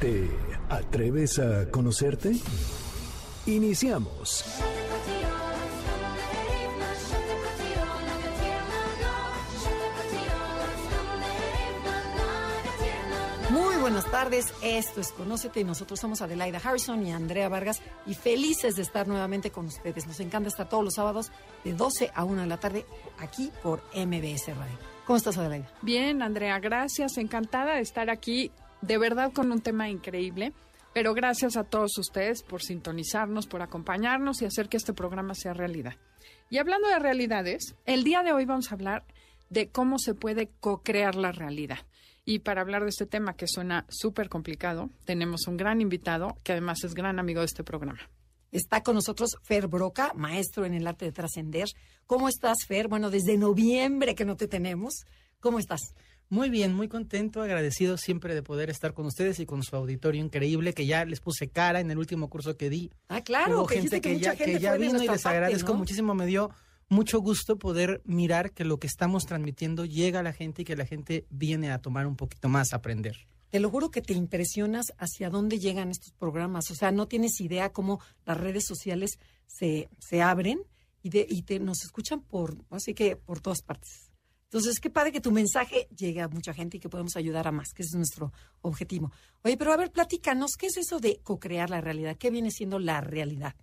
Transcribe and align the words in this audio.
¿Te 0.00 0.30
atreves 0.68 1.40
a 1.40 1.68
conocerte? 1.72 2.36
Iniciamos. 3.46 4.44
Muy 13.50 13.76
buenas 13.78 14.08
tardes, 14.08 14.54
esto 14.62 15.00
es 15.00 15.10
Conócete 15.10 15.60
y 15.60 15.64
nosotros 15.64 15.98
somos 15.98 16.22
Adelaida 16.22 16.60
Harrison 16.62 17.04
y 17.04 17.10
Andrea 17.10 17.48
Vargas 17.48 17.82
y 18.06 18.14
felices 18.14 18.76
de 18.76 18.82
estar 18.82 19.08
nuevamente 19.08 19.50
con 19.50 19.66
ustedes. 19.66 20.06
Nos 20.06 20.20
encanta 20.20 20.48
estar 20.48 20.68
todos 20.68 20.84
los 20.84 20.94
sábados 20.94 21.32
de 21.64 21.72
12 21.72 22.12
a 22.14 22.22
1 22.22 22.42
de 22.42 22.46
la 22.46 22.60
tarde 22.60 22.86
aquí 23.18 23.50
por 23.64 23.82
MBS 23.96 24.46
Radio. 24.56 24.78
¿Cómo 25.06 25.16
estás, 25.16 25.38
Adelaida? 25.38 25.72
Bien, 25.82 26.22
Andrea, 26.22 26.60
gracias. 26.60 27.16
Encantada 27.16 27.74
de 27.74 27.80
estar 27.80 28.10
aquí, 28.10 28.52
de 28.82 28.98
verdad 28.98 29.32
con 29.32 29.52
un 29.52 29.60
tema 29.60 29.88
increíble. 29.88 30.52
Pero 30.94 31.14
gracias 31.14 31.56
a 31.56 31.64
todos 31.64 31.96
ustedes 31.98 32.42
por 32.42 32.62
sintonizarnos, 32.62 33.46
por 33.46 33.62
acompañarnos 33.62 34.42
y 34.42 34.46
hacer 34.46 34.68
que 34.68 34.78
este 34.78 34.94
programa 34.94 35.34
sea 35.34 35.52
realidad. 35.52 35.94
Y 36.50 36.58
hablando 36.58 36.88
de 36.88 36.98
realidades, 36.98 37.76
el 37.84 38.04
día 38.04 38.22
de 38.22 38.32
hoy 38.32 38.46
vamos 38.46 38.72
a 38.72 38.74
hablar 38.74 39.04
de 39.50 39.68
cómo 39.68 39.98
se 39.98 40.14
puede 40.14 40.50
co-crear 40.60 41.14
la 41.14 41.30
realidad. 41.30 41.78
Y 42.24 42.40
para 42.40 42.62
hablar 42.62 42.82
de 42.82 42.90
este 42.90 43.06
tema 43.06 43.36
que 43.36 43.46
suena 43.46 43.86
súper 43.88 44.28
complicado, 44.28 44.90
tenemos 45.04 45.46
un 45.46 45.56
gran 45.56 45.80
invitado 45.80 46.36
que 46.42 46.52
además 46.52 46.84
es 46.84 46.94
gran 46.94 47.18
amigo 47.18 47.40
de 47.40 47.46
este 47.46 47.64
programa. 47.64 48.00
Está 48.50 48.82
con 48.82 48.94
nosotros 48.94 49.36
Fer 49.42 49.66
Broca, 49.66 50.12
maestro 50.14 50.64
en 50.64 50.74
el 50.74 50.86
arte 50.86 51.04
de 51.04 51.12
trascender. 51.12 51.68
¿Cómo 52.06 52.28
estás, 52.28 52.58
Fer? 52.66 52.88
Bueno, 52.88 53.10
desde 53.10 53.36
noviembre 53.36 54.14
que 54.14 54.24
no 54.24 54.36
te 54.36 54.48
tenemos. 54.48 55.04
¿Cómo 55.40 55.58
estás? 55.58 55.94
Muy 56.30 56.50
bien, 56.50 56.74
muy 56.74 56.88
contento, 56.88 57.40
agradecido 57.40 57.96
siempre 57.96 58.34
de 58.34 58.42
poder 58.42 58.68
estar 58.68 58.92
con 58.92 59.06
ustedes 59.06 59.40
y 59.40 59.46
con 59.46 59.62
su 59.62 59.74
auditorio 59.74 60.22
increíble 60.22 60.74
que 60.74 60.84
ya 60.84 61.06
les 61.06 61.20
puse 61.20 61.48
cara 61.48 61.80
en 61.80 61.90
el 61.90 61.96
último 61.96 62.28
curso 62.28 62.56
que 62.56 62.68
di. 62.68 62.90
Ah, 63.08 63.22
claro, 63.22 63.60
Hubo 63.60 63.66
que 63.66 63.80
gente 63.80 64.02
que, 64.02 64.18
ya, 64.18 64.36
gente 64.36 64.52
que 64.52 64.58
ya 64.58 64.76
vino 64.76 65.02
y 65.02 65.08
les 65.08 65.22
parte, 65.22 65.28
agradezco 65.28 65.72
¿no? 65.72 65.78
muchísimo. 65.78 66.14
Me 66.14 66.26
dio 66.26 66.50
mucho 66.90 67.20
gusto 67.20 67.58
poder 67.58 68.02
mirar 68.04 68.52
que 68.52 68.64
lo 68.64 68.78
que 68.78 68.86
estamos 68.86 69.24
transmitiendo 69.24 69.86
llega 69.86 70.20
a 70.20 70.22
la 70.22 70.34
gente 70.34 70.62
y 70.62 70.64
que 70.66 70.76
la 70.76 70.84
gente 70.84 71.24
viene 71.30 71.70
a 71.70 71.78
tomar 71.78 72.06
un 72.06 72.16
poquito 72.16 72.50
más, 72.50 72.74
a 72.74 72.76
aprender. 72.76 73.26
Te 73.48 73.58
lo 73.58 73.70
juro 73.70 73.90
que 73.90 74.02
te 74.02 74.12
impresionas 74.12 74.92
hacia 74.98 75.30
dónde 75.30 75.58
llegan 75.58 75.90
estos 75.90 76.12
programas. 76.12 76.70
O 76.70 76.74
sea, 76.74 76.92
no 76.92 77.08
tienes 77.08 77.40
idea 77.40 77.72
cómo 77.72 78.00
las 78.26 78.36
redes 78.36 78.66
sociales 78.66 79.18
se, 79.46 79.88
se 79.98 80.20
abren 80.20 80.60
y, 81.02 81.08
de, 81.08 81.26
y 81.26 81.40
te, 81.40 81.58
nos 81.58 81.84
escuchan 81.84 82.20
por, 82.20 82.58
así 82.68 82.92
que 82.92 83.16
por 83.16 83.40
todas 83.40 83.62
partes. 83.62 84.07
Entonces, 84.50 84.80
qué 84.80 84.88
padre 84.88 85.12
que 85.12 85.20
tu 85.20 85.30
mensaje 85.30 85.88
llegue 85.94 86.22
a 86.22 86.28
mucha 86.28 86.54
gente 86.54 86.78
y 86.78 86.80
que 86.80 86.88
podemos 86.88 87.16
ayudar 87.16 87.46
a 87.46 87.52
más, 87.52 87.68
que 87.74 87.82
ese 87.82 87.90
es 87.90 87.96
nuestro 87.96 88.32
objetivo. 88.62 89.12
Oye, 89.42 89.56
pero 89.58 89.72
a 89.72 89.76
ver, 89.76 89.90
platícanos, 89.92 90.52
¿qué 90.58 90.66
es 90.68 90.76
eso 90.78 91.00
de 91.00 91.20
co-crear 91.22 91.68
la 91.68 91.80
realidad? 91.82 92.16
¿Qué 92.16 92.30
viene 92.30 92.50
siendo 92.50 92.78
la 92.78 93.00
realidad? 93.02 93.54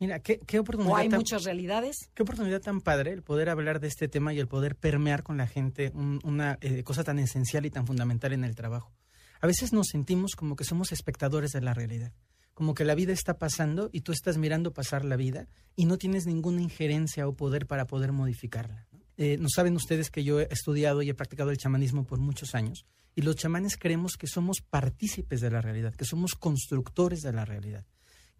Mira, 0.00 0.18
qué, 0.18 0.40
qué 0.40 0.58
¿O 0.58 0.62
oportunidad 0.62 0.96
hay 0.98 1.08
tan- 1.08 1.18
muchas 1.20 1.44
realidades? 1.44 2.10
Qué 2.14 2.24
oportunidad 2.24 2.60
tan 2.60 2.80
padre 2.80 3.12
el 3.12 3.22
poder 3.22 3.48
hablar 3.50 3.78
de 3.78 3.86
este 3.86 4.08
tema 4.08 4.34
y 4.34 4.40
el 4.40 4.48
poder 4.48 4.74
permear 4.74 5.22
con 5.22 5.36
la 5.36 5.46
gente 5.46 5.92
un- 5.94 6.18
una 6.24 6.58
eh, 6.60 6.82
cosa 6.82 7.04
tan 7.04 7.20
esencial 7.20 7.64
y 7.66 7.70
tan 7.70 7.86
fundamental 7.86 8.32
en 8.32 8.42
el 8.42 8.56
trabajo. 8.56 8.92
A 9.40 9.46
veces 9.46 9.72
nos 9.72 9.86
sentimos 9.92 10.32
como 10.34 10.56
que 10.56 10.64
somos 10.64 10.90
espectadores 10.90 11.52
de 11.52 11.60
la 11.60 11.72
realidad, 11.72 12.12
como 12.52 12.74
que 12.74 12.84
la 12.84 12.96
vida 12.96 13.12
está 13.12 13.38
pasando 13.38 13.90
y 13.92 14.00
tú 14.00 14.10
estás 14.10 14.38
mirando 14.38 14.72
pasar 14.72 15.04
la 15.04 15.14
vida 15.16 15.46
y 15.76 15.84
no 15.84 15.98
tienes 15.98 16.26
ninguna 16.26 16.62
injerencia 16.62 17.28
o 17.28 17.34
poder 17.36 17.68
para 17.68 17.86
poder 17.86 18.10
modificarla. 18.10 18.88
Eh, 19.22 19.36
no 19.38 19.48
saben 19.48 19.76
ustedes 19.76 20.10
que 20.10 20.24
yo 20.24 20.40
he 20.40 20.48
estudiado 20.50 21.00
y 21.00 21.08
he 21.08 21.14
practicado 21.14 21.50
el 21.50 21.56
chamanismo 21.56 22.04
por 22.04 22.18
muchos 22.18 22.56
años 22.56 22.86
y 23.14 23.22
los 23.22 23.36
chamanes 23.36 23.76
creemos 23.76 24.16
que 24.16 24.26
somos 24.26 24.62
partícipes 24.62 25.40
de 25.40 25.48
la 25.48 25.60
realidad, 25.60 25.94
que 25.94 26.04
somos 26.04 26.34
constructores 26.34 27.20
de 27.22 27.32
la 27.32 27.44
realidad 27.44 27.86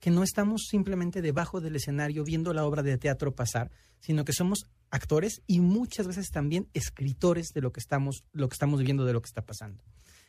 que 0.01 0.11
no 0.11 0.25
estamos 0.25 0.63
simplemente 0.69 1.23
debajo 1.23 1.61
del 1.61 1.77
escenario 1.77 2.25
viendo 2.25 2.53
la 2.53 2.67
obra 2.67 2.83
de 2.83 2.99
teatro 2.99 3.37
pasar, 3.37 3.71
sino 4.01 4.25
que 4.25 4.33
somos 4.33 4.67
actores 4.91 5.43
y 5.47 5.61
muchas 5.61 6.09
veces 6.09 6.31
también 6.31 6.69
escritores 6.75 7.51
de 7.55 7.61
lo 7.61 7.71
que 7.71 7.79
estamos, 7.79 8.25
lo 8.33 8.49
que 8.49 8.55
estamos 8.55 8.83
viendo 8.83 9.05
de 9.05 9.13
lo 9.13 9.23
que 9.23 9.29
está 9.29 9.47
pasando. 9.47 9.85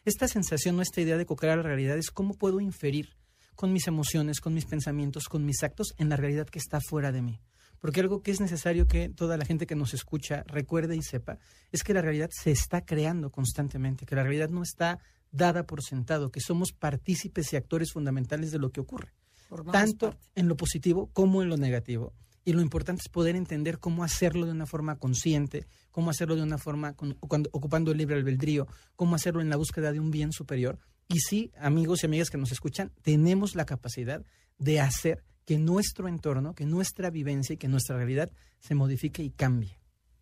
Esta 0.06 0.28
sensación 0.28 0.78
o 0.78 0.84
esta 0.84 1.02
idea 1.02 1.18
de 1.18 1.26
co-crear 1.26 1.58
la 1.58 1.64
realidad 1.64 1.98
es 1.98 2.12
cómo 2.12 2.36
puedo 2.36 2.60
inferir 2.60 3.18
con 3.56 3.74
mis 3.74 3.88
emociones, 3.88 4.42
con 4.42 4.54
mis 4.54 4.66
pensamientos, 4.66 5.28
con 5.28 5.44
mis 5.44 5.64
actos 5.64 5.96
en 5.98 6.10
la 6.10 6.18
realidad 6.18 6.46
que 6.46 6.60
está 6.60 6.80
fuera 6.80 7.12
de 7.12 7.24
mí. 7.24 7.40
Porque 7.84 8.00
algo 8.00 8.22
que 8.24 8.32
es 8.32 8.40
necesario 8.40 8.88
que 8.88 9.10
toda 9.10 9.36
la 9.36 9.44
gente 9.44 9.68
que 9.68 9.76
nos 9.76 9.94
escucha 9.94 10.44
recuerde 10.48 10.96
y 10.96 11.02
sepa 11.02 11.38
es 11.74 11.84
que 11.84 11.94
la 11.94 12.02
realidad 12.02 12.30
se 12.32 12.50
está 12.52 12.86
creando 12.86 13.30
constantemente, 13.30 14.06
que 14.06 14.16
la 14.16 14.24
realidad 14.24 14.48
no 14.48 14.64
está 14.64 15.00
dada 15.34 15.66
por 15.68 15.84
sentado, 15.84 16.32
que 16.32 16.40
somos 16.40 16.72
partícipes 16.72 17.52
y 17.52 17.58
actores 17.58 17.92
fundamentales 17.92 18.52
de 18.52 18.60
lo 18.60 18.72
que 18.72 18.80
ocurre 18.80 19.12
Formamos 19.50 19.74
tanto 19.74 20.12
parte. 20.12 20.26
en 20.36 20.48
lo 20.48 20.56
positivo 20.56 21.10
como 21.12 21.42
en 21.44 21.50
lo 21.50 21.58
negativo. 21.58 22.14
Y 22.46 22.54
lo 22.54 22.62
importante 22.62 23.02
es 23.06 23.10
poder 23.10 23.36
entender 23.36 23.80
cómo 23.80 24.06
hacerlo 24.06 24.46
de 24.46 24.54
una 24.54 24.66
forma 24.66 24.96
consciente, 24.98 25.68
cómo 25.92 26.10
hacerlo 26.10 26.38
de 26.38 26.44
una 26.44 26.58
forma 26.58 26.94
con- 26.94 27.16
cuando, 27.16 27.50
ocupando 27.52 27.92
el 27.92 27.98
libre 27.98 28.16
albedrío, 28.16 28.66
cómo 28.96 29.16
hacerlo 29.16 29.42
en 29.42 29.50
la 29.50 29.58
búsqueda 29.58 29.92
de 29.92 30.00
un 30.00 30.10
bien 30.10 30.32
superior. 30.32 30.80
Y 31.10 31.20
sí, 31.20 31.52
amigos 31.60 32.04
y 32.04 32.06
amigas 32.06 32.30
que 32.30 32.38
nos 32.38 32.54
escuchan, 32.54 32.94
tenemos 33.02 33.56
la 33.56 33.66
capacidad 33.66 34.24
de 34.58 34.80
hacer 34.80 35.24
que 35.46 35.58
nuestro 35.58 36.08
entorno, 36.08 36.54
que 36.56 36.66
nuestra 36.66 37.10
vivencia 37.10 37.54
y 37.54 37.58
que 37.58 37.68
nuestra 37.68 37.96
realidad 37.98 38.32
se 38.60 38.76
modifique 38.76 39.24
y 39.24 39.30
cambie. 39.30 39.78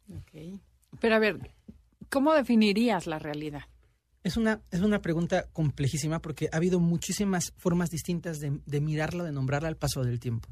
Ok. 0.10 0.60
Pero 1.00 1.16
a 1.16 1.20
ver, 1.20 1.52
¿cómo 2.10 2.34
definirías 2.34 3.08
la 3.08 3.20
realidad? 3.20 3.62
Es 4.24 4.38
una, 4.38 4.62
es 4.72 4.82
una 4.82 5.02
pregunta 5.02 5.48
complejísima 5.54 6.20
porque 6.20 6.50
ha 6.52 6.58
habido 6.58 6.80
muchísimas 6.80 7.54
formas 7.58 7.90
distintas 7.90 8.38
de, 8.40 8.60
de 8.66 8.82
mirarla, 8.82 9.24
de 9.24 9.32
nombrarla 9.32 9.68
al 9.68 9.78
paso 9.78 10.04
del 10.04 10.20
tiempo. 10.20 10.48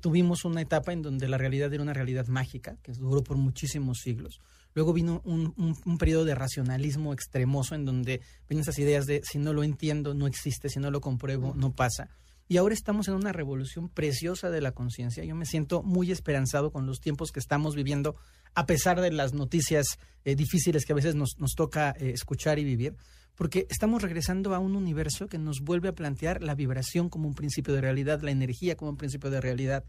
tuvimos 0.00 0.44
una 0.44 0.60
etapa 0.60 0.92
en 0.92 1.02
donde 1.02 1.28
la 1.28 1.38
realidad 1.38 1.72
era 1.72 1.82
una 1.82 1.92
realidad 1.92 2.26
mágica, 2.28 2.76
que 2.82 2.92
duró 2.92 3.22
por 3.22 3.36
muchísimos 3.36 3.98
siglos. 3.98 4.40
Luego 4.74 4.92
vino 4.92 5.20
un, 5.24 5.52
un- 5.56 5.76
un 5.84 5.98
periodo 5.98 6.24
de 6.24 6.34
racionalismo 6.34 7.12
extremoso 7.12 7.74
en 7.74 7.84
donde 7.84 8.20
vienen 8.48 8.62
esas 8.62 8.78
ideas 8.78 9.06
de 9.06 9.20
si 9.24 9.38
no 9.38 9.52
lo 9.52 9.62
entiendo, 9.64 10.14
no 10.14 10.26
existe, 10.26 10.68
si 10.68 10.78
no 10.80 10.90
lo 10.90 11.00
compruebo, 11.00 11.52
no 11.54 11.72
pasa. 11.72 12.08
Y 12.52 12.58
ahora 12.58 12.74
estamos 12.74 13.08
en 13.08 13.14
una 13.14 13.32
revolución 13.32 13.88
preciosa 13.88 14.50
de 14.50 14.60
la 14.60 14.72
conciencia. 14.72 15.24
Yo 15.24 15.34
me 15.34 15.46
siento 15.46 15.82
muy 15.82 16.12
esperanzado 16.12 16.70
con 16.70 16.84
los 16.84 17.00
tiempos 17.00 17.32
que 17.32 17.40
estamos 17.40 17.74
viviendo, 17.74 18.14
a 18.54 18.66
pesar 18.66 19.00
de 19.00 19.10
las 19.10 19.32
noticias 19.32 19.98
eh, 20.26 20.34
difíciles 20.34 20.84
que 20.84 20.92
a 20.92 20.96
veces 20.96 21.14
nos, 21.14 21.34
toca 21.56 21.94
eh, 21.98 22.10
escuchar 22.10 22.58
y 22.58 22.64
vivir, 22.64 22.94
porque 23.36 23.66
estamos 23.70 24.02
regresando 24.02 24.54
a 24.54 24.58
un 24.58 24.76
universo 24.76 25.28
que 25.28 25.38
nos 25.38 25.62
vuelve 25.62 25.88
a 25.88 25.94
plantear 25.94 26.42
la 26.42 26.54
vibración 26.54 27.08
como 27.08 27.26
un 27.26 27.34
principio 27.34 27.72
de 27.72 27.80
realidad, 27.80 28.20
la 28.20 28.32
energía 28.32 28.76
como 28.76 28.90
un 28.90 28.98
principio 28.98 29.30
de 29.30 29.40
realidad. 29.40 29.84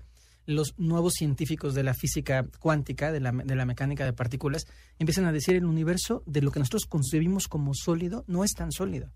Los 0.45 0.73
nuevos 0.77 1.15
científicos 1.17 1.73
de 1.73 1.83
la 1.83 1.93
física 1.93 2.47
cuántica, 2.61 3.11
de 3.11 3.19
la, 3.19 3.33
de 3.33 3.55
la 3.57 3.65
mecánica 3.65 4.05
de 4.05 4.13
partículas, 4.13 4.67
empiezan 4.99 5.25
a 5.25 5.33
decir 5.33 5.55
el 5.55 5.65
universo 5.65 6.23
de 6.27 6.41
lo 6.41 6.49
que 6.49 6.59
nosotros 6.59 6.85
concebimos 6.85 7.49
como 7.49 7.73
sólido 7.73 8.23
no 8.27 8.45
es 8.45 8.53
tan 8.53 8.71
sólido 8.71 9.11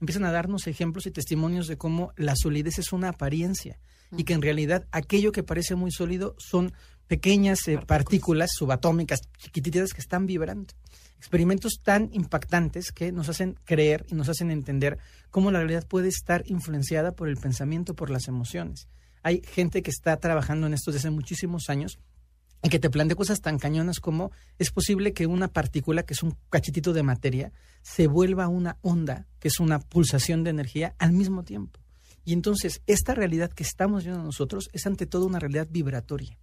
empiezan 0.00 0.24
a 0.24 0.32
darnos 0.32 0.66
ejemplos 0.66 1.06
y 1.06 1.10
testimonios 1.10 1.66
de 1.66 1.76
cómo 1.76 2.12
la 2.16 2.34
solidez 2.36 2.78
es 2.78 2.92
una 2.92 3.10
apariencia 3.10 3.78
y 4.16 4.24
que 4.24 4.32
en 4.32 4.42
realidad 4.42 4.86
aquello 4.90 5.32
que 5.32 5.42
parece 5.42 5.74
muy 5.74 5.90
sólido 5.90 6.34
son 6.38 6.72
pequeñas 7.08 7.66
eh, 7.68 7.78
partículas 7.86 8.50
subatómicas 8.54 9.20
chiquititas 9.38 9.92
que 9.92 10.00
están 10.00 10.26
vibrando. 10.26 10.74
Experimentos 11.16 11.80
tan 11.82 12.10
impactantes 12.12 12.92
que 12.92 13.10
nos 13.12 13.28
hacen 13.28 13.58
creer 13.64 14.06
y 14.08 14.14
nos 14.14 14.28
hacen 14.28 14.50
entender 14.50 14.98
cómo 15.30 15.50
la 15.50 15.58
realidad 15.58 15.86
puede 15.86 16.08
estar 16.08 16.44
influenciada 16.46 17.12
por 17.12 17.28
el 17.28 17.36
pensamiento, 17.36 17.94
por 17.94 18.10
las 18.10 18.28
emociones. 18.28 18.88
Hay 19.22 19.42
gente 19.42 19.82
que 19.82 19.90
está 19.90 20.16
trabajando 20.18 20.66
en 20.66 20.74
esto 20.74 20.92
desde 20.92 21.08
hace 21.08 21.14
muchísimos 21.14 21.68
años 21.70 21.98
y 22.62 22.68
que 22.68 22.78
te 22.78 22.90
plantea 22.90 23.16
cosas 23.16 23.40
tan 23.40 23.58
cañonas 23.58 24.00
como 24.00 24.32
es 24.58 24.70
posible 24.70 25.12
que 25.12 25.26
una 25.26 25.48
partícula, 25.48 26.04
que 26.04 26.14
es 26.14 26.22
un 26.22 26.36
cachitito 26.50 26.92
de 26.92 27.02
materia, 27.02 27.52
se 27.82 28.06
vuelva 28.06 28.48
una 28.48 28.78
onda, 28.82 29.26
que 29.38 29.48
es 29.48 29.60
una 29.60 29.78
pulsación 29.78 30.44
de 30.44 30.50
energía 30.50 30.94
al 30.98 31.12
mismo 31.12 31.44
tiempo. 31.44 31.80
Y 32.24 32.32
entonces, 32.32 32.82
esta 32.86 33.14
realidad 33.14 33.50
que 33.50 33.62
estamos 33.62 34.04
viendo 34.04 34.22
nosotros 34.22 34.68
es 34.72 34.86
ante 34.86 35.06
todo 35.06 35.26
una 35.26 35.38
realidad 35.38 35.68
vibratoria. 35.70 36.38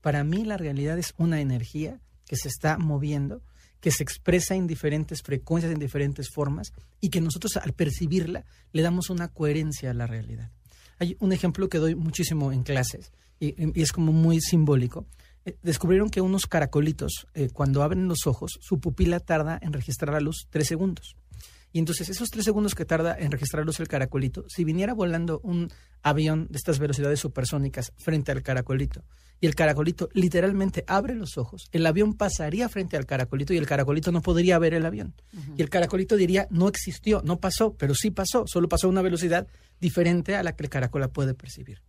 Para 0.00 0.24
mí 0.24 0.44
la 0.44 0.56
realidad 0.56 0.98
es 0.98 1.14
una 1.16 1.40
energía 1.40 2.00
que 2.26 2.36
se 2.36 2.48
está 2.48 2.76
moviendo, 2.78 3.42
que 3.80 3.90
se 3.90 4.02
expresa 4.02 4.54
en 4.54 4.66
diferentes 4.66 5.22
frecuencias, 5.22 5.72
en 5.72 5.78
diferentes 5.78 6.28
formas, 6.30 6.72
y 7.00 7.08
que 7.08 7.20
nosotros 7.20 7.56
al 7.56 7.72
percibirla 7.72 8.44
le 8.72 8.82
damos 8.82 9.08
una 9.08 9.28
coherencia 9.28 9.90
a 9.90 9.94
la 9.94 10.06
realidad. 10.06 10.50
Hay 10.98 11.16
un 11.20 11.32
ejemplo 11.32 11.68
que 11.68 11.78
doy 11.78 11.94
muchísimo 11.94 12.52
en 12.52 12.62
clases 12.62 13.12
y, 13.38 13.54
y 13.78 13.82
es 13.82 13.92
como 13.92 14.12
muy 14.12 14.40
simbólico. 14.40 15.06
Eh, 15.44 15.56
descubrieron 15.62 16.10
que 16.10 16.20
unos 16.20 16.46
caracolitos, 16.46 17.26
eh, 17.34 17.48
cuando 17.52 17.82
abren 17.82 18.08
los 18.08 18.26
ojos, 18.26 18.58
su 18.60 18.78
pupila 18.78 19.20
tarda 19.20 19.58
en 19.62 19.72
registrar 19.72 20.12
la 20.12 20.20
luz 20.20 20.46
tres 20.50 20.66
segundos. 20.66 21.16
Y 21.72 21.78
entonces 21.78 22.08
esos 22.08 22.30
tres 22.30 22.44
segundos 22.44 22.74
que 22.74 22.84
tarda 22.84 23.16
en 23.16 23.30
registrar 23.30 23.64
luz 23.64 23.78
el 23.78 23.88
caracolito, 23.88 24.44
si 24.48 24.64
viniera 24.64 24.92
volando 24.92 25.40
un 25.44 25.70
avión 26.02 26.48
de 26.50 26.56
estas 26.56 26.78
velocidades 26.78 27.20
supersónicas 27.20 27.92
frente 27.96 28.32
al 28.32 28.42
caracolito 28.42 29.04
y 29.40 29.46
el 29.46 29.54
caracolito 29.54 30.08
literalmente 30.12 30.84
abre 30.86 31.14
los 31.14 31.38
ojos, 31.38 31.68
el 31.72 31.86
avión 31.86 32.14
pasaría 32.14 32.68
frente 32.68 32.96
al 32.96 33.06
caracolito 33.06 33.54
y 33.54 33.56
el 33.56 33.66
caracolito 33.66 34.10
no 34.10 34.20
podría 34.20 34.58
ver 34.58 34.74
el 34.74 34.84
avión. 34.84 35.14
Y 35.56 35.62
el 35.62 35.70
caracolito 35.70 36.16
diría, 36.16 36.46
no 36.50 36.68
existió, 36.68 37.22
no 37.24 37.38
pasó, 37.38 37.74
pero 37.74 37.94
sí 37.94 38.10
pasó, 38.10 38.44
solo 38.46 38.68
pasó 38.68 38.88
a 38.88 38.90
una 38.90 39.00
velocidad 39.00 39.46
diferente 39.80 40.36
a 40.36 40.42
la 40.42 40.56
que 40.56 40.64
el 40.64 40.70
caracol 40.70 41.08
puede 41.10 41.34
percibir. 41.34 41.80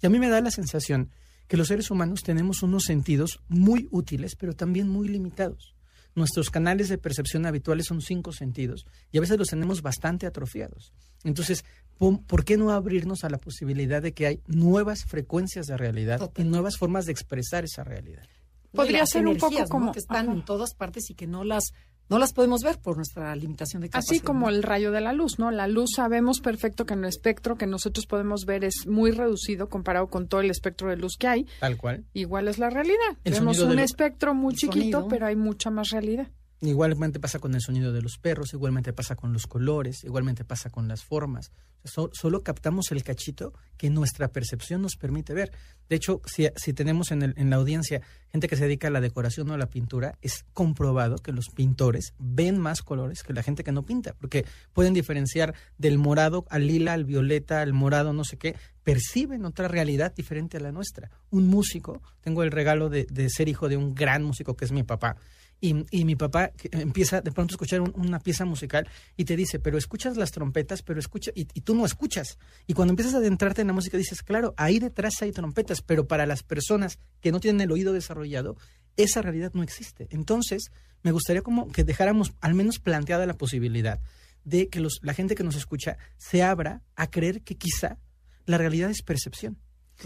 Y 0.00 0.06
a 0.06 0.10
mí 0.10 0.18
me 0.18 0.28
da 0.28 0.40
la 0.40 0.50
sensación 0.50 1.10
que 1.48 1.56
los 1.56 1.68
seres 1.68 1.90
humanos 1.90 2.22
tenemos 2.22 2.62
unos 2.62 2.84
sentidos 2.84 3.40
muy 3.48 3.88
útiles, 3.90 4.36
pero 4.36 4.54
también 4.54 4.88
muy 4.88 5.08
limitados. 5.08 5.74
Nuestros 6.14 6.50
canales 6.50 6.88
de 6.88 6.98
percepción 6.98 7.44
habituales 7.44 7.86
son 7.86 8.00
cinco 8.00 8.32
sentidos 8.32 8.86
y 9.10 9.18
a 9.18 9.20
veces 9.20 9.36
los 9.36 9.48
tenemos 9.48 9.82
bastante 9.82 10.26
atrofiados. 10.26 10.92
Entonces, 11.24 11.64
¿por 11.98 12.44
qué 12.44 12.56
no 12.56 12.70
abrirnos 12.70 13.24
a 13.24 13.30
la 13.30 13.38
posibilidad 13.38 14.00
de 14.00 14.12
que 14.12 14.26
hay 14.26 14.40
nuevas 14.46 15.04
frecuencias 15.04 15.66
de 15.66 15.76
realidad 15.76 16.30
y 16.36 16.44
nuevas 16.44 16.76
formas 16.76 17.06
de 17.06 17.12
expresar 17.12 17.64
esa 17.64 17.82
realidad? 17.82 18.22
Podría 18.70 19.06
ser 19.06 19.26
un 19.26 19.36
poco 19.36 19.64
como 19.68 19.92
que 19.92 20.00
están 20.00 20.30
en 20.30 20.44
todas 20.44 20.74
partes 20.74 21.10
y 21.10 21.14
que 21.14 21.26
no 21.26 21.44
las 21.44 21.72
no 22.08 22.18
las 22.18 22.32
podemos 22.32 22.62
ver 22.62 22.78
por 22.78 22.96
nuestra 22.96 23.34
limitación 23.34 23.82
de 23.82 23.88
capacidad. 23.88 24.16
Así 24.16 24.20
como 24.20 24.48
el 24.48 24.62
rayo 24.62 24.92
de 24.92 25.00
la 25.00 25.12
luz, 25.12 25.38
¿no? 25.38 25.50
La 25.50 25.66
luz 25.68 25.92
sabemos 25.96 26.40
perfecto 26.40 26.84
que 26.86 26.94
el 26.94 27.04
espectro 27.04 27.56
que 27.56 27.66
nosotros 27.66 28.06
podemos 28.06 28.44
ver 28.44 28.64
es 28.64 28.86
muy 28.86 29.10
reducido 29.10 29.68
comparado 29.68 30.08
con 30.08 30.28
todo 30.28 30.40
el 30.40 30.50
espectro 30.50 30.90
de 30.90 30.96
luz 30.96 31.16
que 31.18 31.28
hay. 31.28 31.46
Tal 31.60 31.76
cual. 31.76 32.04
Igual 32.12 32.48
es 32.48 32.58
la 32.58 32.70
realidad. 32.70 33.16
Vemos 33.24 33.58
un 33.60 33.78
espectro 33.78 34.34
muy 34.34 34.54
chiquito, 34.54 35.08
pero 35.08 35.26
hay 35.26 35.36
mucha 35.36 35.70
más 35.70 35.90
realidad. 35.90 36.28
Igualmente 36.60 37.20
pasa 37.20 37.38
con 37.38 37.54
el 37.54 37.60
sonido 37.60 37.92
de 37.92 38.00
los 38.00 38.18
perros, 38.18 38.54
igualmente 38.54 38.92
pasa 38.92 39.16
con 39.16 39.32
los 39.32 39.46
colores, 39.46 40.04
igualmente 40.04 40.44
pasa 40.44 40.70
con 40.70 40.88
las 40.88 41.04
formas. 41.04 41.52
solo 41.84 42.42
captamos 42.42 42.90
el 42.92 43.02
cachito 43.02 43.52
que 43.76 43.90
nuestra 43.90 44.28
percepción 44.28 44.80
nos 44.80 44.96
permite 44.96 45.34
ver. 45.34 45.52
De 45.90 45.96
hecho, 45.96 46.22
si, 46.24 46.72
tenemos 46.72 47.10
en, 47.10 47.22
el, 47.22 47.50
la 47.50 47.56
audiencia 47.56 48.00
gente 48.32 48.48
que 48.48 48.56
se 48.56 48.64
dedica 48.64 48.88
a 48.88 48.90
la 48.90 49.02
decoración 49.02 49.50
o 49.50 49.54
a 49.54 49.58
la 49.58 49.68
pintura, 49.68 50.16
es 50.22 50.46
comprobado 50.54 51.16
que 51.16 51.32
los 51.32 51.50
pintores 51.50 52.14
ven 52.18 52.58
más 52.58 52.80
colores 52.82 53.22
que 53.22 53.34
la 53.34 53.42
gente 53.42 53.62
que 53.62 53.72
no 53.72 53.84
pinta, 53.84 54.14
porque 54.14 54.46
pueden 54.72 54.94
diferenciar 54.94 55.54
del 55.76 55.98
morado 55.98 56.46
al 56.48 56.66
lila, 56.66 56.94
al 56.94 57.04
violeta, 57.04 57.60
al 57.60 57.74
morado, 57.74 58.14
no 58.14 58.24
sé 58.24 58.38
qué, 58.38 58.56
perciben 58.82 59.44
otra 59.44 59.68
realidad 59.68 60.14
diferente 60.14 60.56
a 60.56 60.60
la 60.60 60.72
nuestra. 60.72 61.10
Un 61.30 61.48
músico, 61.48 62.00
tengo 62.22 62.42
el 62.42 62.50
regalo 62.50 62.88
de, 62.88 63.04
de 63.10 63.28
ser 63.28 63.48
hijo 63.48 63.68
de 63.68 63.76
un 63.76 63.94
gran 63.94 64.22
músico 64.22 64.56
que 64.56 64.64
es 64.64 64.72
mi 64.72 64.82
papá 64.82 65.16
y, 65.60 66.04
mi 66.04 66.14
papá 66.14 66.52
empieza 66.72 67.22
de 67.22 67.32
pronto 67.32 67.52
a 67.52 67.54
escuchar 67.54 67.80
una 67.80 68.18
pieza 68.18 68.44
musical 68.44 68.86
y 69.16 69.24
te 69.24 69.34
dice, 69.34 69.58
pero 69.58 69.78
escuchas 69.78 70.16
las 70.16 70.30
trompetas, 70.30 70.82
pero 70.82 71.00
escucha, 71.00 71.30
y, 71.34 71.44
tú 71.44 71.74
no 71.74 71.86
escuchas. 71.86 72.38
Y 72.66 72.74
cuando 72.74 72.92
empiezas 72.92 73.14
a 73.14 73.18
adentrarte 73.18 73.62
en 73.62 73.68
la 73.68 73.72
música 73.72 73.96
dices, 73.96 74.22
claro, 74.22 74.52
ahí 74.56 74.78
detrás 74.78 75.22
hay 75.22 75.32
trompetas, 75.32 75.80
pero 75.80 76.06
para 76.06 76.26
las 76.26 76.42
personas 76.42 76.98
que 77.20 77.32
no 77.32 77.40
tienen 77.40 77.62
el 77.62 77.72
oído 77.72 77.92
desarrollado, 77.92 78.56
esa 78.96 79.22
realidad 79.22 79.52
no 79.54 79.62
existe. 79.62 80.06
Entonces, 80.10 80.70
me 81.02 81.12
gustaría 81.12 81.42
como 81.42 81.70
que 81.72 81.84
dejáramos 81.84 82.34
al 82.40 82.54
menos 82.54 82.78
planteada 82.78 83.26
la 83.26 83.36
posibilidad 83.36 84.00
de 84.44 84.68
que 84.68 84.80
los, 84.80 85.00
la 85.02 85.14
gente 85.14 85.34
que 85.34 85.44
nos 85.44 85.56
escucha 85.56 85.96
se 86.18 86.42
abra 86.42 86.82
a 86.94 87.10
creer 87.10 87.42
que 87.42 87.56
quizá 87.56 87.98
la 88.46 88.58
realidad 88.58 88.90
es 88.90 89.02
percepción. 89.02 89.58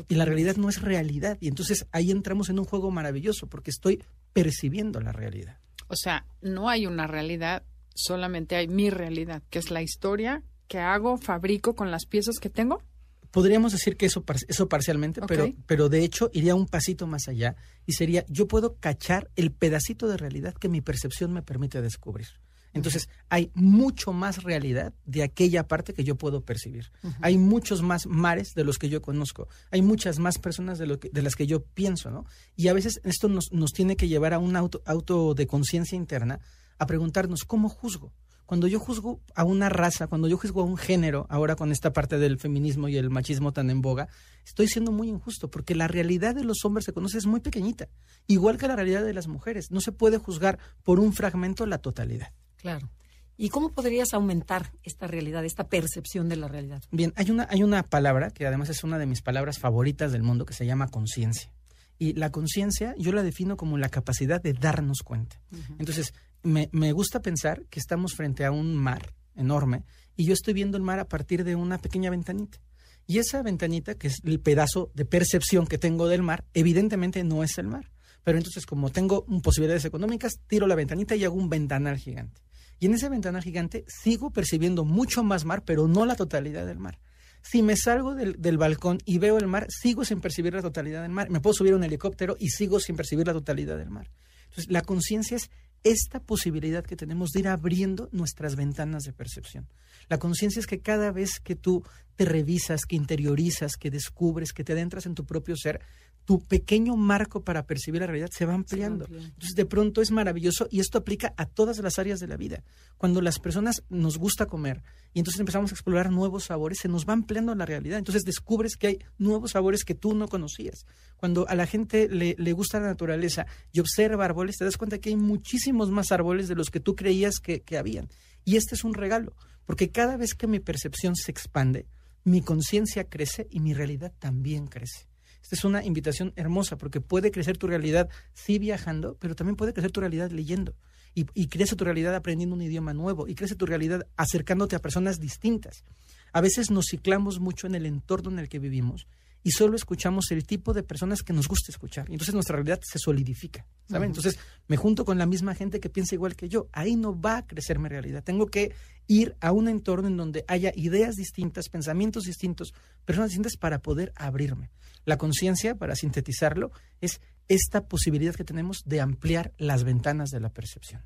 Y 0.08 0.14
la 0.14 0.24
realidad 0.24 0.56
no 0.56 0.68
es 0.68 0.82
realidad. 0.82 1.38
Y 1.40 1.48
entonces 1.48 1.86
ahí 1.92 2.10
entramos 2.10 2.48
en 2.50 2.58
un 2.58 2.64
juego 2.64 2.90
maravilloso, 2.90 3.46
porque 3.46 3.70
estoy 3.70 4.02
percibiendo 4.32 5.00
la 5.00 5.12
realidad. 5.12 5.58
O 5.88 5.96
sea, 5.96 6.26
no 6.42 6.68
hay 6.68 6.86
una 6.86 7.06
realidad, 7.06 7.64
solamente 7.94 8.56
hay 8.56 8.68
mi 8.68 8.90
realidad, 8.90 9.42
que 9.50 9.58
es 9.58 9.70
la 9.70 9.82
historia 9.82 10.42
que 10.68 10.78
hago, 10.78 11.16
fabrico 11.16 11.74
con 11.74 11.90
las 11.90 12.06
piezas 12.06 12.38
que 12.38 12.50
tengo. 12.50 12.82
Podríamos 13.30 13.72
decir 13.72 13.96
que 13.96 14.06
eso, 14.06 14.24
eso 14.48 14.68
parcialmente, 14.68 15.20
pero, 15.26 15.52
pero 15.66 15.88
de 15.88 16.02
hecho 16.02 16.30
iría 16.32 16.54
un 16.54 16.66
pasito 16.66 17.06
más 17.06 17.28
allá 17.28 17.56
y 17.84 17.92
sería, 17.92 18.24
yo 18.28 18.48
puedo 18.48 18.76
cachar 18.76 19.30
el 19.36 19.50
pedacito 19.52 20.08
de 20.08 20.16
realidad 20.16 20.54
que 20.54 20.68
mi 20.68 20.80
percepción 20.80 21.32
me 21.32 21.42
permite 21.42 21.82
descubrir. 21.82 22.28
Entonces, 22.74 23.08
hay 23.28 23.50
mucho 23.54 24.12
más 24.12 24.42
realidad 24.42 24.92
de 25.04 25.22
aquella 25.22 25.66
parte 25.66 25.94
que 25.94 26.04
yo 26.04 26.16
puedo 26.16 26.42
percibir. 26.42 26.90
Hay 27.20 27.38
muchos 27.38 27.82
más 27.82 28.06
mares 28.06 28.54
de 28.54 28.64
los 28.64 28.78
que 28.78 28.88
yo 28.88 29.02
conozco. 29.02 29.48
Hay 29.70 29.82
muchas 29.82 30.18
más 30.18 30.38
personas 30.38 30.78
de, 30.78 30.86
lo 30.86 30.96
de 30.96 31.22
las 31.22 31.34
que 31.34 31.46
yo 31.46 31.64
pienso, 31.64 32.10
¿no? 32.10 32.26
Y 32.56 32.68
a 32.68 32.72
veces 32.72 33.00
esto 33.04 33.28
nos, 33.28 33.52
nos 33.52 33.72
tiene 33.72 33.96
que 33.96 34.08
llevar 34.08 34.34
a 34.34 34.38
un 34.38 34.56
auto, 34.56 34.82
auto 34.84 35.34
de 35.34 35.46
conciencia 35.46 35.96
interna 35.96 36.40
a 36.78 36.86
preguntarnos, 36.86 37.44
¿cómo 37.44 37.68
juzgo? 37.68 38.12
Cuando 38.48 38.66
yo 38.66 38.80
juzgo 38.80 39.20
a 39.34 39.44
una 39.44 39.68
raza, 39.68 40.06
cuando 40.06 40.26
yo 40.26 40.38
juzgo 40.38 40.62
a 40.62 40.64
un 40.64 40.78
género, 40.78 41.26
ahora 41.28 41.54
con 41.54 41.70
esta 41.70 41.92
parte 41.92 42.16
del 42.16 42.38
feminismo 42.38 42.88
y 42.88 42.96
el 42.96 43.10
machismo 43.10 43.52
tan 43.52 43.68
en 43.68 43.82
boga, 43.82 44.08
estoy 44.42 44.68
siendo 44.68 44.90
muy 44.90 45.10
injusto, 45.10 45.50
porque 45.50 45.74
la 45.74 45.86
realidad 45.86 46.34
de 46.34 46.44
los 46.44 46.64
hombres 46.64 46.86
se 46.86 46.94
conoce 46.94 47.18
es 47.18 47.26
muy 47.26 47.40
pequeñita, 47.40 47.88
igual 48.26 48.56
que 48.56 48.66
la 48.66 48.74
realidad 48.74 49.04
de 49.04 49.12
las 49.12 49.28
mujeres. 49.28 49.70
No 49.70 49.82
se 49.82 49.92
puede 49.92 50.16
juzgar 50.16 50.58
por 50.82 50.98
un 50.98 51.12
fragmento 51.12 51.66
la 51.66 51.76
totalidad. 51.76 52.32
Claro. 52.58 52.88
¿Y 53.36 53.50
cómo 53.50 53.70
podrías 53.70 54.14
aumentar 54.14 54.72
esta 54.82 55.06
realidad, 55.06 55.44
esta 55.44 55.68
percepción 55.68 56.28
de 56.28 56.36
la 56.36 56.48
realidad? 56.48 56.82
Bien, 56.90 57.12
hay 57.16 57.30
una, 57.30 57.46
hay 57.48 57.62
una 57.62 57.84
palabra 57.84 58.30
que 58.30 58.46
además 58.46 58.68
es 58.68 58.82
una 58.82 58.98
de 58.98 59.06
mis 59.06 59.22
palabras 59.22 59.60
favoritas 59.60 60.10
del 60.10 60.24
mundo 60.24 60.44
que 60.44 60.54
se 60.54 60.66
llama 60.66 60.88
conciencia. 60.88 61.52
Y 61.98 62.14
la 62.14 62.30
conciencia 62.30 62.94
yo 62.98 63.12
la 63.12 63.22
defino 63.22 63.56
como 63.56 63.78
la 63.78 63.88
capacidad 63.88 64.42
de 64.42 64.54
darnos 64.54 65.02
cuenta. 65.04 65.40
Entonces, 65.78 66.14
me, 66.42 66.68
me 66.72 66.92
gusta 66.92 67.20
pensar 67.20 67.64
que 67.70 67.80
estamos 67.80 68.14
frente 68.14 68.44
a 68.44 68.50
un 68.50 68.74
mar 68.74 69.14
enorme 69.36 69.84
y 70.16 70.24
yo 70.24 70.32
estoy 70.32 70.52
viendo 70.52 70.76
el 70.76 70.82
mar 70.82 70.98
a 70.98 71.08
partir 71.08 71.44
de 71.44 71.54
una 71.54 71.78
pequeña 71.78 72.10
ventanita. 72.10 72.58
Y 73.06 73.18
esa 73.18 73.42
ventanita, 73.42 73.94
que 73.94 74.08
es 74.08 74.20
el 74.24 74.40
pedazo 74.40 74.90
de 74.94 75.04
percepción 75.04 75.66
que 75.66 75.78
tengo 75.78 76.08
del 76.08 76.22
mar, 76.22 76.44
evidentemente 76.54 77.22
no 77.24 77.42
es 77.42 77.56
el 77.58 77.68
mar. 77.68 77.90
Pero 78.22 78.36
entonces, 78.36 78.66
como 78.66 78.90
tengo 78.90 79.24
posibilidades 79.42 79.84
económicas, 79.84 80.40
tiro 80.46 80.66
la 80.66 80.74
ventanita 80.74 81.16
y 81.16 81.24
hago 81.24 81.36
un 81.36 81.48
ventanal 81.48 81.96
gigante. 81.96 82.42
Y 82.78 82.86
en 82.86 82.94
ese 82.94 83.08
ventanal 83.08 83.42
gigante 83.42 83.84
sigo 83.88 84.30
percibiendo 84.30 84.84
mucho 84.84 85.24
más 85.24 85.44
mar, 85.44 85.64
pero 85.64 85.88
no 85.88 86.06
la 86.06 86.14
totalidad 86.14 86.66
del 86.66 86.78
mar. 86.78 86.98
Si 87.42 87.62
me 87.62 87.76
salgo 87.76 88.14
del, 88.14 88.58
balcón 88.58 88.98
y 89.04 89.18
veo 89.18 89.38
el 89.38 89.46
mar, 89.46 89.66
sigo 89.68 90.04
sin 90.04 90.20
percibir 90.20 90.54
la 90.54 90.62
totalidad 90.62 91.02
del 91.02 91.12
mar. 91.12 91.30
Me 91.30 91.40
puedo 91.40 91.54
subir 91.54 91.72
a 91.72 91.76
un 91.76 91.84
helicóptero 91.84 92.36
y 92.38 92.48
sigo 92.50 92.80
sin 92.80 92.96
percibir 92.96 93.26
la 93.26 93.32
totalidad 93.32 93.78
del 93.78 93.90
mar. 93.90 94.10
Entonces, 94.44 94.70
la 94.70 94.82
conciencia 94.82 95.36
es 95.36 95.50
esta 95.84 96.20
posibilidad 96.20 96.84
que 96.84 96.96
tenemos 96.96 97.30
de 97.30 97.40
ir 97.40 97.48
abriendo 97.48 98.08
nuestras 98.12 98.56
ventanas 98.56 99.04
de 99.04 99.12
percepción. 99.12 99.68
La 100.08 100.18
conciencia 100.18 100.60
es 100.60 100.66
que 100.66 100.80
cada 100.80 101.12
vez 101.12 101.40
que 101.40 101.54
tú 101.54 101.84
te 102.16 102.24
revisas, 102.24 102.84
que 102.84 102.96
interiorizas, 102.96 103.76
que 103.76 103.90
descubres, 103.90 104.52
que 104.52 104.64
te 104.64 104.72
adentras 104.72 105.06
en 105.06 105.14
tu 105.14 105.24
propio 105.24 105.56
ser, 105.56 105.80
tu 106.28 106.44
pequeño 106.44 106.94
marco 106.94 107.42
para 107.42 107.64
percibir 107.64 108.02
la 108.02 108.06
realidad 108.06 108.28
se 108.30 108.44
va 108.44 108.52
ampliando. 108.52 109.06
Entonces, 109.06 109.54
de 109.54 109.64
pronto 109.64 110.02
es 110.02 110.10
maravilloso 110.10 110.68
y 110.70 110.80
esto 110.80 110.98
aplica 110.98 111.32
a 111.38 111.46
todas 111.46 111.78
las 111.78 111.98
áreas 111.98 112.20
de 112.20 112.26
la 112.26 112.36
vida. 112.36 112.64
Cuando 112.98 113.22
las 113.22 113.38
personas 113.38 113.82
nos 113.88 114.18
gusta 114.18 114.44
comer 114.44 114.82
y 115.14 115.20
entonces 115.20 115.40
empezamos 115.40 115.70
a 115.70 115.74
explorar 115.74 116.10
nuevos 116.10 116.44
sabores, 116.44 116.80
se 116.82 116.88
nos 116.88 117.08
va 117.08 117.14
ampliando 117.14 117.54
la 117.54 117.64
realidad. 117.64 117.96
Entonces 117.96 118.24
descubres 118.24 118.76
que 118.76 118.88
hay 118.88 118.98
nuevos 119.16 119.52
sabores 119.52 119.84
que 119.84 119.94
tú 119.94 120.14
no 120.14 120.28
conocías. 120.28 120.84
Cuando 121.16 121.48
a 121.48 121.54
la 121.54 121.66
gente 121.66 122.10
le, 122.10 122.34
le 122.36 122.52
gusta 122.52 122.78
la 122.78 122.88
naturaleza 122.88 123.46
y 123.72 123.80
observa 123.80 124.26
árboles, 124.26 124.58
te 124.58 124.66
das 124.66 124.76
cuenta 124.76 124.98
que 124.98 125.08
hay 125.08 125.16
muchísimos 125.16 125.90
más 125.90 126.12
árboles 126.12 126.46
de 126.46 126.56
los 126.56 126.68
que 126.68 126.80
tú 126.80 126.94
creías 126.94 127.38
que, 127.38 127.60
que 127.60 127.78
habían. 127.78 128.10
Y 128.44 128.56
este 128.56 128.74
es 128.74 128.84
un 128.84 128.92
regalo, 128.92 129.34
porque 129.68 129.90
cada 129.90 130.16
vez 130.16 130.34
que 130.34 130.46
mi 130.46 130.60
percepción 130.60 131.14
se 131.14 131.30
expande, 131.30 131.84
mi 132.24 132.40
conciencia 132.40 133.04
crece 133.04 133.46
y 133.50 133.60
mi 133.60 133.74
realidad 133.74 134.14
también 134.18 134.66
crece. 134.66 135.06
Esta 135.42 135.56
es 135.56 135.62
una 135.62 135.84
invitación 135.84 136.32
hermosa 136.36 136.78
porque 136.78 137.02
puede 137.02 137.30
crecer 137.30 137.58
tu 137.58 137.66
realidad 137.66 138.08
sí 138.32 138.58
viajando, 138.58 139.18
pero 139.20 139.34
también 139.34 139.56
puede 139.56 139.74
crecer 139.74 139.90
tu 139.90 140.00
realidad 140.00 140.30
leyendo. 140.30 140.74
Y, 141.14 141.26
y 141.34 141.48
crece 141.48 141.76
tu 141.76 141.84
realidad 141.84 142.14
aprendiendo 142.14 142.56
un 142.56 142.62
idioma 142.62 142.94
nuevo. 142.94 143.28
Y 143.28 143.34
crece 143.34 143.56
tu 143.56 143.66
realidad 143.66 144.06
acercándote 144.16 144.74
a 144.74 144.78
personas 144.78 145.20
distintas. 145.20 145.84
A 146.32 146.40
veces 146.40 146.70
nos 146.70 146.86
ciclamos 146.90 147.38
mucho 147.38 147.66
en 147.66 147.74
el 147.74 147.84
entorno 147.84 148.30
en 148.30 148.38
el 148.38 148.48
que 148.48 148.60
vivimos 148.60 149.06
y 149.42 149.52
solo 149.52 149.76
escuchamos 149.76 150.30
el 150.30 150.44
tipo 150.44 150.74
de 150.74 150.82
personas 150.82 151.22
que 151.22 151.32
nos 151.32 151.48
gusta 151.48 151.70
escuchar. 151.70 152.08
Y 152.08 152.12
entonces 152.12 152.34
nuestra 152.34 152.56
realidad 152.56 152.80
se 152.82 152.98
solidifica, 152.98 153.66
¿saben? 153.88 154.10
Entonces 154.10 154.38
me 154.66 154.76
junto 154.76 155.04
con 155.04 155.18
la 155.18 155.26
misma 155.26 155.54
gente 155.54 155.80
que 155.80 155.88
piensa 155.88 156.14
igual 156.14 156.36
que 156.36 156.48
yo. 156.48 156.68
Ahí 156.72 156.96
no 156.96 157.18
va 157.18 157.38
a 157.38 157.46
crecer 157.46 157.78
mi 157.78 157.88
realidad. 157.88 158.24
Tengo 158.24 158.46
que 158.46 158.74
ir 159.06 159.36
a 159.40 159.52
un 159.52 159.68
entorno 159.68 160.08
en 160.08 160.16
donde 160.16 160.44
haya 160.48 160.72
ideas 160.74 161.16
distintas, 161.16 161.68
pensamientos 161.68 162.24
distintos, 162.24 162.74
personas 163.04 163.30
distintas 163.30 163.56
para 163.56 163.80
poder 163.80 164.12
abrirme. 164.16 164.70
La 165.04 165.16
conciencia, 165.16 165.74
para 165.76 165.96
sintetizarlo, 165.96 166.70
es 167.00 167.20
esta 167.48 167.86
posibilidad 167.86 168.34
que 168.34 168.44
tenemos 168.44 168.82
de 168.84 169.00
ampliar 169.00 169.54
las 169.56 169.84
ventanas 169.84 170.30
de 170.30 170.40
la 170.40 170.50
percepción. 170.50 171.02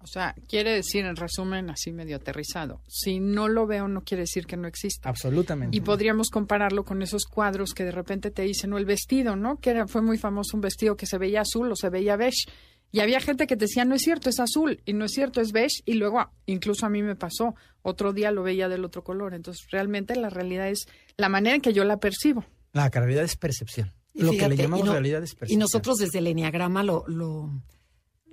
O 0.00 0.06
sea, 0.06 0.34
quiere 0.48 0.72
decir, 0.72 1.04
en 1.04 1.16
resumen, 1.16 1.68
así 1.70 1.90
medio 1.90 2.16
aterrizado, 2.16 2.80
si 2.86 3.18
no 3.18 3.48
lo 3.48 3.66
veo 3.66 3.88
no 3.88 4.02
quiere 4.02 4.22
decir 4.22 4.46
que 4.46 4.56
no 4.56 4.68
exista. 4.68 5.08
Absolutamente. 5.08 5.76
Y 5.76 5.80
podríamos 5.80 6.30
compararlo 6.30 6.84
con 6.84 7.02
esos 7.02 7.24
cuadros 7.24 7.72
que 7.74 7.84
de 7.84 7.90
repente 7.90 8.30
te 8.30 8.42
dicen, 8.42 8.72
o 8.72 8.78
el 8.78 8.84
vestido, 8.84 9.34
¿no? 9.34 9.58
Que 9.58 9.70
era, 9.70 9.86
fue 9.88 10.02
muy 10.02 10.18
famoso 10.18 10.56
un 10.56 10.60
vestido 10.60 10.96
que 10.96 11.06
se 11.06 11.18
veía 11.18 11.40
azul 11.40 11.72
o 11.72 11.76
se 11.76 11.88
veía 11.88 12.16
beige. 12.16 12.44
Y 12.92 13.00
había 13.00 13.20
gente 13.20 13.48
que 13.48 13.56
te 13.56 13.64
decía, 13.64 13.84
no 13.84 13.96
es 13.96 14.02
cierto, 14.02 14.30
es 14.30 14.38
azul, 14.38 14.80
y 14.86 14.92
no 14.92 15.06
es 15.06 15.12
cierto, 15.12 15.40
es 15.40 15.50
beige, 15.50 15.82
y 15.84 15.94
luego 15.94 16.20
ah, 16.20 16.32
incluso 16.46 16.86
a 16.86 16.88
mí 16.88 17.02
me 17.02 17.16
pasó, 17.16 17.56
otro 17.82 18.12
día 18.12 18.30
lo 18.30 18.44
veía 18.44 18.68
del 18.68 18.84
otro 18.84 19.02
color. 19.02 19.34
Entonces, 19.34 19.66
realmente 19.72 20.14
la 20.14 20.30
realidad 20.30 20.68
es 20.68 20.86
la 21.16 21.28
manera 21.28 21.56
en 21.56 21.62
que 21.62 21.72
yo 21.72 21.84
la 21.84 21.98
percibo. 21.98 22.44
La 22.72 22.88
realidad 22.88 23.24
es 23.24 23.36
percepción. 23.36 23.92
Y 24.14 24.22
lo 24.22 24.30
que 24.30 24.48
le 24.48 24.56
llamamos 24.56 24.86
no- 24.86 24.92
realidad 24.92 25.22
es 25.22 25.34
percepción. 25.34 25.58
Y 25.58 25.60
nosotros 25.60 25.98
desde 25.98 26.18
el 26.20 26.28
Enneagrama 26.28 26.84
lo, 26.84 27.04
lo, 27.08 27.50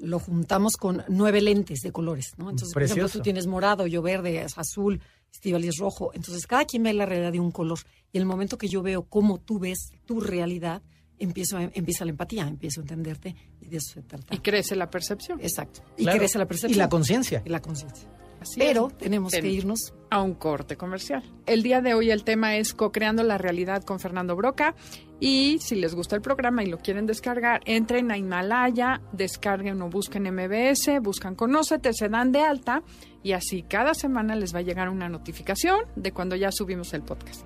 lo 0.03 0.19
juntamos 0.19 0.75
con 0.77 1.03
nueve 1.07 1.41
lentes 1.41 1.79
de 1.79 1.91
colores, 1.91 2.33
¿no? 2.37 2.49
Entonces, 2.49 2.73
por 2.73 2.83
ejemplo, 2.83 3.09
tú 3.09 3.19
tienes 3.21 3.47
morado, 3.47 3.87
yo 3.87 4.01
verde, 4.01 4.41
es 4.43 4.57
azul, 4.57 5.01
Estivali 5.31 5.67
es 5.67 5.77
rojo. 5.77 6.11
Entonces, 6.13 6.45
cada 6.45 6.63
quien 6.65 6.83
ve 6.83 6.93
la 6.93 7.07
realidad 7.07 7.31
de 7.31 7.39
un 7.39 7.49
color. 7.51 7.79
Y 8.11 8.19
el 8.19 8.25
momento 8.25 8.57
que 8.59 8.67
yo 8.67 8.83
veo 8.83 9.03
cómo 9.03 9.39
tú 9.39 9.57
ves 9.57 9.91
tu 10.05 10.19
realidad, 10.19 10.83
empiezo 11.17 11.57
a- 11.57 11.63
empieza 11.73 12.05
la 12.05 12.11
empatía, 12.11 12.47
empiezo 12.47 12.81
a 12.81 12.83
entenderte 12.83 13.35
y 13.59 13.65
de 13.67 13.77
eso 13.77 13.93
se 13.93 14.01
trata. 14.03 14.35
Y 14.35 14.39
crece 14.39 14.75
la 14.75 14.91
percepción. 14.91 15.39
Exacto. 15.41 15.81
Y 15.97 16.03
Claro. 16.03 16.19
crece 16.19 16.37
la 16.37 16.45
percepción. 16.45 16.75
Y 16.75 16.77
la 16.77 16.87
conciencia. 16.89 17.41
Y 17.45 17.49
la 17.49 17.61
conciencia. 17.61 18.07
Así 18.43 18.59
Pero 18.59 18.89
es. 18.89 18.97
tenemos 18.97 19.31
que 19.31 19.47
irnos 19.47 19.93
a 20.09 20.21
un 20.21 20.33
corte 20.35 20.75
comercial. 20.75 21.23
El 21.45 21.63
día 21.63 21.81
de 21.81 21.93
hoy 21.93 22.11
el 22.11 22.23
tema 22.23 22.57
es 22.57 22.73
Co-creando 22.73 23.23
la 23.23 23.37
realidad 23.37 23.83
con 23.83 23.99
Fernando 23.99 24.35
Broca 24.35 24.75
y 25.19 25.59
si 25.59 25.75
les 25.75 25.95
gusta 25.95 26.17
el 26.17 26.21
programa 26.21 26.61
y 26.61 26.67
lo 26.67 26.77
quieren 26.77 27.05
descargar, 27.05 27.61
entren 27.65 28.11
a 28.11 28.17
Himalaya, 28.17 29.01
descarguen 29.13 29.81
o 29.81 29.89
busquen 29.89 30.23
MBS, 30.23 30.99
buscan 31.01 31.35
Conócete, 31.35 31.93
se 31.93 32.09
dan 32.09 32.33
de 32.33 32.41
alta 32.41 32.83
y 33.23 33.31
así 33.31 33.63
cada 33.63 33.93
semana 33.93 34.35
les 34.35 34.53
va 34.53 34.59
a 34.59 34.63
llegar 34.63 34.89
una 34.89 35.07
notificación 35.07 35.85
de 35.95 36.11
cuando 36.11 36.35
ya 36.35 36.51
subimos 36.51 36.93
el 36.93 37.03
podcast. 37.03 37.45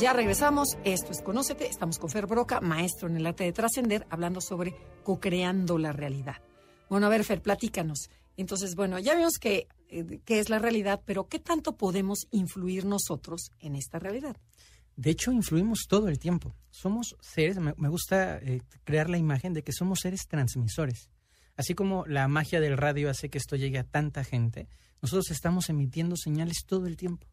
Ya 0.00 0.14
regresamos. 0.14 0.78
Esto 0.82 1.12
es 1.12 1.20
Conócete. 1.20 1.68
Estamos 1.68 1.98
con 1.98 2.08
Fer 2.08 2.26
Broca, 2.26 2.62
maestro 2.62 3.06
en 3.06 3.18
el 3.18 3.26
arte 3.26 3.44
de 3.44 3.52
trascender, 3.52 4.06
hablando 4.08 4.40
sobre 4.40 4.74
co-creando 5.04 5.76
la 5.76 5.92
realidad. 5.92 6.36
Bueno, 6.88 7.04
a 7.04 7.10
ver, 7.10 7.22
Fer, 7.22 7.42
platícanos. 7.42 8.08
Entonces, 8.38 8.76
bueno, 8.76 8.98
ya 8.98 9.14
vimos 9.14 9.34
que, 9.38 9.68
eh, 9.90 10.20
qué 10.24 10.38
es 10.38 10.48
la 10.48 10.58
realidad, 10.58 11.02
pero 11.04 11.28
¿qué 11.28 11.38
tanto 11.38 11.76
podemos 11.76 12.28
influir 12.30 12.86
nosotros 12.86 13.50
en 13.60 13.76
esta 13.76 13.98
realidad? 13.98 14.38
De 14.96 15.10
hecho, 15.10 15.32
influimos 15.32 15.80
todo 15.86 16.08
el 16.08 16.18
tiempo. 16.18 16.54
Somos 16.70 17.14
seres, 17.20 17.58
me, 17.58 17.74
me 17.76 17.90
gusta 17.90 18.38
eh, 18.38 18.62
crear 18.84 19.10
la 19.10 19.18
imagen 19.18 19.52
de 19.52 19.62
que 19.62 19.72
somos 19.72 20.00
seres 20.00 20.26
transmisores. 20.26 21.10
Así 21.58 21.74
como 21.74 22.06
la 22.06 22.26
magia 22.26 22.58
del 22.60 22.78
radio 22.78 23.10
hace 23.10 23.28
que 23.28 23.36
esto 23.36 23.54
llegue 23.54 23.76
a 23.76 23.84
tanta 23.84 24.24
gente, 24.24 24.66
nosotros 25.02 25.30
estamos 25.30 25.68
emitiendo 25.68 26.16
señales 26.16 26.64
todo 26.66 26.86
el 26.86 26.96
tiempo. 26.96 27.26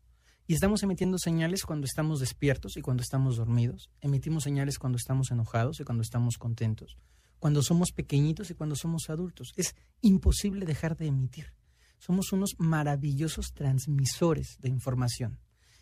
Y 0.50 0.54
estamos 0.54 0.82
emitiendo 0.82 1.18
señales 1.18 1.66
cuando 1.66 1.84
estamos 1.84 2.22
despiertos 2.22 2.78
y 2.78 2.82
cuando 2.82 3.04
estamos 3.04 3.36
dormidos. 3.36 3.90
Emitimos 4.00 4.46
señales 4.46 4.80
cuando 4.80 4.96
estamos 4.96 5.30
enojados 5.30 5.82
y 5.82 5.84
cuando 5.84 6.04
estamos 6.04 6.38
contentos. 6.38 6.98
Cuando 7.38 7.62
somos 7.62 7.92
pequeñitos 7.92 8.50
y 8.50 8.54
cuando 8.54 8.78
somos 8.78 9.10
adultos. 9.10 9.52
Es 9.58 9.76
imposible 10.00 10.66
dejar 10.66 10.96
de 10.96 11.08
emitir. 11.08 11.54
Somos 12.00 12.32
unos 12.32 12.56
maravillosos 12.60 13.54
transmisores 13.54 14.58
de 14.62 14.70
información. 14.70 15.38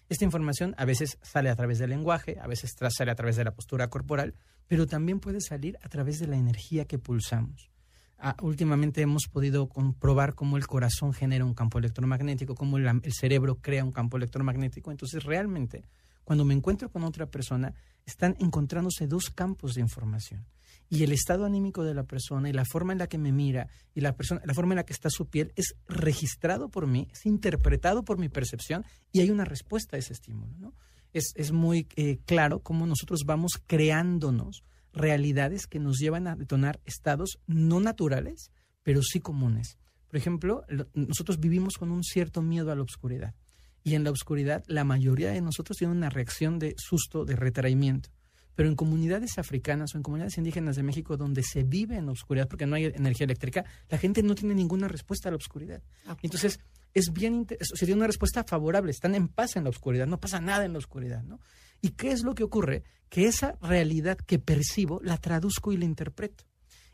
Esta 0.09 0.25
información 0.25 0.73
a 0.79 0.85
veces 0.85 1.19
sale 1.21 1.51
a 1.51 1.55
través 1.55 1.77
del 1.77 1.91
lenguaje, 1.91 2.39
a 2.41 2.47
veces 2.47 2.73
sale 2.89 3.11
a 3.11 3.15
través 3.15 3.35
de 3.35 3.43
la 3.43 3.53
postura 3.53 3.91
corporal, 3.91 4.33
pero 4.65 4.87
también 4.87 5.19
puede 5.19 5.41
salir 5.41 5.77
a 5.83 5.89
través 5.89 6.17
de 6.17 6.25
la 6.25 6.37
energía 6.37 6.85
que 6.85 6.97
pulsamos. 6.97 7.69
Ah, 8.17 8.35
últimamente 8.41 9.01
hemos 9.01 9.27
podido 9.27 9.67
comprobar 9.67 10.35
cómo 10.35 10.57
el 10.57 10.67
corazón 10.67 11.13
genera 11.13 11.43
un 11.43 11.53
campo 11.53 11.79
electromagnético, 11.79 12.55
cómo 12.55 12.77
el 12.77 13.01
cerebro 13.13 13.57
crea 13.61 13.83
un 13.83 13.91
campo 13.91 14.17
electromagnético. 14.17 14.91
Entonces, 14.91 15.23
realmente, 15.23 15.83
cuando 16.23 16.45
me 16.45 16.53
encuentro 16.53 16.89
con 16.89 17.03
otra 17.03 17.25
persona, 17.27 17.73
están 18.05 18.35
encontrándose 18.39 19.07
dos 19.07 19.29
campos 19.29 19.75
de 19.75 19.81
información. 19.81 20.45
Y 20.89 21.03
el 21.03 21.11
estado 21.11 21.45
anímico 21.45 21.83
de 21.83 21.93
la 21.93 22.03
persona 22.03 22.49
y 22.49 22.53
la 22.53 22.63
forma 22.63 22.93
en 22.93 22.99
la 22.99 23.07
que 23.07 23.17
me 23.17 23.31
mira 23.31 23.67
y 23.93 24.01
la, 24.01 24.15
persona, 24.15 24.41
la 24.45 24.53
forma 24.53 24.73
en 24.73 24.77
la 24.77 24.85
que 24.85 24.93
está 24.93 25.09
su 25.09 25.27
piel 25.27 25.51
es 25.55 25.75
registrado 25.87 26.69
por 26.69 26.85
mí, 26.87 27.07
es 27.11 27.25
interpretado 27.25 28.03
por 28.03 28.19
mi 28.19 28.29
percepción 28.29 28.85
y 29.11 29.21
hay 29.21 29.31
una 29.31 29.45
respuesta 29.45 29.95
a 29.95 29.99
ese 29.99 30.13
estímulo. 30.13 30.53
¿no? 30.59 30.73
Es, 31.11 31.33
es 31.35 31.51
muy 31.51 31.87
eh, 31.95 32.19
claro 32.25 32.59
cómo 32.59 32.85
nosotros 32.85 33.23
vamos 33.25 33.53
creándonos 33.65 34.63
realidades 34.95 35.67
que 35.67 35.79
nos 35.79 35.99
llevan 35.99 36.27
a 36.27 36.35
detonar 36.35 36.79
estados 36.85 37.39
no 37.47 37.79
naturales, 37.79 38.51
pero 38.83 39.01
sí 39.03 39.19
comunes. 39.19 39.77
Por 40.07 40.17
ejemplo, 40.17 40.63
lo- 40.69 40.87
nosotros 40.93 41.39
vivimos 41.39 41.75
con 41.77 41.91
un 41.91 42.03
cierto 42.03 42.41
miedo 42.41 42.71
a 42.71 42.75
la 42.75 42.83
oscuridad. 42.83 43.35
Y 43.83 43.93
en 43.93 44.03
la 44.03 44.11
oscuridad, 44.11 44.63
la 44.67 44.83
mayoría 44.83 45.31
de 45.31 45.41
nosotros 45.41 45.77
tiene 45.77 45.93
una 45.93 46.09
reacción 46.09 46.57
de 46.57 46.73
susto, 46.77 47.23
de 47.25 47.35
retraimiento. 47.35 48.09
Pero 48.55 48.69
en 48.69 48.75
comunidades 48.75 49.37
africanas 49.37 49.93
o 49.93 49.97
en 49.97 50.03
comunidades 50.03 50.37
indígenas 50.37 50.77
de 50.77 50.83
México 50.83 51.17
donde 51.17 51.43
se 51.43 51.63
vive 51.63 51.97
en 51.97 52.05
la 52.05 52.13
oscuridad 52.13 52.47
porque 52.47 52.65
no 52.65 52.75
hay 52.77 52.85
energía 52.85 53.25
eléctrica, 53.25 53.65
la 53.89 53.97
gente 53.97 54.23
no 54.23 54.33
tiene 54.33 54.55
ninguna 54.55 54.87
respuesta 54.87 55.27
a 55.27 55.31
la 55.31 55.35
oscuridad. 55.37 55.83
Entonces, 56.23 56.59
es 56.93 57.11
bien, 57.11 57.45
sería 57.59 57.95
una 57.95 58.07
respuesta 58.07 58.45
favorable, 58.45 58.91
están 58.91 59.13
en 59.13 59.27
paz 59.27 59.57
en 59.57 59.65
la 59.65 59.69
oscuridad, 59.71 60.07
no 60.07 60.19
pasa 60.21 60.39
nada 60.39 60.63
en 60.63 60.71
la 60.71 60.79
oscuridad, 60.79 61.21
¿no? 61.23 61.41
¿Y 61.85 61.89
qué 61.89 62.11
es 62.11 62.23
lo 62.23 62.33
que 62.33 62.43
ocurre? 62.43 62.83
Que 63.09 63.27
esa 63.27 63.59
realidad 63.61 64.17
que 64.17 64.39
percibo 64.39 64.99
la 65.03 65.17
traduzco 65.19 65.71
y 65.71 65.77
la 65.77 65.85
interpreto. 65.85 66.43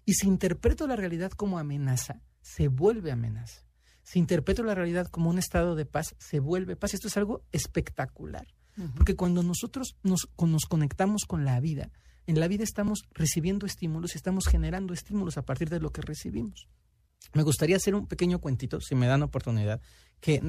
Y 0.04 0.16
si 0.16 0.28
interpreto 0.28 0.86
la 0.86 0.98
realidad 0.98 1.32
como 1.32 1.58
amenaza, 1.58 2.22
se 2.42 2.68
vuelve 2.68 3.10
amenaza. 3.10 3.64
Si 4.04 4.20
interpreto 4.20 4.64
la 4.64 4.76
realidad 4.76 5.08
como 5.08 5.30
un 5.30 5.40
estado 5.40 5.76
de 5.76 5.86
paz, 5.86 6.14
se 6.18 6.42
vuelve 6.42 6.76
paz. 6.76 6.94
Esto 6.94 7.08
es 7.08 7.16
algo 7.16 7.46
espectacular. 7.54 8.46
Porque 8.98 9.16
cuando 9.16 9.44
nosotros 9.44 9.96
nos, 10.04 10.28
nos 10.38 10.66
conectamos 10.66 11.24
con 11.24 11.46
la 11.46 11.62
vida, 11.62 11.90
en 12.28 12.42
la 12.42 12.50
vida 12.50 12.66
estamos 12.66 13.04
recibiendo 13.14 13.66
estímulos 13.66 14.14
y 14.14 14.18
estamos 14.18 14.46
generando 14.46 14.94
estímulos 14.94 15.38
a 15.38 15.44
partir 15.44 15.70
de 15.70 15.80
lo 15.80 15.92
que 15.92 16.02
recibimos. 16.02 16.68
Me 17.34 17.44
gustaría 17.44 17.78
hacer 17.78 17.96
un 17.96 18.08
pequeño 18.08 18.40
cuentito, 18.40 18.82
si 18.82 18.96
me 18.96 19.08
dan 19.08 19.24
oportunidad, 19.24 19.80
que, 20.22 20.40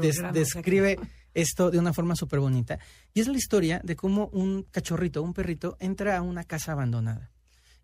des- 0.00 0.22
describe 0.32 0.98
esto 1.34 1.70
de 1.70 1.78
una 1.78 1.92
forma 1.92 2.14
súper 2.14 2.38
bonita. 2.40 2.78
Y 3.14 3.20
es 3.20 3.26
la 3.28 3.36
historia 3.36 3.80
de 3.82 3.96
cómo 3.96 4.28
un 4.32 4.62
cachorrito, 4.70 5.22
un 5.22 5.34
perrito, 5.34 5.76
entra 5.80 6.16
a 6.16 6.22
una 6.22 6.44
casa 6.44 6.72
abandonada. 6.72 7.30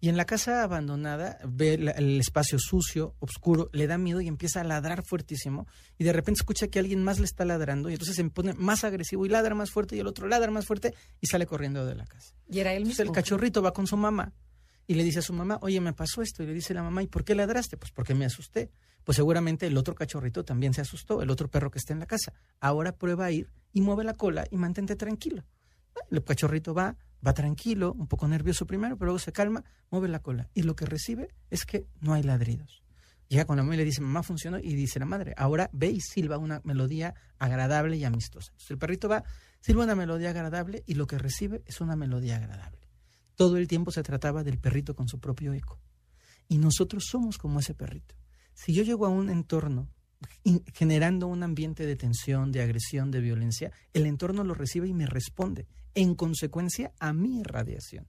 Y 0.00 0.10
en 0.10 0.18
la 0.18 0.26
casa 0.26 0.62
abandonada 0.62 1.38
ve 1.48 1.74
el 1.74 2.20
espacio 2.20 2.58
sucio, 2.58 3.14
oscuro, 3.20 3.70
le 3.72 3.86
da 3.86 3.96
miedo 3.96 4.20
y 4.20 4.28
empieza 4.28 4.60
a 4.60 4.64
ladrar 4.64 5.02
fuertísimo. 5.02 5.66
Y 5.96 6.04
de 6.04 6.12
repente 6.12 6.40
escucha 6.40 6.68
que 6.68 6.78
alguien 6.78 7.02
más 7.02 7.18
le 7.20 7.24
está 7.24 7.46
ladrando 7.46 7.88
y 7.88 7.94
entonces 7.94 8.14
se 8.16 8.24
pone 8.28 8.52
más 8.52 8.84
agresivo 8.84 9.24
y 9.24 9.30
ladra 9.30 9.54
más 9.54 9.70
fuerte 9.70 9.96
y 9.96 10.00
el 10.00 10.06
otro 10.06 10.28
ladra 10.28 10.50
más 10.50 10.66
fuerte 10.66 10.92
y 11.22 11.26
sale 11.26 11.46
corriendo 11.46 11.86
de 11.86 11.94
la 11.94 12.04
casa. 12.04 12.34
Y 12.50 12.58
era 12.58 12.72
él 12.72 12.82
Entonces 12.82 12.98
mismo. 13.06 13.12
el 13.14 13.16
cachorrito 13.16 13.62
va 13.62 13.72
con 13.72 13.86
su 13.86 13.96
mamá 13.96 14.34
y 14.86 14.92
le 14.94 15.04
dice 15.04 15.20
a 15.20 15.22
su 15.22 15.32
mamá, 15.32 15.58
oye, 15.62 15.80
me 15.80 15.94
pasó 15.94 16.20
esto. 16.20 16.42
Y 16.42 16.46
le 16.48 16.52
dice 16.52 16.74
la 16.74 16.82
mamá, 16.82 17.02
¿y 17.02 17.06
por 17.06 17.24
qué 17.24 17.34
ladraste? 17.34 17.78
Pues 17.78 17.90
porque 17.90 18.14
me 18.14 18.26
asusté. 18.26 18.70
Pues 19.04 19.16
seguramente 19.16 19.66
el 19.66 19.76
otro 19.76 19.94
cachorrito 19.94 20.44
también 20.44 20.74
se 20.74 20.80
asustó, 20.80 21.22
el 21.22 21.30
otro 21.30 21.48
perro 21.48 21.70
que 21.70 21.78
está 21.78 21.92
en 21.92 22.00
la 22.00 22.06
casa. 22.06 22.32
Ahora 22.60 22.96
prueba 22.96 23.26
a 23.26 23.30
ir 23.30 23.50
y 23.72 23.80
mueve 23.80 24.04
la 24.04 24.14
cola 24.14 24.46
y 24.50 24.56
mantente 24.56 24.96
tranquilo. 24.96 25.44
El 26.10 26.24
cachorrito 26.24 26.74
va, 26.74 26.96
va 27.24 27.34
tranquilo, 27.34 27.92
un 27.92 28.06
poco 28.06 28.26
nervioso 28.26 28.66
primero, 28.66 28.96
pero 28.96 29.06
luego 29.06 29.18
se 29.18 29.32
calma, 29.32 29.64
mueve 29.90 30.08
la 30.08 30.20
cola. 30.20 30.48
Y 30.54 30.62
lo 30.62 30.74
que 30.74 30.86
recibe 30.86 31.28
es 31.50 31.64
que 31.64 31.86
no 32.00 32.14
hay 32.14 32.22
ladridos. 32.22 32.82
Llega 33.28 33.46
con 33.46 33.56
la 33.56 33.62
mamá 33.62 33.74
y 33.74 33.78
le 33.78 33.84
dice, 33.84 34.00
mamá, 34.00 34.22
funcionó. 34.22 34.58
Y 34.58 34.74
dice 34.74 34.98
la 34.98 35.06
madre, 35.06 35.34
ahora 35.36 35.70
ve 35.72 35.90
y 35.90 36.00
silba 36.00 36.38
una 36.38 36.60
melodía 36.64 37.14
agradable 37.38 37.96
y 37.96 38.04
amistosa. 38.04 38.52
El 38.68 38.78
perrito 38.78 39.08
va, 39.08 39.24
silba 39.60 39.84
una 39.84 39.94
melodía 39.94 40.30
agradable 40.30 40.82
y 40.86 40.94
lo 40.94 41.06
que 41.06 41.18
recibe 41.18 41.62
es 41.66 41.80
una 41.80 41.96
melodía 41.96 42.36
agradable. 42.36 42.80
Todo 43.34 43.56
el 43.56 43.66
tiempo 43.66 43.90
se 43.90 44.02
trataba 44.02 44.44
del 44.44 44.58
perrito 44.58 44.94
con 44.94 45.08
su 45.08 45.18
propio 45.18 45.52
eco. 45.52 45.80
Y 46.48 46.58
nosotros 46.58 47.04
somos 47.10 47.38
como 47.38 47.60
ese 47.60 47.74
perrito. 47.74 48.14
Si 48.54 48.72
yo 48.72 48.82
llego 48.82 49.06
a 49.06 49.10
un 49.10 49.30
entorno 49.30 49.88
generando 50.72 51.26
un 51.26 51.42
ambiente 51.42 51.86
de 51.86 51.96
tensión, 51.96 52.52
de 52.52 52.62
agresión, 52.62 53.10
de 53.10 53.20
violencia, 53.20 53.72
el 53.92 54.06
entorno 54.06 54.44
lo 54.44 54.54
recibe 54.54 54.88
y 54.88 54.94
me 54.94 55.06
responde, 55.06 55.66
en 55.94 56.14
consecuencia 56.14 56.92
a 56.98 57.12
mi 57.12 57.40
irradiación. 57.40 58.06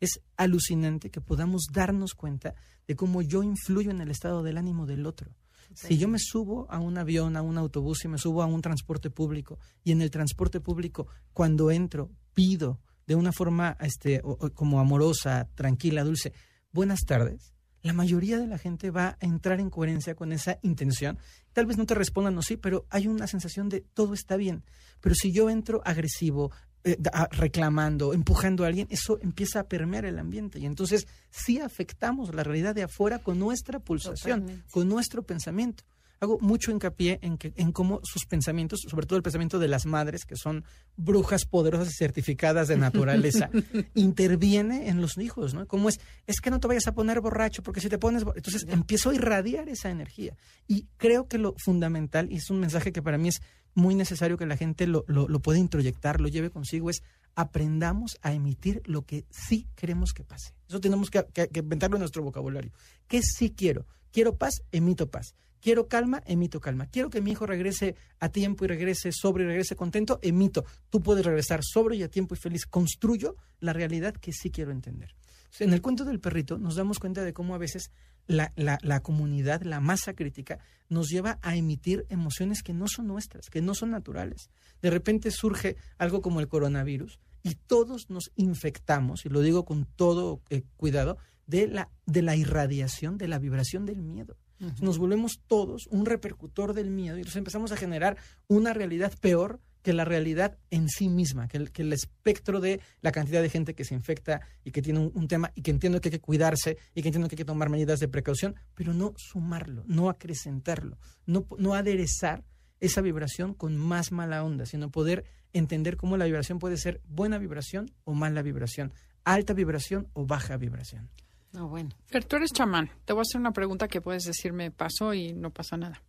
Es 0.00 0.20
alucinante 0.36 1.10
que 1.10 1.20
podamos 1.20 1.66
darnos 1.72 2.14
cuenta 2.14 2.54
de 2.86 2.96
cómo 2.96 3.22
yo 3.22 3.42
influyo 3.42 3.90
en 3.90 4.00
el 4.00 4.10
estado 4.10 4.42
del 4.42 4.58
ánimo 4.58 4.86
del 4.86 5.06
otro. 5.06 5.34
Si 5.74 5.96
yo 5.98 6.08
me 6.08 6.18
subo 6.18 6.70
a 6.70 6.78
un 6.78 6.98
avión, 6.98 7.36
a 7.36 7.42
un 7.42 7.58
autobús 7.58 8.04
y 8.04 8.08
me 8.08 8.18
subo 8.18 8.42
a 8.42 8.46
un 8.46 8.60
transporte 8.60 9.10
público 9.10 9.58
y 9.82 9.92
en 9.92 10.02
el 10.02 10.10
transporte 10.10 10.60
público 10.60 11.08
cuando 11.32 11.70
entro 11.70 12.10
pido 12.34 12.80
de 13.06 13.14
una 13.14 13.32
forma 13.32 13.76
este, 13.80 14.22
como 14.54 14.78
amorosa, 14.78 15.48
tranquila, 15.54 16.04
dulce, 16.04 16.32
buenas 16.70 17.00
tardes, 17.00 17.53
la 17.84 17.92
mayoría 17.92 18.38
de 18.38 18.46
la 18.46 18.56
gente 18.56 18.90
va 18.90 19.18
a 19.20 19.26
entrar 19.26 19.60
en 19.60 19.68
coherencia 19.68 20.14
con 20.14 20.32
esa 20.32 20.58
intención. 20.62 21.18
Tal 21.52 21.66
vez 21.66 21.76
no 21.76 21.84
te 21.84 21.94
respondan 21.94 22.36
o 22.38 22.42
sí, 22.42 22.56
pero 22.56 22.86
hay 22.88 23.06
una 23.06 23.26
sensación 23.26 23.68
de 23.68 23.82
todo 23.82 24.14
está 24.14 24.36
bien. 24.36 24.64
Pero 25.02 25.14
si 25.14 25.32
yo 25.32 25.50
entro 25.50 25.82
agresivo, 25.84 26.50
eh, 26.82 26.96
reclamando, 27.30 28.14
empujando 28.14 28.64
a 28.64 28.68
alguien, 28.68 28.86
eso 28.90 29.18
empieza 29.20 29.60
a 29.60 29.68
permear 29.68 30.06
el 30.06 30.18
ambiente. 30.18 30.58
Y 30.58 30.64
entonces 30.64 31.06
sí 31.30 31.60
afectamos 31.60 32.34
la 32.34 32.42
realidad 32.42 32.74
de 32.74 32.84
afuera 32.84 33.18
con 33.18 33.38
nuestra 33.38 33.80
pulsación, 33.80 34.64
con 34.70 34.88
nuestro 34.88 35.22
pensamiento 35.22 35.84
hago 36.24 36.38
mucho 36.40 36.70
hincapié 36.70 37.18
en, 37.22 37.38
que, 37.38 37.52
en 37.56 37.72
cómo 37.72 38.00
sus 38.02 38.26
pensamientos, 38.26 38.80
sobre 38.88 39.06
todo 39.06 39.16
el 39.16 39.22
pensamiento 39.22 39.58
de 39.58 39.68
las 39.68 39.86
madres, 39.86 40.24
que 40.24 40.36
son 40.36 40.64
brujas 40.96 41.44
poderosas 41.44 41.88
y 41.88 41.96
certificadas 41.96 42.68
de 42.68 42.76
naturaleza, 42.76 43.50
interviene 43.94 44.88
en 44.88 45.00
los 45.00 45.16
hijos, 45.18 45.54
¿no? 45.54 45.66
Como 45.66 45.88
es, 45.88 46.00
es 46.26 46.40
que 46.40 46.50
no 46.50 46.60
te 46.60 46.68
vayas 46.68 46.86
a 46.86 46.94
poner 46.94 47.20
borracho, 47.20 47.62
porque 47.62 47.80
si 47.80 47.88
te 47.88 47.98
pones... 47.98 48.24
Entonces 48.34 48.66
empiezo 48.68 49.10
a 49.10 49.14
irradiar 49.14 49.68
esa 49.68 49.90
energía. 49.90 50.36
Y 50.66 50.86
creo 50.96 51.28
que 51.28 51.38
lo 51.38 51.54
fundamental, 51.58 52.32
y 52.32 52.36
es 52.36 52.50
un 52.50 52.60
mensaje 52.60 52.92
que 52.92 53.02
para 53.02 53.18
mí 53.18 53.28
es 53.28 53.40
muy 53.74 53.94
necesario 53.94 54.36
que 54.36 54.46
la 54.46 54.56
gente 54.56 54.86
lo, 54.86 55.04
lo, 55.06 55.28
lo 55.28 55.40
pueda 55.40 55.58
introyectar, 55.58 56.20
lo 56.20 56.28
lleve 56.28 56.50
consigo, 56.50 56.90
es 56.90 57.02
aprendamos 57.34 58.16
a 58.22 58.32
emitir 58.32 58.82
lo 58.86 59.02
que 59.02 59.26
sí 59.30 59.68
queremos 59.74 60.12
que 60.12 60.24
pase. 60.24 60.54
Eso 60.68 60.80
tenemos 60.80 61.10
que, 61.10 61.24
que, 61.32 61.48
que 61.48 61.60
inventarlo 61.60 61.96
en 61.96 62.00
nuestro 62.00 62.22
vocabulario. 62.22 62.72
¿Qué 63.08 63.20
sí 63.22 63.50
quiero? 63.50 63.86
Quiero 64.12 64.36
paz, 64.36 64.62
emito 64.70 65.10
paz. 65.10 65.34
Quiero 65.64 65.88
calma, 65.88 66.22
emito 66.26 66.60
calma. 66.60 66.88
Quiero 66.88 67.08
que 67.08 67.22
mi 67.22 67.30
hijo 67.30 67.46
regrese 67.46 67.96
a 68.20 68.28
tiempo 68.28 68.66
y 68.66 68.68
regrese 68.68 69.12
sobre 69.12 69.44
y 69.44 69.46
regrese 69.46 69.74
contento, 69.74 70.18
emito. 70.20 70.66
Tú 70.90 71.00
puedes 71.00 71.24
regresar 71.24 71.60
sobre 71.62 71.96
y 71.96 72.02
a 72.02 72.10
tiempo 72.10 72.34
y 72.34 72.36
feliz. 72.36 72.66
Construyo 72.66 73.36
la 73.60 73.72
realidad 73.72 74.12
que 74.12 74.34
sí 74.34 74.50
quiero 74.50 74.72
entender. 74.72 75.14
En 75.60 75.72
el 75.72 75.80
cuento 75.80 76.04
del 76.04 76.20
perrito 76.20 76.58
nos 76.58 76.74
damos 76.74 76.98
cuenta 76.98 77.24
de 77.24 77.32
cómo 77.32 77.54
a 77.54 77.58
veces 77.58 77.92
la, 78.26 78.52
comunidad, 79.00 79.62
la 79.62 79.80
masa 79.80 80.12
crítica, 80.12 80.58
nos 80.90 81.08
lleva 81.08 81.38
a 81.40 81.56
emitir 81.56 82.04
emociones 82.10 82.62
que 82.62 82.74
no 82.74 82.86
son 82.86 83.06
nuestras, 83.06 83.48
que 83.48 83.62
no 83.62 83.74
son 83.74 83.90
naturales. 83.90 84.50
De 84.82 84.90
repente 84.90 85.30
surge 85.30 85.78
algo 85.96 86.20
como 86.20 86.40
el 86.40 86.48
coronavirus 86.48 87.20
y 87.42 87.54
todos 87.54 88.10
nos 88.10 88.32
infectamos, 88.36 89.24
y 89.24 89.30
lo 89.30 89.40
digo 89.40 89.64
con 89.64 89.86
todo 89.86 90.42
eh, 90.50 90.64
cuidado, 90.76 91.16
de 91.46 91.68
la, 91.68 91.88
de 92.04 92.20
la 92.20 92.36
irradiación, 92.36 93.16
de 93.16 93.28
la 93.28 93.38
vibración 93.38 93.86
del 93.86 94.02
miedo. 94.02 94.36
Nos 94.80 94.98
volvemos 94.98 95.40
todos 95.46 95.86
un 95.90 96.06
repercutor 96.06 96.74
del 96.74 96.90
miedo 96.90 97.18
y 97.18 97.22
nos 97.22 97.36
empezamos 97.36 97.72
a 97.72 97.76
generar 97.76 98.16
una 98.48 98.72
realidad 98.72 99.12
peor 99.20 99.60
que 99.82 99.92
la 99.92 100.06
realidad 100.06 100.56
en 100.70 100.88
sí 100.88 101.10
misma, 101.10 101.46
que 101.46 101.58
el, 101.58 101.92
espectro 101.92 102.60
de 102.60 102.80
la 103.02 103.12
cantidad 103.12 103.42
de 103.42 103.50
gente 103.50 103.74
que 103.74 103.84
se 103.84 103.94
infecta 103.94 104.40
y 104.64 104.70
que 104.70 104.80
tiene 104.80 105.00
un, 105.00 105.28
tema 105.28 105.52
y 105.54 105.60
que 105.60 105.70
entiendo 105.70 106.00
que 106.00 106.08
hay 106.08 106.12
que 106.12 106.20
cuidarse 106.20 106.78
y 106.94 107.02
que 107.02 107.08
entiendo 107.08 107.28
que 107.28 107.34
hay 107.34 107.38
que 107.38 107.44
tomar 107.44 107.68
medidas 107.68 108.00
de 108.00 108.08
precaución, 108.08 108.54
pero 108.74 108.94
no 108.94 109.12
sumarlo, 109.16 109.84
no 109.86 110.08
acrecentarlo, 110.08 110.98
no 111.26 111.74
aderezar 111.74 112.44
esa 112.80 113.02
vibración 113.02 113.54
con 113.54 113.76
más 113.76 114.10
mala 114.12 114.42
onda, 114.42 114.66
sino 114.66 114.90
poder 114.90 115.24
entender 115.52 115.96
cómo 115.96 116.16
la 116.16 116.24
vibración 116.24 116.58
puede 116.58 116.76
ser 116.76 117.00
buena 117.06 117.38
vibración 117.38 117.90
o 118.04 118.14
mala 118.14 118.42
vibración, 118.42 118.92
alta 119.24 119.54
vibración 119.54 120.08
o 120.12 120.26
baja 120.26 120.56
vibración. 120.56 121.10
No, 121.54 121.68
bueno. 121.68 121.90
Fer, 122.06 122.24
tú 122.24 122.36
eres 122.36 122.52
chamán. 122.52 122.90
Te 123.04 123.12
voy 123.12 123.20
a 123.20 123.22
hacer 123.22 123.40
una 123.40 123.52
pregunta 123.52 123.86
que 123.86 124.00
puedes 124.00 124.24
decirme 124.24 124.72
paso 124.72 125.14
y 125.14 125.32
no 125.32 125.50
pasa 125.50 125.76
nada. 125.76 126.02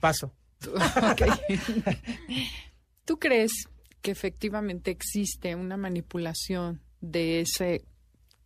Paso. 0.00 0.32
¿Tú 3.04 3.18
crees 3.20 3.52
que 4.02 4.10
efectivamente 4.10 4.90
existe 4.90 5.54
una 5.54 5.76
manipulación 5.76 6.82
de 7.00 7.40
ese 7.40 7.84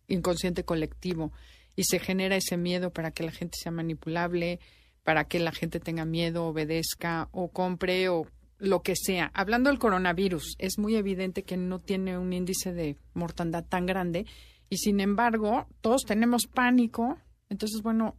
inconsciente 0.07 0.63
colectivo 0.63 1.31
y 1.75 1.85
se 1.85 1.97
genera 1.97 2.35
ese 2.35 2.55
miedo 2.55 2.93
para 2.93 3.09
que 3.09 3.23
la 3.23 3.31
gente 3.31 3.57
sea 3.59 3.71
manipulable, 3.71 4.59
para 5.03 5.25
que 5.25 5.39
la 5.39 5.53
gente 5.53 5.79
tenga 5.79 6.05
miedo, 6.05 6.45
obedezca 6.45 7.29
o 7.31 7.47
compre 7.47 8.09
o 8.09 8.27
lo 8.59 8.83
que 8.83 8.95
sea. 8.95 9.31
Hablando 9.33 9.71
del 9.71 9.79
coronavirus, 9.79 10.55
es 10.59 10.77
muy 10.77 10.97
evidente 10.97 11.41
que 11.41 11.57
no 11.57 11.79
tiene 11.79 12.19
un 12.19 12.31
índice 12.31 12.73
de 12.73 12.95
mortandad 13.15 13.65
tan 13.65 13.87
grande 13.87 14.27
y 14.73 14.77
sin 14.77 14.99
embargo, 15.01 15.67
todos 15.81 16.01
tenemos 16.01 16.47
pánico. 16.47 17.19
Entonces, 17.47 17.83
bueno, 17.83 18.17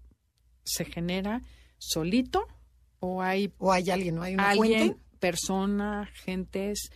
se 0.63 0.85
genera 0.85 1.43
solito 1.79 2.47
o 3.01 3.23
hay 3.23 3.53
o 3.59 3.73
hay 3.73 3.91
alguien, 3.91 4.15
¿no? 4.15 4.23
Hay 4.23 4.35
una 4.35 4.51
alguien, 4.51 4.97
persona, 5.19 6.09
gentes 6.13 6.91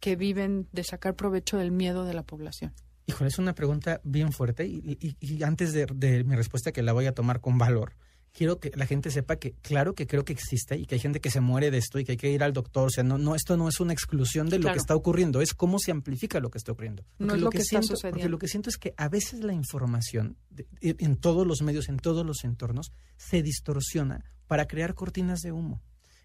que 0.00 0.16
viven 0.16 0.66
de 0.72 0.82
sacar 0.82 1.14
provecho 1.14 1.58
del 1.58 1.70
miedo 1.70 2.04
de 2.04 2.12
la 2.12 2.24
población. 2.24 2.74
Híjole, 3.06 3.28
es 3.28 3.38
una 3.38 3.54
pregunta 3.54 4.00
bien 4.02 4.32
fuerte 4.32 4.66
y, 4.66 4.98
y, 5.00 5.16
y 5.20 5.42
antes 5.44 5.72
de, 5.72 5.86
de, 5.94 6.24
mi 6.24 6.34
respuesta 6.34 6.72
que 6.72 6.82
la 6.82 6.92
voy 6.92 7.06
a 7.06 7.14
tomar 7.14 7.40
con 7.40 7.56
valor, 7.56 7.94
quiero 8.34 8.58
que 8.58 8.72
la 8.74 8.84
gente 8.84 9.10
sepa 9.10 9.36
que 9.36 9.52
claro 9.62 9.94
que 9.94 10.06
creo 10.06 10.24
que 10.24 10.32
existe 10.32 10.76
y 10.76 10.84
que 10.84 10.96
hay 10.96 11.00
gente 11.00 11.20
que 11.20 11.30
se 11.30 11.40
muere 11.40 11.70
de 11.70 11.78
esto 11.78 11.98
y 11.98 12.04
que 12.04 12.12
hay 12.12 12.18
que 12.18 12.30
ir 12.30 12.42
al 12.42 12.52
doctor. 12.52 12.88
O 12.88 12.90
sea, 12.90 13.04
no, 13.04 13.16
no 13.16 13.34
esto 13.34 13.56
no 13.56 13.68
es 13.68 13.80
una 13.80 13.92
exclusión 13.92 14.48
de 14.50 14.58
lo 14.58 14.62
claro. 14.62 14.74
que 14.74 14.80
está 14.80 14.96
ocurriendo, 14.96 15.40
es 15.40 15.54
cómo 15.54 15.78
se 15.78 15.92
amplifica 15.92 16.40
lo 16.40 16.50
que 16.50 16.58
está 16.58 16.72
ocurriendo. 16.72 17.04
Porque 17.16 17.24
no 17.24 17.34
es 17.34 17.40
lo, 17.40 17.44
lo 17.46 17.50
que, 17.50 17.58
que 17.58 17.64
siento, 17.64 17.94
Porque 18.02 18.28
lo 18.28 18.38
que 18.38 18.48
siento 18.48 18.68
es 18.68 18.76
que 18.76 18.92
a 18.96 19.08
veces 19.08 19.40
la 19.44 19.54
información 19.54 20.36
de, 20.50 20.66
en 20.80 21.16
todos 21.16 21.46
los 21.46 21.62
medios, 21.62 21.88
en 21.88 21.96
todos 21.96 22.26
los 22.26 22.44
entornos, 22.44 22.92
se 23.16 23.42
distorsiona 23.42 24.24
para 24.48 24.66
crear 24.66 24.94
cortinas 24.94 25.40
de 25.40 25.52
humo. 25.52 25.80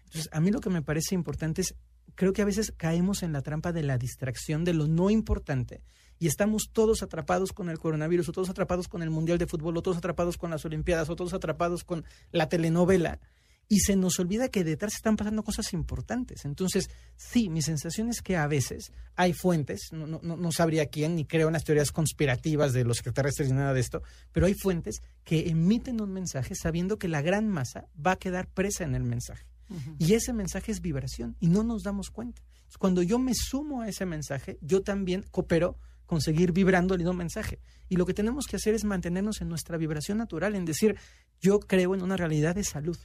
Entonces, 0.06 0.28
a 0.32 0.40
mí 0.40 0.50
lo 0.50 0.60
que 0.60 0.70
me 0.70 0.82
parece 0.82 1.14
importante 1.14 1.62
es, 1.62 1.76
creo 2.16 2.32
que 2.32 2.42
a 2.42 2.44
veces 2.44 2.72
caemos 2.76 3.22
en 3.22 3.32
la 3.32 3.42
trampa 3.42 3.72
de 3.72 3.84
la 3.84 3.96
distracción 3.96 4.64
de 4.64 4.74
lo 4.74 4.88
no 4.88 5.10
importante 5.10 5.82
y 6.20 6.28
estamos 6.28 6.68
todos 6.72 7.02
atrapados 7.02 7.52
con 7.52 7.70
el 7.70 7.78
coronavirus, 7.78 8.28
o 8.28 8.32
todos 8.32 8.50
atrapados 8.50 8.86
con 8.86 9.02
el 9.02 9.08
Mundial 9.10 9.38
de 9.38 9.46
Fútbol, 9.46 9.76
o 9.78 9.82
todos 9.82 9.96
atrapados 9.96 10.36
con 10.36 10.50
las 10.50 10.64
Olimpiadas, 10.66 11.08
o 11.08 11.16
todos 11.16 11.32
atrapados 11.32 11.82
con 11.82 12.04
la 12.30 12.48
telenovela, 12.48 13.18
y 13.68 13.80
se 13.80 13.96
nos 13.96 14.18
olvida 14.18 14.48
que 14.48 14.62
detrás 14.62 14.94
están 14.94 15.16
pasando 15.16 15.42
cosas 15.42 15.72
importantes. 15.72 16.44
Entonces, 16.44 16.90
sí, 17.16 17.48
mi 17.48 17.62
sensación 17.62 18.10
es 18.10 18.20
que 18.20 18.36
a 18.36 18.46
veces 18.48 18.92
hay 19.16 19.32
fuentes, 19.32 19.92
no, 19.92 20.06
no, 20.06 20.20
no 20.20 20.52
sabría 20.52 20.86
quién, 20.86 21.14
ni 21.14 21.24
creo 21.24 21.46
en 21.46 21.54
las 21.54 21.64
teorías 21.64 21.90
conspirativas 21.90 22.74
de 22.74 22.84
los 22.84 22.98
extraterrestres 22.98 23.48
ni 23.48 23.56
nada 23.56 23.72
de 23.72 23.80
esto, 23.80 24.02
pero 24.30 24.44
hay 24.44 24.54
fuentes 24.54 25.02
que 25.24 25.48
emiten 25.48 26.02
un 26.02 26.12
mensaje 26.12 26.54
sabiendo 26.54 26.98
que 26.98 27.08
la 27.08 27.22
gran 27.22 27.48
masa 27.48 27.86
va 27.94 28.12
a 28.12 28.16
quedar 28.16 28.46
presa 28.46 28.84
en 28.84 28.94
el 28.94 29.04
mensaje. 29.04 29.46
Uh 29.70 29.74
-huh. 29.74 29.96
Y 29.98 30.14
ese 30.14 30.34
mensaje 30.34 30.70
es 30.70 30.82
vibración 30.82 31.36
y 31.40 31.46
no 31.48 31.62
nos 31.62 31.82
damos 31.82 32.10
cuenta. 32.10 32.42
Cuando 32.78 33.02
yo 33.02 33.18
me 33.18 33.32
sumo 33.34 33.82
a 33.82 33.88
ese 33.88 34.04
mensaje, 34.04 34.58
yo 34.60 34.82
también 34.82 35.24
coopero 35.30 35.78
conseguir 36.10 36.50
vibrando 36.50 36.94
el 36.94 36.98
mismo 36.98 37.14
mensaje. 37.14 37.60
Y 37.88 37.94
lo 37.94 38.04
que 38.04 38.14
tenemos 38.14 38.48
que 38.48 38.56
hacer 38.56 38.74
es 38.74 38.82
mantenernos 38.82 39.42
en 39.42 39.48
nuestra 39.48 39.76
vibración 39.76 40.18
natural, 40.18 40.56
en 40.56 40.64
decir, 40.64 40.96
yo 41.40 41.60
creo 41.60 41.94
en 41.94 42.02
una 42.02 42.16
realidad 42.16 42.56
de 42.56 42.64
salud. 42.64 42.98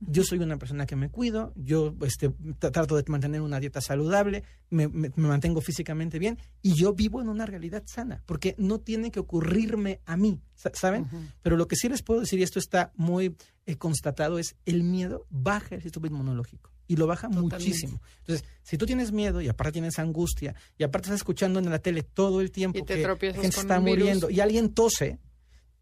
Yo 0.00 0.24
soy 0.24 0.38
una 0.38 0.56
persona 0.56 0.86
que 0.86 0.96
me 0.96 1.10
cuido, 1.10 1.52
yo 1.54 1.94
este, 2.00 2.30
trato 2.58 2.96
de 2.96 3.04
mantener 3.08 3.42
una 3.42 3.60
dieta 3.60 3.82
saludable, 3.82 4.42
me, 4.70 4.88
me, 4.88 5.10
me, 5.14 5.28
mantengo 5.28 5.60
físicamente 5.60 6.18
bien 6.18 6.38
y 6.62 6.72
yo 6.72 6.94
vivo 6.94 7.20
en 7.20 7.28
una 7.28 7.44
realidad 7.44 7.82
sana, 7.84 8.22
porque 8.24 8.54
no 8.56 8.80
tiene 8.80 9.10
que 9.10 9.20
ocurrirme 9.20 10.00
a 10.06 10.16
mí, 10.16 10.40
¿saben? 10.54 11.02
Uh 11.02 11.06
-huh. 11.06 11.32
Pero 11.42 11.56
lo 11.58 11.68
que 11.68 11.76
sí 11.76 11.90
les 11.90 12.02
puedo 12.02 12.20
decir, 12.20 12.38
y 12.38 12.42
esto 12.42 12.58
está 12.58 12.90
muy 12.96 13.36
eh, 13.66 13.76
constatado, 13.76 14.38
es 14.38 14.56
el 14.64 14.82
miedo 14.82 15.26
baja 15.28 15.74
el 15.74 15.82
sistema 15.82 16.06
inmunológico 16.06 16.75
y 16.86 16.96
lo 16.96 17.06
baja 17.06 17.28
Totalmente. 17.28 17.56
muchísimo. 17.56 18.00
Entonces, 18.20 18.46
si 18.62 18.78
tú 18.78 18.86
tienes 18.86 19.12
miedo 19.12 19.40
y 19.40 19.48
aparte 19.48 19.72
tienes 19.72 19.98
angustia 19.98 20.54
y 20.78 20.84
aparte 20.84 21.06
estás 21.06 21.20
escuchando 21.20 21.58
en 21.58 21.70
la 21.70 21.78
tele 21.78 22.02
todo 22.02 22.40
el 22.40 22.50
tiempo 22.50 22.84
que 22.84 22.96
gente 23.32 23.46
está 23.48 23.80
muriendo 23.80 24.30
y 24.30 24.40
alguien 24.40 24.72
tose, 24.72 25.18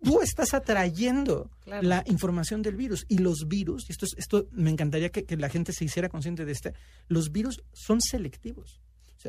tú 0.02 0.20
estás 0.20 0.54
atrayendo 0.54 1.50
claro. 1.60 1.86
la 1.86 2.04
información 2.06 2.62
del 2.62 2.76
virus. 2.76 3.04
Y 3.08 3.18
los 3.18 3.48
virus, 3.48 3.88
esto, 3.88 4.06
es, 4.06 4.14
esto 4.16 4.48
me 4.52 4.70
encantaría 4.70 5.10
que, 5.10 5.24
que, 5.24 5.36
la 5.36 5.48
gente 5.48 5.72
se 5.72 5.84
hiciera 5.84 6.08
consciente 6.08 6.44
de 6.44 6.52
este, 6.52 6.74
los 7.08 7.32
virus 7.32 7.62
son 7.72 8.00
selectivos. 8.00 8.80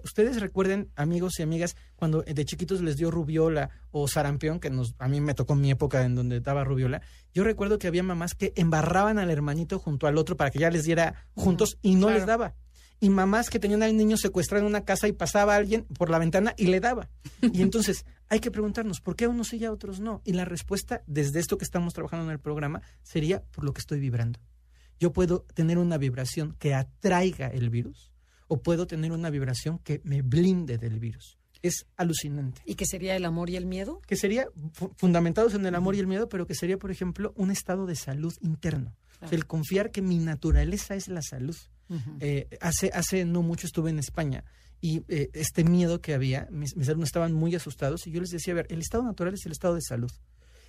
Ustedes 0.04 0.40
recuerden, 0.40 0.90
amigos 0.96 1.40
y 1.40 1.44
amigas, 1.44 1.76
cuando 1.96 2.22
de 2.22 2.46
chiquitos 2.46 2.82
les 2.82 2.98
dio 2.98 3.12
rubiola 3.12 3.70
o 3.92 4.08
sarampión, 4.08 4.60
que 4.60 4.70
nos, 4.70 4.96
a 5.00 5.08
mí 5.08 5.22
me 5.22 5.34
tocó 5.34 5.56
mi 5.56 5.72
época 5.72 6.04
en 6.04 6.16
donde 6.16 6.42
daba 6.42 6.64
rubiola, 6.64 7.02
yo 7.34 7.44
recuerdo 7.44 7.80
que 7.80 7.88
había 7.88 8.04
mamás 8.04 8.34
que 8.34 8.54
embarraban 8.56 9.20
al 9.20 9.30
hermanito 9.30 9.80
junto 9.80 10.08
al 10.08 10.18
otro 10.18 10.38
para 10.38 10.52
que 10.52 10.60
ya 10.60 10.70
les 10.70 10.84
diera 10.84 11.28
juntos 11.36 11.78
y 11.82 11.96
no 11.96 12.10
les 12.10 12.26
daba. 12.26 12.56
Y 13.00 13.10
mamás 13.10 13.50
que 13.50 13.60
tenían 13.60 13.84
al 13.84 13.98
niño 13.98 14.16
secuestrado 14.16 14.64
en 14.64 14.70
una 14.70 14.86
casa 14.86 15.08
y 15.08 15.12
pasaba 15.12 15.56
alguien 15.56 15.84
por 15.84 16.10
la 16.10 16.18
ventana 16.18 16.54
y 16.58 16.68
le 16.68 16.80
daba. 16.80 17.10
Y 17.42 17.62
entonces 17.62 18.06
hay 18.30 18.40
que 18.40 18.52
preguntarnos, 18.52 19.02
¿por 19.02 19.16
qué 19.16 19.26
a 19.26 19.30
unos 19.30 19.50
sí 19.50 19.58
y 19.58 19.66
a 19.66 19.72
otros 19.72 20.00
no? 20.00 20.22
Y 20.24 20.34
la 20.34 20.46
respuesta, 20.46 21.04
desde 21.06 21.40
esto 21.40 21.58
que 21.58 21.66
estamos 21.66 21.94
trabajando 21.94 22.26
en 22.26 22.32
el 22.32 22.40
programa, 22.40 22.82
sería 23.04 23.44
por 23.44 23.66
lo 23.66 23.74
que 23.74 23.82
estoy 23.82 24.00
vibrando. 24.00 24.40
Yo 24.98 25.12
puedo 25.12 25.46
tener 25.54 25.78
una 25.78 25.98
vibración 25.98 26.56
que 26.58 26.74
atraiga 26.74 27.48
el 27.48 27.70
virus 27.70 28.15
o 28.48 28.62
puedo 28.62 28.88
tener 28.88 29.12
una 29.12 29.30
vibración 29.30 29.80
que 29.80 30.02
me 30.04 30.22
blinde 30.22 30.78
del 30.78 31.00
virus. 31.00 31.38
Es 31.62 31.88
alucinante. 31.98 32.62
¿Y 32.66 32.76
qué 32.76 32.86
sería 32.86 33.16
el 33.16 33.26
amor 33.26 33.50
y 33.50 33.56
el 33.56 33.66
miedo? 33.66 34.02
Que 34.06 34.16
sería 34.16 34.48
fundamentados 34.98 35.56
en 35.56 35.66
el 35.66 35.74
amor 35.74 35.96
y 35.96 36.00
el 36.00 36.08
miedo, 36.08 36.30
pero 36.30 36.46
que 36.46 36.54
sería, 36.54 36.78
por 36.78 36.92
ejemplo, 36.92 37.34
un 37.36 37.50
estado 37.50 37.86
de 37.86 37.96
salud 37.96 38.34
interno. 38.42 38.96
el 39.32 39.48
confiar 39.48 39.90
que 39.92 40.02
mi 40.02 40.20
naturaleza 40.20 40.96
es 40.96 41.08
la 41.08 41.22
salud. 41.22 41.56
Eh, 42.20 42.48
hace, 42.62 42.90
hace 42.94 43.26
no 43.26 43.44
mucho 43.44 43.68
estuve 43.68 43.92
en 43.92 44.00
España 44.00 44.44
y 44.82 45.04
eh, 45.08 45.30
este 45.34 45.64
miedo 45.64 46.02
que 46.02 46.14
había, 46.14 46.48
mis, 46.52 46.76
mis 46.76 46.88
alumnos 46.90 47.10
estaban 47.10 47.34
muy 47.34 47.54
asustados 47.56 48.08
y 48.08 48.12
yo 48.12 48.22
les 48.22 48.32
decía, 48.32 48.54
a 48.54 48.56
ver, 48.56 48.68
el 48.70 48.80
estado 48.80 49.04
natural 49.04 49.36
es 49.36 49.46
el 49.46 49.52
estado 49.52 49.76
de 49.76 49.82
salud 49.82 50.12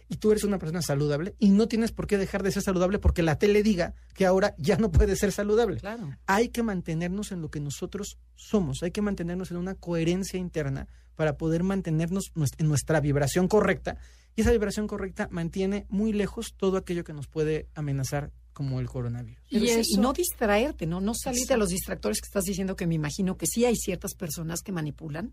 y 0.08 0.16
tú 0.16 0.30
eres 0.30 0.44
una 0.44 0.58
persona 0.58 0.82
saludable 0.82 1.34
y 1.38 1.50
no 1.50 1.68
tienes 1.68 1.92
por 1.92 2.06
qué 2.06 2.18
dejar 2.18 2.42
de 2.42 2.52
ser 2.52 2.62
saludable 2.62 2.98
porque 2.98 3.22
la 3.22 3.38
tele 3.38 3.62
diga 3.62 3.94
que 4.14 4.26
ahora 4.26 4.54
ya 4.58 4.76
no 4.76 4.90
puedes 4.90 5.18
ser 5.18 5.32
saludable. 5.32 5.80
Claro. 5.80 6.16
Hay 6.26 6.48
que 6.48 6.62
mantenernos 6.62 7.32
en 7.32 7.42
lo 7.42 7.50
que 7.50 7.60
nosotros 7.60 8.18
somos, 8.34 8.82
hay 8.82 8.90
que 8.90 9.02
mantenernos 9.02 9.50
en 9.50 9.56
una 9.56 9.74
coherencia 9.74 10.38
interna 10.38 10.88
para 11.14 11.36
poder 11.36 11.62
mantenernos 11.62 12.32
en 12.58 12.68
nuestra 12.68 13.00
vibración 13.00 13.48
correcta 13.48 13.98
y 14.36 14.42
esa 14.42 14.52
vibración 14.52 14.86
correcta 14.86 15.28
mantiene 15.30 15.86
muy 15.88 16.12
lejos 16.12 16.54
todo 16.56 16.76
aquello 16.76 17.04
que 17.04 17.14
nos 17.14 17.26
puede 17.26 17.68
amenazar 17.74 18.32
como 18.52 18.80
el 18.80 18.86
coronavirus. 18.86 19.42
Y, 19.50 19.98
no 19.98 20.12
distraerte, 20.12 20.86
¿no? 20.86 21.00
No 21.00 21.14
salir 21.14 21.46
de 21.46 21.56
los 21.56 21.70
distractores 21.70 22.20
que 22.20 22.26
estás 22.26 22.44
diciendo 22.44 22.76
que 22.76 22.86
me 22.86 22.94
imagino 22.94 23.36
que 23.36 23.46
sí 23.46 23.64
hay 23.64 23.76
ciertas 23.76 24.14
personas 24.14 24.60
que 24.60 24.72
manipulan 24.72 25.32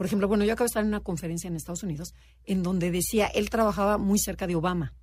por 0.00 0.06
ejemplo, 0.06 0.28
bueno, 0.28 0.46
yo 0.46 0.54
acabo 0.54 0.64
de 0.64 0.68
estar 0.68 0.82
en 0.82 0.88
una 0.88 1.00
conferencia 1.00 1.46
en 1.46 1.56
Estados 1.56 1.82
Unidos 1.82 2.14
en 2.46 2.62
donde 2.62 2.90
decía, 2.90 3.26
él 3.26 3.50
trabajaba 3.50 3.98
muy 3.98 4.18
cerca 4.18 4.46
de 4.46 4.54
Obama 4.56 4.94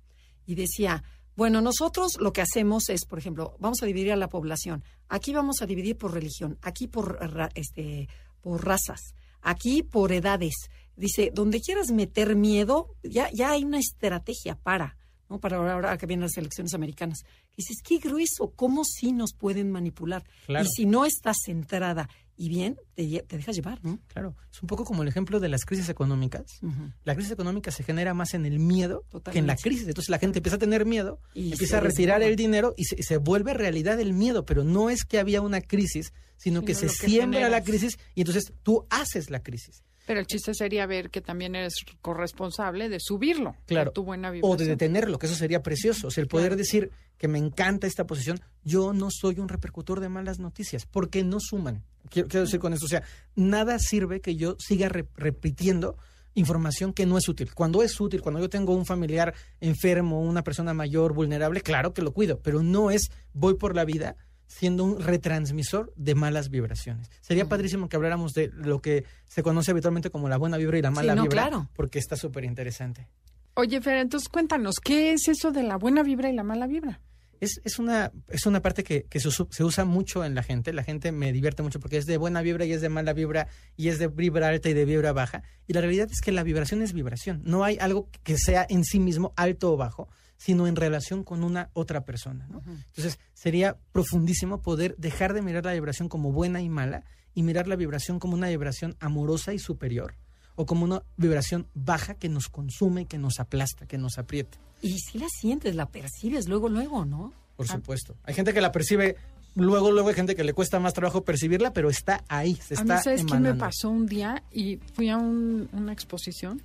y 0.44 0.56
decía, 0.56 1.04
bueno, 1.36 1.60
nosotros 1.60 2.16
lo 2.18 2.32
que 2.32 2.40
hacemos 2.40 2.88
es, 2.88 3.04
por 3.04 3.20
ejemplo, 3.20 3.54
vamos 3.60 3.80
a 3.80 3.86
dividir 3.86 4.10
a 4.10 4.16
la 4.16 4.28
población. 4.28 4.82
Aquí 5.08 5.32
vamos 5.32 5.62
a 5.62 5.66
dividir 5.66 5.96
por 5.96 6.14
religión, 6.14 6.58
aquí 6.62 6.88
por, 6.88 7.16
este, 7.54 8.08
por 8.40 8.66
razas, 8.66 9.14
aquí 9.40 9.84
por 9.84 10.10
edades. 10.10 10.56
Dice, 10.96 11.30
donde 11.32 11.60
quieras 11.60 11.92
meter 11.92 12.34
miedo, 12.34 12.96
ya, 13.04 13.30
ya 13.32 13.52
hay 13.52 13.62
una 13.62 13.78
estrategia 13.78 14.56
para, 14.56 14.96
¿no? 15.30 15.38
Para 15.38 15.58
ahora, 15.58 15.96
que 15.96 16.06
vienen 16.06 16.24
las 16.24 16.38
elecciones 16.38 16.74
americanas. 16.74 17.20
Dices, 17.56 17.82
qué 17.84 17.98
grueso, 17.98 18.52
cómo 18.56 18.82
sí 18.84 19.12
nos 19.12 19.32
pueden 19.32 19.70
manipular. 19.70 20.24
Y 20.48 20.66
si 20.66 20.86
no 20.86 21.04
estás 21.04 21.36
centrada 21.44 22.08
y 22.40 22.48
bien, 22.48 22.78
te, 22.94 23.04
te, 23.26 23.36
dejas 23.36 23.56
llevar, 23.56 23.84
¿no? 23.84 23.98
Claro, 24.06 24.36
es 24.52 24.62
un 24.62 24.68
poco 24.68 24.84
como 24.84 25.02
el 25.02 25.08
ejemplo 25.08 25.40
de 25.40 25.48
las 25.48 25.64
crisis 25.64 25.88
económicas. 25.88 26.60
La 27.02 27.16
crisis 27.16 27.32
económica 27.32 27.72
se 27.72 27.82
genera 27.82 28.14
más 28.14 28.32
en 28.32 28.46
el 28.46 28.60
miedo 28.60 29.04
que 29.32 29.40
en 29.40 29.48
la 29.48 29.56
crisis. 29.56 29.88
Entonces 29.88 30.08
la 30.08 30.20
gente 30.20 30.38
empieza 30.38 30.54
a 30.54 30.60
tener 30.60 30.86
miedo, 30.86 31.20
y 31.34 31.50
empieza 31.50 31.78
a 31.78 31.80
retirar 31.80 32.22
el 32.22 32.36
dinero 32.36 32.74
y 32.76 32.84
se, 32.84 33.16
vuelve 33.16 33.54
realidad 33.54 33.98
el 33.98 34.12
miedo. 34.12 34.44
Pero 34.44 34.62
no 34.62 34.88
es 34.88 35.04
que 35.04 35.18
había 35.18 35.40
una 35.40 35.60
crisis, 35.60 36.12
sino, 36.36 36.64
que 36.64 36.76
se 36.76 36.88
siembra 36.88 37.48
la 37.48 37.64
crisis 37.64 37.98
y 38.14 38.20
entonces 38.20 38.52
tú 38.62 38.86
haces 38.88 39.30
la 39.30 39.42
crisis. 39.42 39.82
Pero 40.08 40.20
el 40.20 40.26
chiste 40.26 40.54
sería 40.54 40.86
ver 40.86 41.10
que 41.10 41.20
también 41.20 41.54
eres 41.54 41.74
corresponsable 42.00 42.88
de 42.88 42.98
subirlo. 42.98 43.56
Claro. 43.66 43.92
Tu 43.92 44.02
buena 44.02 44.32
o 44.40 44.56
de 44.56 44.64
detenerlo, 44.64 45.18
que 45.18 45.26
eso 45.26 45.34
sería 45.34 45.62
precioso. 45.62 46.06
O 46.06 46.10
sea, 46.10 46.22
el 46.22 46.28
poder 46.28 46.56
decir 46.56 46.90
que 47.18 47.28
me 47.28 47.36
encanta 47.36 47.86
esta 47.86 48.06
posición. 48.06 48.40
Yo 48.64 48.94
no 48.94 49.08
soy 49.10 49.38
un 49.38 49.50
repercutor 49.50 50.00
de 50.00 50.08
malas 50.08 50.38
noticias, 50.38 50.86
porque 50.86 51.24
no 51.24 51.40
suman. 51.40 51.84
Quiero, 52.08 52.26
decir 52.26 52.58
con 52.58 52.72
eso, 52.72 52.86
o 52.86 52.88
sea, 52.88 53.02
nada 53.34 53.78
sirve 53.78 54.22
que 54.22 54.34
yo 54.34 54.56
siga 54.58 54.88
repitiendo 54.88 55.98
información 56.32 56.94
que 56.94 57.04
no 57.04 57.18
es 57.18 57.28
útil. 57.28 57.52
Cuando 57.52 57.82
es 57.82 58.00
útil, 58.00 58.22
cuando 58.22 58.40
yo 58.40 58.48
tengo 58.48 58.74
un 58.74 58.86
familiar 58.86 59.34
enfermo, 59.60 60.22
una 60.22 60.42
persona 60.42 60.72
mayor, 60.72 61.12
vulnerable, 61.12 61.60
claro 61.60 61.92
que 61.92 62.00
lo 62.00 62.12
cuido, 62.12 62.40
pero 62.40 62.62
no 62.62 62.90
es 62.90 63.10
voy 63.34 63.56
por 63.56 63.76
la 63.76 63.84
vida 63.84 64.16
siendo 64.48 64.82
un 64.82 65.00
retransmisor 65.00 65.92
de 65.94 66.16
malas 66.16 66.48
vibraciones. 66.48 67.08
Sería 67.20 67.48
padrísimo 67.48 67.88
que 67.88 67.96
habláramos 67.96 68.32
de 68.32 68.50
lo 68.52 68.80
que 68.80 69.04
se 69.26 69.44
conoce 69.44 69.70
habitualmente 69.70 70.10
como 70.10 70.28
la 70.28 70.38
buena 70.38 70.56
vibra 70.56 70.78
y 70.78 70.82
la 70.82 70.90
mala 70.90 71.14
vibra, 71.14 71.28
claro. 71.28 71.68
porque 71.74 72.00
está 72.00 72.16
súper 72.16 72.44
interesante. 72.44 73.06
Oye, 73.54 73.80
Fer, 73.80 73.98
entonces 73.98 74.28
cuéntanos, 74.28 74.76
¿qué 74.82 75.12
es 75.12 75.28
eso 75.28 75.52
de 75.52 75.62
la 75.62 75.76
buena 75.76 76.02
vibra 76.02 76.30
y 76.30 76.32
la 76.32 76.42
mala 76.42 76.66
vibra? 76.66 77.00
Es, 77.40 77.60
es, 77.62 77.78
una, 77.78 78.10
es 78.28 78.46
una 78.46 78.62
parte 78.62 78.82
que, 78.82 79.04
que 79.04 79.20
se, 79.20 79.28
usa 79.62 79.84
mucho 79.84 80.24
en 80.24 80.34
la 80.34 80.42
gente. 80.42 80.72
La 80.72 80.82
gente 80.82 81.12
me 81.12 81.32
divierte 81.32 81.62
mucho 81.62 81.78
porque 81.78 81.98
es 81.98 82.06
de 82.06 82.16
buena 82.16 82.42
vibra 82.42 82.64
y 82.64 82.72
es 82.72 82.80
de 82.80 82.88
mala 82.88 83.12
vibra 83.12 83.48
y 83.76 83.88
es 83.88 83.98
de 83.98 84.08
vibra 84.08 84.48
alta 84.48 84.68
y 84.70 84.74
de 84.74 84.84
vibra 84.84 85.12
baja. 85.12 85.42
Y 85.66 85.72
la 85.72 85.80
realidad 85.80 86.08
es 86.10 86.20
que 86.20 86.32
la 86.32 86.42
vibración 86.42 86.82
es 86.82 86.92
vibración. 86.92 87.42
No 87.44 87.64
hay 87.64 87.78
algo 87.80 88.08
que 88.24 88.36
sea 88.38 88.66
en 88.68 88.84
sí 88.84 88.98
mismo 88.98 89.34
alto 89.36 89.72
o 89.72 89.76
bajo, 89.76 90.08
sino 90.38 90.66
en 90.66 90.76
relación 90.76 91.24
con 91.24 91.44
una 91.44 91.68
otra 91.74 92.04
persona. 92.04 92.46
¿no? 92.48 92.62
Entonces, 92.66 93.18
sería 93.34 93.76
profundísimo 93.92 94.62
poder 94.62 94.96
dejar 94.96 95.34
de 95.34 95.42
mirar 95.42 95.66
la 95.66 95.74
vibración 95.74 96.08
como 96.08 96.32
buena 96.32 96.62
y 96.62 96.70
mala 96.70 97.04
y 97.34 97.42
mirar 97.42 97.68
la 97.68 97.76
vibración 97.76 98.18
como 98.18 98.34
una 98.34 98.48
vibración 98.48 98.96
amorosa 99.00 99.52
y 99.52 99.58
superior 99.58 100.14
o 100.54 100.64
como 100.64 100.84
una 100.84 101.02
vibración 101.16 101.68
baja 101.74 102.14
que 102.14 102.28
nos 102.28 102.48
consume, 102.48 103.06
que 103.06 103.18
nos 103.18 103.38
aplasta, 103.38 103.86
que 103.86 103.98
nos 103.98 104.18
aprieta. 104.18 104.58
Y 104.80 104.98
si 104.98 105.18
la 105.18 105.26
sientes, 105.28 105.74
la 105.74 105.86
percibes 105.86 106.48
luego, 106.48 106.68
luego, 106.68 107.04
¿no? 107.04 107.32
Por 107.56 107.66
ah. 107.66 107.74
supuesto. 107.74 108.16
Hay 108.24 108.34
gente 108.34 108.54
que 108.54 108.60
la 108.60 108.72
percibe 108.72 109.16
luego, 109.54 109.90
luego 109.90 110.08
hay 110.08 110.14
gente 110.14 110.34
que 110.36 110.44
le 110.44 110.52
cuesta 110.52 110.78
más 110.78 110.94
trabajo 110.94 111.24
percibirla, 111.24 111.72
pero 111.72 111.90
está 111.90 112.24
ahí, 112.28 112.54
se 112.56 112.74
está 112.74 112.94
a 112.94 112.96
mí, 112.96 113.02
¿sabes 113.02 113.24
qué 113.24 113.38
me 113.38 113.54
pasó 113.54 113.90
un 113.90 114.06
día? 114.06 114.42
Y 114.52 114.78
fui 114.94 115.08
a 115.10 115.16
una 115.16 115.92
exposición 115.92 116.62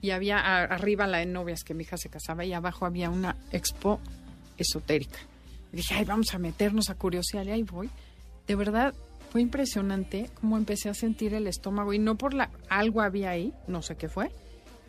y 0.00 0.10
había 0.10 0.38
arriba 0.64 1.06
la 1.06 1.18
de 1.18 1.26
novias 1.26 1.64
que 1.64 1.74
mi 1.74 1.82
hija 1.82 1.96
se 1.96 2.08
casaba 2.08 2.44
y 2.44 2.52
abajo 2.52 2.86
había 2.86 3.10
una 3.10 3.36
expo 3.52 4.00
esotérica. 4.56 5.18
Y 5.72 5.76
dije, 5.76 5.94
ay, 5.94 6.04
vamos 6.04 6.34
a 6.34 6.38
meternos 6.38 6.90
a 6.90 6.94
curiosidad 6.94 7.44
y 7.44 7.50
ahí 7.50 7.62
voy. 7.62 7.90
De 8.46 8.54
verdad, 8.54 8.94
fue 9.30 9.42
impresionante 9.42 10.30
cómo 10.40 10.56
empecé 10.56 10.88
a 10.88 10.94
sentir 10.94 11.34
el 11.34 11.46
estómago 11.46 11.92
y 11.92 11.98
no 11.98 12.16
por 12.16 12.34
la 12.34 12.50
algo 12.68 13.02
había 13.02 13.30
ahí, 13.30 13.52
no 13.66 13.82
sé 13.82 13.96
qué 13.96 14.08
fue, 14.08 14.30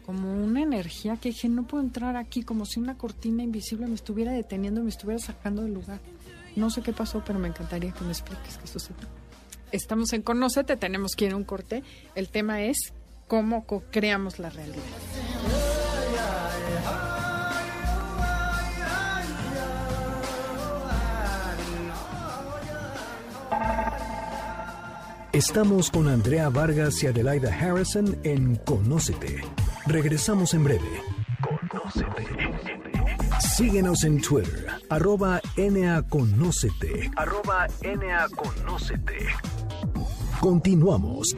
como 0.05 0.33
una 0.33 0.61
energía 0.61 1.17
que 1.17 1.29
dije, 1.29 1.49
no 1.49 1.63
puedo 1.63 1.83
entrar 1.83 2.15
aquí, 2.15 2.43
como 2.43 2.65
si 2.65 2.79
una 2.79 2.97
cortina 2.97 3.43
invisible 3.43 3.87
me 3.87 3.95
estuviera 3.95 4.31
deteniendo, 4.31 4.81
me 4.81 4.89
estuviera 4.89 5.19
sacando 5.19 5.63
del 5.63 5.73
lugar. 5.73 5.99
No 6.55 6.69
sé 6.69 6.81
qué 6.81 6.93
pasó, 6.93 7.21
pero 7.25 7.37
me 7.37 7.47
encantaría 7.47 7.91
que 7.91 8.03
me 8.03 8.11
expliques 8.11 8.57
qué 8.57 8.67
sucedió. 8.67 9.07
Estamos 9.71 10.11
en 10.13 10.23
Conócete, 10.23 10.77
tenemos 10.77 11.11
que 11.15 11.25
ir 11.25 11.33
a 11.33 11.35
un 11.35 11.43
corte. 11.43 11.83
El 12.15 12.29
tema 12.29 12.63
es 12.63 12.91
cómo 13.29 13.65
creamos 13.91 14.39
la 14.39 14.49
realidad. 14.49 14.83
Estamos 25.31 25.91
con 25.91 26.09
Andrea 26.09 26.49
Vargas 26.49 27.01
y 27.03 27.07
Adelaida 27.07 27.53
Harrison 27.53 28.17
en 28.23 28.55
Conócete. 28.57 29.41
Regresamos 29.85 30.53
en 30.53 30.63
breve. 30.63 31.01
Conócete. 31.69 32.27
Síguenos 33.39 34.03
en 34.03 34.19
Twitter, 34.21 34.67
arroba 34.89 35.39
NAConócete. 35.55 37.11
Arroba 37.15 37.67
NAConócete. 37.83 39.27
Continuamos. 40.39 41.35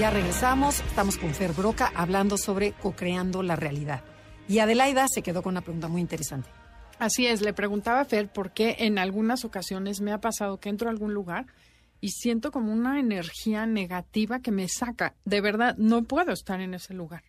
Ya 0.00 0.08
regresamos, 0.08 0.80
estamos 0.80 1.18
con 1.18 1.34
Fer 1.34 1.52
Broca 1.52 1.92
hablando 1.94 2.38
sobre 2.38 2.72
co-creando 2.72 3.42
la 3.42 3.54
realidad. 3.54 4.02
Y 4.48 4.60
Adelaida 4.60 5.04
se 5.06 5.20
quedó 5.20 5.42
con 5.42 5.50
una 5.50 5.60
pregunta 5.60 5.88
muy 5.88 6.00
interesante. 6.00 6.48
Así 6.98 7.26
es, 7.26 7.42
le 7.42 7.52
preguntaba 7.52 8.00
a 8.00 8.04
Fer 8.06 8.32
por 8.32 8.54
qué 8.54 8.76
en 8.78 8.98
algunas 8.98 9.44
ocasiones 9.44 10.00
me 10.00 10.12
ha 10.12 10.18
pasado 10.18 10.58
que 10.58 10.70
entro 10.70 10.88
a 10.88 10.90
algún 10.90 11.12
lugar 11.12 11.48
y 12.00 12.12
siento 12.12 12.50
como 12.50 12.72
una 12.72 12.98
energía 12.98 13.66
negativa 13.66 14.40
que 14.40 14.50
me 14.50 14.68
saca. 14.68 15.16
De 15.26 15.42
verdad, 15.42 15.76
no 15.76 16.02
puedo 16.04 16.32
estar 16.32 16.62
en 16.62 16.72
ese 16.72 16.94
lugar. 16.94 17.24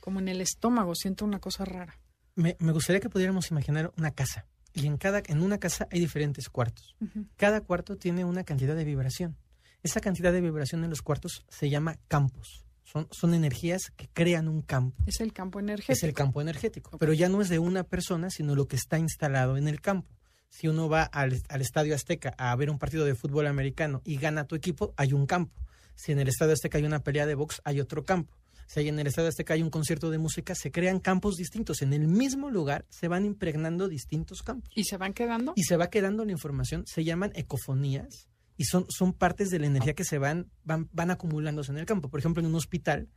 Como 0.00 0.18
en 0.18 0.28
el 0.28 0.40
estómago, 0.40 0.94
siento 0.94 1.26
una 1.26 1.40
cosa 1.40 1.66
rara. 1.66 1.98
Me, 2.36 2.56
gustaría 2.58 3.00
que 3.00 3.10
pudiéramos 3.10 3.50
imaginar 3.50 3.92
una 3.98 4.12
casa. 4.12 4.46
Y 4.72 4.86
en, 4.86 4.96
cada, 4.96 5.22
en 5.26 5.42
una 5.42 5.58
casa 5.58 5.88
hay 5.90 6.00
diferentes 6.00 6.48
cuartos. 6.48 6.96
Cada 7.36 7.60
cuarto 7.60 7.98
tiene 7.98 8.24
una 8.24 8.44
cantidad 8.44 8.74
de 8.74 8.84
vibración. 8.84 9.36
Esa 9.84 10.00
cantidad 10.00 10.32
de 10.32 10.40
vibración 10.40 10.82
en 10.82 10.88
los 10.88 11.02
cuartos 11.02 11.44
se 11.48 11.68
llama 11.68 11.98
campos. 12.08 12.64
son, 12.84 13.06
son 13.10 13.34
energías 13.34 13.92
que 13.96 14.08
crean 14.08 14.48
un 14.48 14.62
campo. 14.62 14.96
Es 15.06 15.20
el 15.20 15.34
campo 15.34 15.60
energético. 15.60 15.92
Es 15.92 16.02
el 16.02 16.14
campo 16.14 16.40
energético. 16.40 16.96
Pero 16.98 17.12
ya 17.12 17.28
no 17.28 17.42
es 17.42 17.50
de 17.50 17.58
una 17.58 17.84
persona, 17.84 18.30
sino 18.30 18.54
lo 18.54 18.66
que 18.66 18.76
está 18.76 18.98
instalado 18.98 19.58
en 19.58 19.68
el 19.68 19.82
campo. 19.82 20.08
Si 20.48 20.68
uno 20.68 20.88
va 20.88 21.02
al, 21.02 21.42
al 21.50 21.60
Estadio 21.60 21.94
Azteca 21.94 22.34
a 22.38 22.56
ver 22.56 22.70
un 22.70 22.78
partido 22.78 23.04
de 23.04 23.14
fútbol 23.14 23.46
americano 23.46 24.00
y 24.06 24.16
gana 24.16 24.46
tu 24.46 24.54
equipo, 24.54 24.94
hay 24.96 25.12
un 25.12 25.26
campo. 25.26 25.52
Si 25.96 26.12
en 26.12 26.18
el 26.18 26.28
Estadio 26.28 26.54
Azteca 26.54 26.78
hay 26.78 26.84
una 26.84 27.00
pelea 27.00 27.26
de 27.26 27.34
box, 27.34 27.60
hay 27.64 27.78
otro 27.78 28.04
campo. 28.04 28.34
Si 28.66 28.80
hay 28.80 28.88
en 28.88 28.98
el 28.98 29.06
Estadio 29.06 29.28
Azteca 29.28 29.52
hay 29.52 29.62
un 29.62 29.68
concierto 29.68 30.10
de 30.10 30.16
música, 30.16 30.54
se 30.54 30.70
crean 30.70 30.98
campos 30.98 31.36
distintos. 31.36 31.82
En 31.82 31.92
el 31.92 32.08
mismo 32.08 32.48
lugar 32.48 32.86
se 32.88 33.08
van 33.08 33.26
impregnando 33.26 33.86
distintos 33.86 34.40
campos. 34.42 34.70
¿Y 34.74 34.84
se 34.84 34.96
van 34.96 35.12
quedando? 35.12 35.52
Y 35.56 35.64
se 35.64 35.76
va 35.76 35.90
quedando 35.90 36.24
la 36.24 36.32
información. 36.32 36.84
Se 36.86 37.04
llaman 37.04 37.32
ecofonías 37.34 38.28
y 38.56 38.64
son, 38.64 38.86
son 38.88 39.12
partes 39.12 39.50
de 39.50 39.58
la 39.58 39.66
energía 39.66 39.94
que 39.94 40.04
se 40.04 40.18
van, 40.18 40.50
van, 40.64 40.88
van 40.92 41.10
acumulándose 41.10 41.72
en 41.72 41.78
el 41.78 41.86
campo. 41.86 42.08
Por 42.08 42.20
ejemplo, 42.20 42.40
en 42.40 42.46
un 42.46 42.54
hospital, 42.54 43.08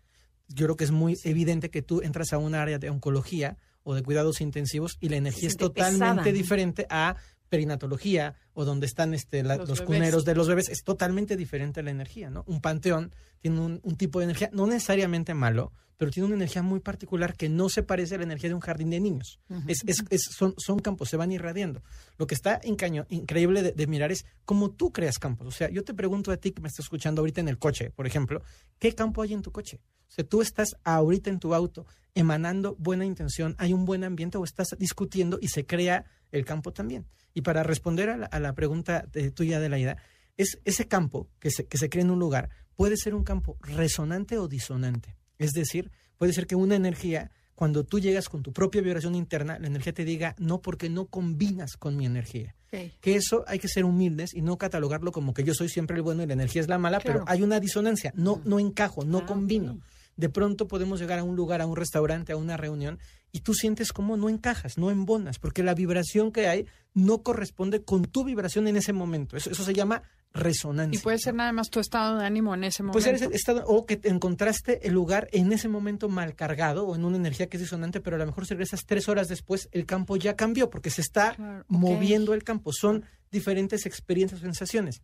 yo 0.47 0.65
creo 0.65 0.75
que 0.75 0.83
es 0.83 0.91
muy 0.91 1.17
evidente 1.23 1.69
que 1.69 1.81
tú 1.81 2.01
entras 2.01 2.33
a 2.33 2.37
un 2.37 2.55
área 2.55 2.79
de 2.79 2.89
oncología 2.89 3.57
o 3.83 3.95
de 3.95 4.03
cuidados 4.03 4.41
intensivos 4.41 4.97
y 4.99 5.09
la 5.09 5.17
energía 5.17 5.47
es 5.47 5.57
totalmente 5.57 5.99
pesada, 5.99 6.13
¿no? 6.15 6.31
diferente 6.31 6.87
a 6.89 7.15
perinatología 7.49 8.35
o 8.53 8.65
donde 8.65 8.85
están 8.85 9.13
este, 9.13 9.43
la- 9.43 9.55
Los 9.69 9.81
cuneros 9.85 10.25
de 10.25 10.35
los 10.35 10.47
bebés, 10.47 10.69
es 10.69 10.83
totalmente 10.83 11.35
diferente 11.37 11.81
la 11.83 11.91
energía, 11.91 12.29
¿no? 12.29 12.43
Un 12.47 12.61
panteón 12.61 13.13
tiene 13.39 13.59
un, 13.59 13.79
un 13.83 13.95
tipo 13.95 14.19
de 14.19 14.25
energía, 14.25 14.49
no 14.53 14.67
necesariamente 14.67 15.33
malo, 15.33 15.71
pero 15.97 16.11
tiene 16.11 16.27
una 16.27 16.35
energía 16.35 16.61
muy 16.61 16.79
particular 16.79 17.35
que 17.35 17.49
no 17.49 17.69
se 17.69 17.81
parece 17.81 18.15
a 18.15 18.17
la 18.19 18.23
energía 18.25 18.49
de 18.49 18.53
un 18.55 18.61
jardín 18.61 18.91
de 18.91 18.99
niños. 18.99 19.39
es, 19.67 19.81
es- 19.87 20.03
es- 20.11 20.29
son, 20.37 20.53
son 20.57 20.77
campos, 20.79 21.09
se 21.09 21.17
van 21.17 21.31
irradiando. 21.31 21.81
Lo 22.17 22.27
que 22.27 22.35
está 22.35 22.61
increíble 23.09 23.63
de, 23.63 23.71
de 23.71 23.87
mirar 23.87 24.11
es 24.11 24.25
cómo 24.45 24.69
tú 24.71 24.91
creas 24.91 25.17
campos. 25.19 25.47
O 25.47 25.51
sea, 25.51 25.69
yo 25.69 25.83
te 25.83 25.93
pregunto 25.93 26.31
a 26.31 26.37
ti 26.37 26.51
que 26.51 26.61
me 26.61 26.67
estás 26.67 26.85
escuchando 26.85 27.21
ahorita 27.21 27.41
en 27.41 27.47
el 27.47 27.57
coche, 27.57 27.89
por 27.91 28.05
ejemplo, 28.07 28.41
¿qué 28.79 28.93
campo 28.93 29.21
hay 29.21 29.33
en 29.33 29.41
tu 29.41 29.51
coche? 29.51 29.79
O 30.07 30.11
sea, 30.11 30.23
tú 30.23 30.41
estás 30.41 30.69
ahorita 30.83 31.29
en 31.29 31.39
tu 31.39 31.53
auto 31.53 31.85
emanando 32.15 32.75
buena 32.79 33.05
intención, 33.05 33.55
hay 33.59 33.73
un 33.73 33.85
buen 33.85 34.03
ambiente 34.03 34.37
o 34.37 34.43
estás 34.43 34.69
discutiendo 34.79 35.37
y 35.41 35.49
se 35.49 35.65
crea 35.65 36.05
el 36.31 36.45
campo 36.45 36.71
también. 36.73 37.05
Y 37.33 37.41
para 37.41 37.63
responder 37.63 38.09
a 38.09 38.17
la, 38.17 38.25
a 38.27 38.39
la 38.39 38.53
pregunta 38.53 39.05
de, 39.11 39.31
tuya 39.31 39.59
de 39.59 39.69
la 39.69 39.79
idea, 39.79 39.97
es 40.37 40.59
ese 40.65 40.87
campo 40.87 41.29
que 41.39 41.49
se, 41.51 41.65
que 41.67 41.77
se 41.77 41.89
crea 41.89 42.03
en 42.03 42.11
un 42.11 42.19
lugar 42.19 42.49
puede 42.75 42.95
ser 42.97 43.15
un 43.15 43.23
campo 43.23 43.57
resonante 43.61 44.37
o 44.37 44.47
disonante. 44.47 45.15
Es 45.39 45.51
decir, 45.51 45.91
puede 46.17 46.33
ser 46.33 46.45
que 46.45 46.55
una 46.55 46.75
energía, 46.75 47.31
cuando 47.55 47.83
tú 47.83 47.99
llegas 47.99 48.29
con 48.29 48.43
tu 48.43 48.53
propia 48.53 48.81
vibración 48.81 49.15
interna, 49.15 49.57
la 49.57 49.65
energía 49.67 49.93
te 49.93 50.05
diga 50.05 50.35
no 50.37 50.61
porque 50.61 50.89
no 50.89 51.07
combinas 51.07 51.75
con 51.77 51.95
mi 51.97 52.05
energía. 52.05 52.53
Que 53.01 53.15
eso 53.15 53.43
hay 53.47 53.57
que 53.59 53.67
ser 53.67 53.85
humildes 53.85 54.33
y 54.35 54.41
no 54.41 54.57
catalogarlo 54.57 55.11
como 55.11 55.33
que 55.33 55.43
yo 55.43 55.53
soy 55.55 55.69
siempre 55.69 55.95
el 55.95 56.03
bueno 56.03 56.21
y 56.21 56.27
la 56.27 56.33
energía 56.33 56.61
es 56.61 56.67
la 56.67 56.77
mala, 56.77 56.99
Claro. 56.99 57.21
pero 57.21 57.31
hay 57.31 57.41
una 57.41 57.59
disonancia, 57.59 58.11
no, 58.15 58.41
no 58.45 58.59
encajo, 58.59 59.05
no 59.05 59.19
Ah, 59.19 59.25
combino. 59.25 59.79
De 60.17 60.29
pronto 60.29 60.67
podemos 60.67 60.99
llegar 60.99 61.19
a 61.19 61.23
un 61.23 61.35
lugar, 61.35 61.61
a 61.61 61.65
un 61.65 61.75
restaurante, 61.75 62.33
a 62.33 62.37
una 62.37 62.57
reunión, 62.57 62.99
y 63.31 63.41
tú 63.41 63.53
sientes 63.53 63.93
como 63.93 64.17
no 64.17 64.29
encajas, 64.29 64.77
no 64.77 64.91
embonas, 64.91 65.39
porque 65.39 65.63
la 65.63 65.73
vibración 65.73 66.31
que 66.31 66.47
hay 66.47 66.65
no 66.93 67.21
corresponde 67.23 67.83
con 67.83 68.03
tu 68.05 68.23
vibración 68.23 68.67
en 68.67 68.77
ese 68.77 68.93
momento. 68.93 69.37
Eso, 69.37 69.51
eso 69.51 69.63
se 69.63 69.73
llama 69.73 70.01
resonancia. 70.33 70.99
Y 70.99 71.01
puede 71.01 71.19
ser 71.19 71.33
nada 71.33 71.51
más 71.51 71.69
tu 71.69 71.79
estado 71.79 72.17
de 72.17 72.25
ánimo 72.25 72.53
en 72.53 72.63
ese 72.63 72.83
momento. 72.83 72.99
Puede 72.99 73.17
ser 73.17 73.27
ese 73.27 73.35
estado, 73.35 73.63
o 73.65 73.85
que 73.85 73.97
te 73.97 74.09
encontraste 74.09 74.87
el 74.87 74.93
lugar 74.93 75.27
en 75.31 75.51
ese 75.51 75.67
momento 75.67 76.09
mal 76.09 76.35
cargado 76.35 76.87
o 76.87 76.95
en 76.95 77.05
una 77.05 77.17
energía 77.17 77.47
que 77.47 77.57
es 77.57 77.61
disonante, 77.61 78.01
pero 78.01 78.15
a 78.15 78.19
lo 78.19 78.25
mejor 78.25 78.45
si 78.45 78.53
regresas 78.53 78.85
tres 78.85 79.07
horas 79.09 79.27
después, 79.27 79.69
el 79.71 79.85
campo 79.85 80.15
ya 80.17 80.35
cambió 80.35 80.69
porque 80.69 80.89
se 80.89 81.01
está 81.01 81.35
Claro, 81.35 81.65
moviendo 81.67 82.33
el 82.33 82.43
campo. 82.43 82.71
Son 82.73 83.05
diferentes 83.31 83.85
experiencias 83.85 84.41
sensaciones. 84.41 85.01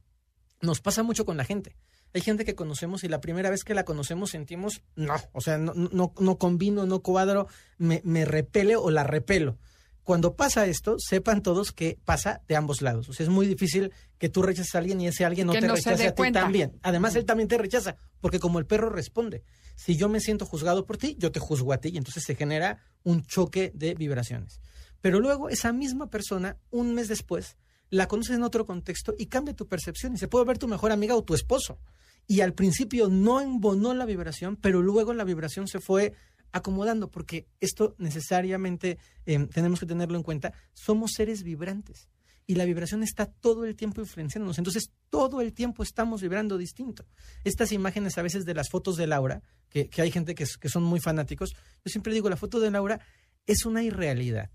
Nos 0.62 0.82
pasa 0.82 1.04
mucho 1.04 1.26
con 1.26 1.38
la 1.38 1.46
gente. 1.46 1.76
Hay 2.14 2.22
gente 2.22 2.46
que 2.46 2.56
conocemos 2.56 3.04
y 3.04 3.08
la 3.08 3.22
primera 3.22 3.50
vez 3.50 3.64
que 3.64 3.74
la 3.74 3.86
conocemos 3.86 4.30
sentimos, 4.30 4.82
no, 4.96 5.16
o 5.32 5.42
sea, 5.42 5.58
no, 5.58 5.74
no, 5.74 6.14
no 6.20 6.38
combino, 6.38 6.86
no 6.86 7.02
cuadro, 7.02 7.48
me, 7.78 8.02
me 8.04 8.26
repele 8.26 8.76
o 8.76 8.92
la 8.92 9.04
repelo. 9.04 9.58
Cuando 10.04 10.36
pasa 10.36 10.66
esto, 10.66 10.98
sepan 11.00 11.42
todos 11.42 11.72
que 11.72 11.98
pasa 12.04 12.42
de 12.48 12.58
ambos 12.58 12.82
lados. 12.82 13.08
O 13.08 13.14
sea, 13.14 13.24
es 13.24 13.30
muy 13.30 13.48
difícil 13.48 13.94
que 14.18 14.28
tú 14.28 14.42
rechaces 14.42 14.76
a 14.76 14.80
alguien 14.80 15.00
y 15.00 15.08
ese 15.08 15.24
alguien 15.24 15.48
no 15.48 15.54
Que 15.54 15.62
te 15.62 15.68
no 15.68 15.76
rechace 15.76 16.08
a 16.08 16.14
ti 16.14 16.32
también. 16.32 16.78
Además, 16.84 17.16
él 17.16 17.26
también 17.26 17.48
te 17.48 17.58
rechaza, 17.58 17.96
porque 18.20 18.40
como 18.40 18.60
el 18.60 18.66
perro 18.66 18.90
responde, 18.90 19.44
si 19.76 19.96
yo 19.96 20.10
me 20.10 20.20
siento 20.20 20.46
juzgado 20.46 20.86
por 20.86 20.98
ti, 20.98 21.16
yo 21.18 21.32
te 21.32 21.40
juzgo 21.40 21.72
a 21.72 21.78
ti 21.78 21.90
y 21.90 21.98
entonces 21.98 22.24
se 22.26 22.36
genera 22.36 22.80
un 23.04 23.24
choque 23.26 23.72
de 23.74 23.96
vibraciones. 23.96 24.60
Pero 25.00 25.20
luego 25.20 25.50
esa 25.50 25.72
misma 25.72 26.10
persona, 26.10 26.58
un 26.70 26.94
mes 26.94 27.08
después, 27.08 27.58
la 27.94 28.08
conoces 28.08 28.36
en 28.36 28.42
otro 28.42 28.66
contexto 28.66 29.14
y 29.20 29.28
cambia 29.28 29.56
tu 29.56 29.68
percepción 29.68 30.16
y 30.16 30.18
se 30.18 30.28
puede 30.28 30.46
ver 30.46 30.58
tu 30.58 30.68
mejor 30.68 30.92
amiga 30.92 31.16
o 31.16 31.24
tu 31.24 31.36
esposo. 31.36 31.78
Y 32.26 32.42
al 32.42 32.54
principio 32.54 33.08
no 33.08 33.40
embonó 33.40 33.94
la 33.94 34.06
vibración, 34.06 34.56
pero 34.56 34.82
luego 34.82 35.14
la 35.14 35.24
vibración 35.24 35.68
se 35.68 35.80
fue 35.80 36.14
acomodando, 36.52 37.12
porque 37.12 37.46
esto 37.60 37.94
necesariamente 38.00 38.98
eh, 39.28 39.46
tenemos 39.46 39.80
que 39.80 39.86
tenerlo 39.86 40.18
en 40.18 40.24
cuenta, 40.24 40.54
somos 40.74 41.12
seres 41.12 41.44
vibrantes 41.44 42.10
y 42.48 42.56
la 42.56 42.66
vibración 42.66 43.04
está 43.04 43.28
todo 43.28 43.64
el 43.64 43.76
tiempo 43.76 44.02
influenciándonos, 44.02 44.58
entonces 44.58 44.92
todo 45.12 45.42
el 45.42 45.54
tiempo 45.54 45.84
estamos 45.84 46.22
vibrando 46.24 46.58
distinto. 46.58 47.06
Estas 47.44 47.72
imágenes 47.72 48.18
a 48.18 48.24
veces 48.24 48.44
de 48.44 48.56
las 48.56 48.70
fotos 48.70 48.98
de 48.98 49.06
Laura, 49.06 49.44
que, 49.70 49.88
que 49.88 50.02
hay 50.02 50.10
gente 50.10 50.34
que, 50.34 50.46
que 50.60 50.70
son 50.70 50.84
muy 50.84 51.00
fanáticos, 51.00 51.52
yo 51.54 51.92
siempre 51.92 52.12
digo, 52.12 52.28
la 52.28 52.38
foto 52.38 52.60
de 52.60 52.72
Laura 52.72 53.00
es 53.46 53.66
una 53.66 53.84
irrealidad, 53.84 54.50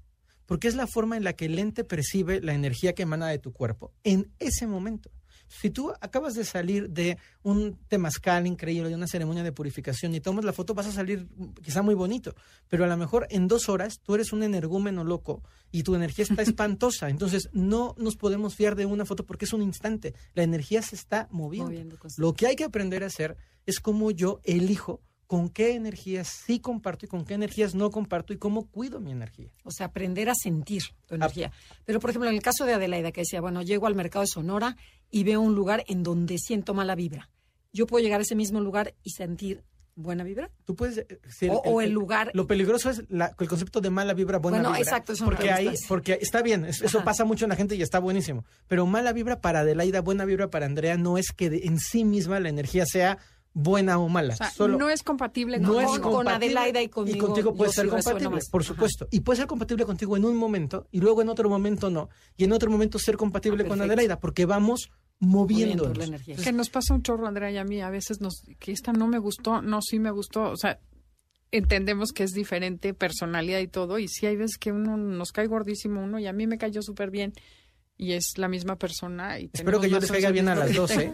porque 0.48 0.66
es 0.66 0.74
la 0.74 0.86
forma 0.86 1.18
en 1.18 1.24
la 1.24 1.34
que 1.34 1.44
el 1.44 1.56
lente 1.56 1.84
percibe 1.84 2.40
la 2.40 2.54
energía 2.54 2.94
que 2.94 3.02
emana 3.02 3.28
de 3.28 3.38
tu 3.38 3.52
cuerpo 3.52 3.92
en 4.02 4.32
ese 4.38 4.66
momento. 4.66 5.10
Si 5.46 5.68
tú 5.68 5.92
acabas 6.00 6.34
de 6.34 6.44
salir 6.44 6.88
de 6.88 7.18
un 7.42 7.78
temazcal 7.88 8.46
increíble, 8.46 8.88
de 8.88 8.94
una 8.94 9.06
ceremonia 9.06 9.42
de 9.42 9.52
purificación 9.52 10.14
y 10.14 10.20
tomas 10.20 10.46
la 10.46 10.54
foto, 10.54 10.72
vas 10.72 10.86
a 10.86 10.92
salir 10.92 11.28
quizá 11.62 11.82
muy 11.82 11.94
bonito, 11.94 12.34
pero 12.68 12.84
a 12.84 12.86
lo 12.86 12.96
mejor 12.96 13.26
en 13.30 13.46
dos 13.46 13.68
horas 13.68 14.00
tú 14.00 14.14
eres 14.14 14.32
un 14.32 14.42
energúmeno 14.42 15.04
loco 15.04 15.42
y 15.70 15.82
tu 15.82 15.94
energía 15.94 16.24
está 16.24 16.40
espantosa. 16.42 17.10
Entonces 17.10 17.50
no 17.52 17.94
nos 17.98 18.16
podemos 18.16 18.54
fiar 18.54 18.74
de 18.74 18.86
una 18.86 19.04
foto 19.04 19.26
porque 19.26 19.44
es 19.44 19.52
un 19.52 19.62
instante. 19.62 20.14
La 20.32 20.44
energía 20.44 20.80
se 20.80 20.96
está 20.96 21.28
moviendo. 21.30 21.70
Moviendo. 21.70 21.98
Lo 22.16 22.32
que 22.32 22.46
hay 22.46 22.56
que 22.56 22.64
aprender 22.64 23.04
a 23.04 23.08
hacer 23.08 23.36
es 23.66 23.80
cómo 23.80 24.10
yo 24.10 24.40
elijo 24.44 25.02
con 25.28 25.48
qué 25.50 25.74
energías 25.74 26.26
sí 26.26 26.58
comparto 26.58 27.04
y 27.04 27.08
con 27.08 27.24
qué 27.24 27.34
energías 27.34 27.74
no 27.76 27.90
comparto 27.90 28.32
y 28.32 28.38
cómo 28.38 28.66
cuido 28.66 28.98
mi 28.98 29.12
energía. 29.12 29.50
O 29.62 29.70
sea, 29.70 29.86
aprender 29.86 30.28
a 30.30 30.34
sentir 30.34 30.82
Ah. 30.90 30.94
tu 31.06 31.14
energía. 31.14 31.52
Pero, 31.84 32.00
por 32.00 32.10
ejemplo, 32.10 32.28
en 32.30 32.34
el 32.34 32.42
caso 32.42 32.64
de 32.64 32.72
Adelaida, 32.74 33.12
que 33.12 33.20
decía, 33.20 33.40
bueno, 33.40 33.62
llego 33.62 33.86
al 33.86 33.94
mercado 33.94 34.22
de 34.22 34.28
Sonora 34.28 34.76
y 35.10 35.22
veo 35.24 35.40
un 35.40 35.54
lugar 35.54 35.84
en 35.86 36.02
donde 36.02 36.38
siento 36.38 36.72
mala 36.74 36.94
vibra. 36.96 37.28
Yo 37.74 37.86
puedo 37.86 38.02
llegar 38.02 38.20
a 38.20 38.22
ese 38.22 38.34
mismo 38.34 38.60
lugar 38.60 38.94
y 39.04 39.10
sentir 39.10 39.62
buena 39.94 40.24
vibra. 40.24 40.50
Tú 40.64 40.74
puedes... 40.76 40.96
eh, 40.98 41.50
O- 41.50 41.56
o 41.72 41.80
el 41.82 41.90
lugar- 41.90 42.30
Lo 42.32 42.46
peligroso 42.46 42.88
es 42.88 43.02
la- 43.10 43.34
el 43.38 43.48
concepto 43.48 43.80
de 43.82 43.90
mala 43.90 44.14
vibra, 44.14 44.38
buena 44.38 44.58
Bueno, 44.58 44.68
vibra. 44.70 44.80
exacto, 44.80 45.12
eso 45.12 45.24
porque 45.26 45.50
ahí, 45.50 45.74
porque 45.88 46.18
está 46.22 46.40
bien, 46.40 46.64
es- 46.64 46.80
eso 46.80 46.98
Ajá. 46.98 47.04
pasa 47.04 47.24
mucho 47.26 47.44
en 47.44 47.48
la 47.50 47.56
gente 47.56 47.74
y 47.74 47.82
está 47.82 47.98
buenísimo. 47.98 48.44
Pero 48.68 48.86
mala 48.86 49.12
vibra 49.12 49.40
para 49.40 49.60
Adelaida, 49.60 50.00
buena 50.00 50.24
vibra 50.24 50.48
para 50.50 50.66
Andrea, 50.66 50.96
no 50.96 51.18
es 51.18 51.32
que 51.32 51.50
de- 51.50 51.66
en 51.66 51.78
sí 51.80 52.04
misma 52.04 52.38
la 52.40 52.48
energía 52.48 52.86
sea 52.86 53.18
buena 53.60 53.98
o 53.98 54.08
mala. 54.08 54.34
O 54.34 54.36
sea, 54.36 54.50
Solo 54.50 54.78
no 54.78 54.88
es 54.88 55.02
compatible 55.02 55.58
no 55.58 55.74
con, 55.74 55.84
es 55.84 55.98
con 55.98 56.28
Adelaida 56.28 56.80
y 56.80 56.88
conmigo, 56.88 57.26
contigo 57.26 57.54
puede 57.54 57.72
ser 57.72 57.86
sí 57.86 57.90
compatible, 57.90 58.40
por 58.50 58.62
Ajá. 58.62 58.68
supuesto. 58.68 59.08
Y 59.10 59.20
puede 59.20 59.38
ser 59.38 59.46
compatible 59.46 59.84
contigo 59.84 60.16
en 60.16 60.24
un 60.24 60.36
momento 60.36 60.86
y 60.92 61.00
luego 61.00 61.22
en 61.22 61.28
otro 61.28 61.48
momento 61.48 61.90
no. 61.90 62.08
Y 62.36 62.44
en 62.44 62.52
otro 62.52 62.70
momento 62.70 62.98
ser 62.98 63.16
compatible 63.16 63.64
Ah, 63.64 63.68
con. 63.68 63.80
Adelaida 63.80 64.20
porque 64.20 64.46
vamos 64.46 64.90
Moviendo 65.20 65.82
moviéndonos. 65.84 65.98
la 65.98 66.04
energía. 66.04 66.36
que 66.36 66.52
nos 66.52 66.70
pasa 66.70 66.94
un 66.94 67.02
chorro, 67.02 67.26
Andrea, 67.26 67.50
y 67.50 67.56
a 67.56 67.64
mí 67.64 67.80
a 67.80 67.90
veces 67.90 68.20
nos 68.20 68.42
que 68.60 68.70
esta 68.70 68.92
no 68.92 69.08
me 69.08 69.18
gustó, 69.18 69.60
no 69.62 69.80
sí 69.82 69.98
me 69.98 70.12
gustó, 70.12 70.42
o 70.52 70.56
sea, 70.56 70.78
entendemos 71.50 72.12
que 72.12 72.22
es 72.22 72.30
diferente 72.32 72.94
personalidad 72.94 73.58
y 73.58 73.66
todo, 73.66 73.98
y 73.98 74.06
sí 74.06 74.26
hay 74.26 74.36
veces 74.36 74.58
que 74.58 74.70
uno 74.70 74.96
nos 74.96 75.32
cae 75.32 75.48
gordísimo 75.48 76.02
uno 76.04 76.20
y 76.20 76.26
a 76.28 76.32
mí 76.32 76.46
me 76.46 76.58
cayó 76.58 76.82
súper 76.82 77.10
bien 77.10 77.32
y 77.98 78.12
es 78.12 78.38
la 78.38 78.48
misma 78.48 78.76
persona. 78.76 79.38
Y 79.38 79.50
Espero 79.52 79.80
que 79.80 79.90
yo 79.90 80.00
les 80.00 80.10
caiga 80.10 80.30
bien 80.30 80.48
a 80.48 80.54
las 80.54 80.72
dos. 80.74 80.90
¿eh? 80.98 81.12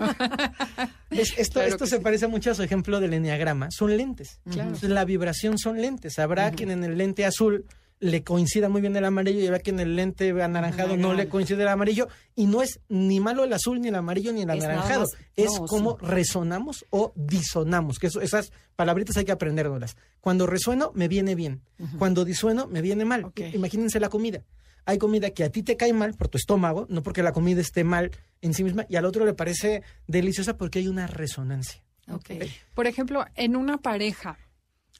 Es- 1.11 1.35
esto 1.38 1.55
Claro 1.61 1.68
esto 1.68 1.87
se 1.87 1.97
sí. 1.97 2.03
parece 2.03 2.27
mucho 2.29 2.51
a 2.51 2.55
su 2.55 2.62
ejemplo 2.62 3.01
del 3.01 3.14
enneagrama. 3.14 3.68
Son 3.70 3.97
lentes. 3.97 4.40
Claro. 4.44 4.62
Entonces, 4.68 4.90
la 4.90 5.05
vibración 5.05 5.59
son 5.59 5.81
lentes. 5.81 6.18
Habrá 6.18 6.51
quien 6.53 6.70
en 6.70 6.85
el 6.85 6.97
lente 6.99 7.25
azul 7.25 7.64
le 8.01 8.23
coincida 8.23 8.68
muy 8.68 8.83
bien 8.83 8.94
el 8.97 9.05
amarillo 9.05 9.40
y 9.40 9.47
habrá 9.47 9.61
quien 9.61 9.81
en 9.81 9.87
el 9.88 9.97
lente 9.97 10.31
anaranjado 10.42 10.97
no 10.97 11.14
le 11.14 11.29
coincide 11.29 11.62
el 11.62 11.68
amarillo. 11.68 12.09
Y 12.35 12.47
no 12.47 12.61
es 12.61 12.81
ni 12.88 13.18
malo 13.20 13.44
el 13.44 13.53
azul, 13.53 13.81
ni 13.81 13.88
el 13.88 13.94
amarillo, 13.94 14.33
ni 14.33 14.42
el 14.42 14.51
Es 14.51 14.64
anaranjado. 14.64 15.01
más- 15.03 15.11
es 15.37 15.53
no, 15.59 15.66
cómo 15.66 15.97
resonamos 15.99 16.85
o 16.90 17.12
disonamos. 17.16 17.99
Que 17.99 18.09
eso, 18.09 18.20
esas 18.20 18.53
palabritas 18.77 19.16
hay 19.16 19.25
que 19.25 19.33
aprendérnoslas. 19.33 19.97
Cuando 20.20 20.47
resueno, 20.47 20.90
me 20.94 21.09
viene 21.09 21.35
bien. 21.35 21.62
Cuando 21.99 22.25
disueno, 22.25 22.66
me 22.66 22.83
viene 22.83 23.05
mal. 23.05 23.33
Imagínense 23.55 24.01
la 24.01 24.09
comida. 24.11 24.42
Hay 24.87 24.99
comida 24.99 25.31
que 25.31 25.44
a 25.44 25.51
ti 25.51 25.62
te 25.62 25.77
cae 25.77 25.92
mal 25.92 26.14
por 26.14 26.29
tu 26.29 26.38
estómago, 26.38 26.87
no 26.88 27.03
porque 27.03 27.23
la 27.23 27.33
comida 27.33 27.61
esté 27.61 27.85
mal 27.85 28.11
en 28.42 28.55
sí 28.55 28.64
misma, 28.64 28.87
y 28.88 28.97
al 28.97 29.05
otro 29.05 29.25
le 29.25 29.33
parece 29.33 29.83
deliciosa 30.07 30.57
porque 30.57 30.81
hay 30.81 30.88
una 30.88 31.07
resonancia. 31.07 31.83
Ok. 32.11 32.31
Por 32.75 32.87
ejemplo, 32.87 33.25
en 33.35 33.57
una 33.57 33.79
pareja, 33.79 34.38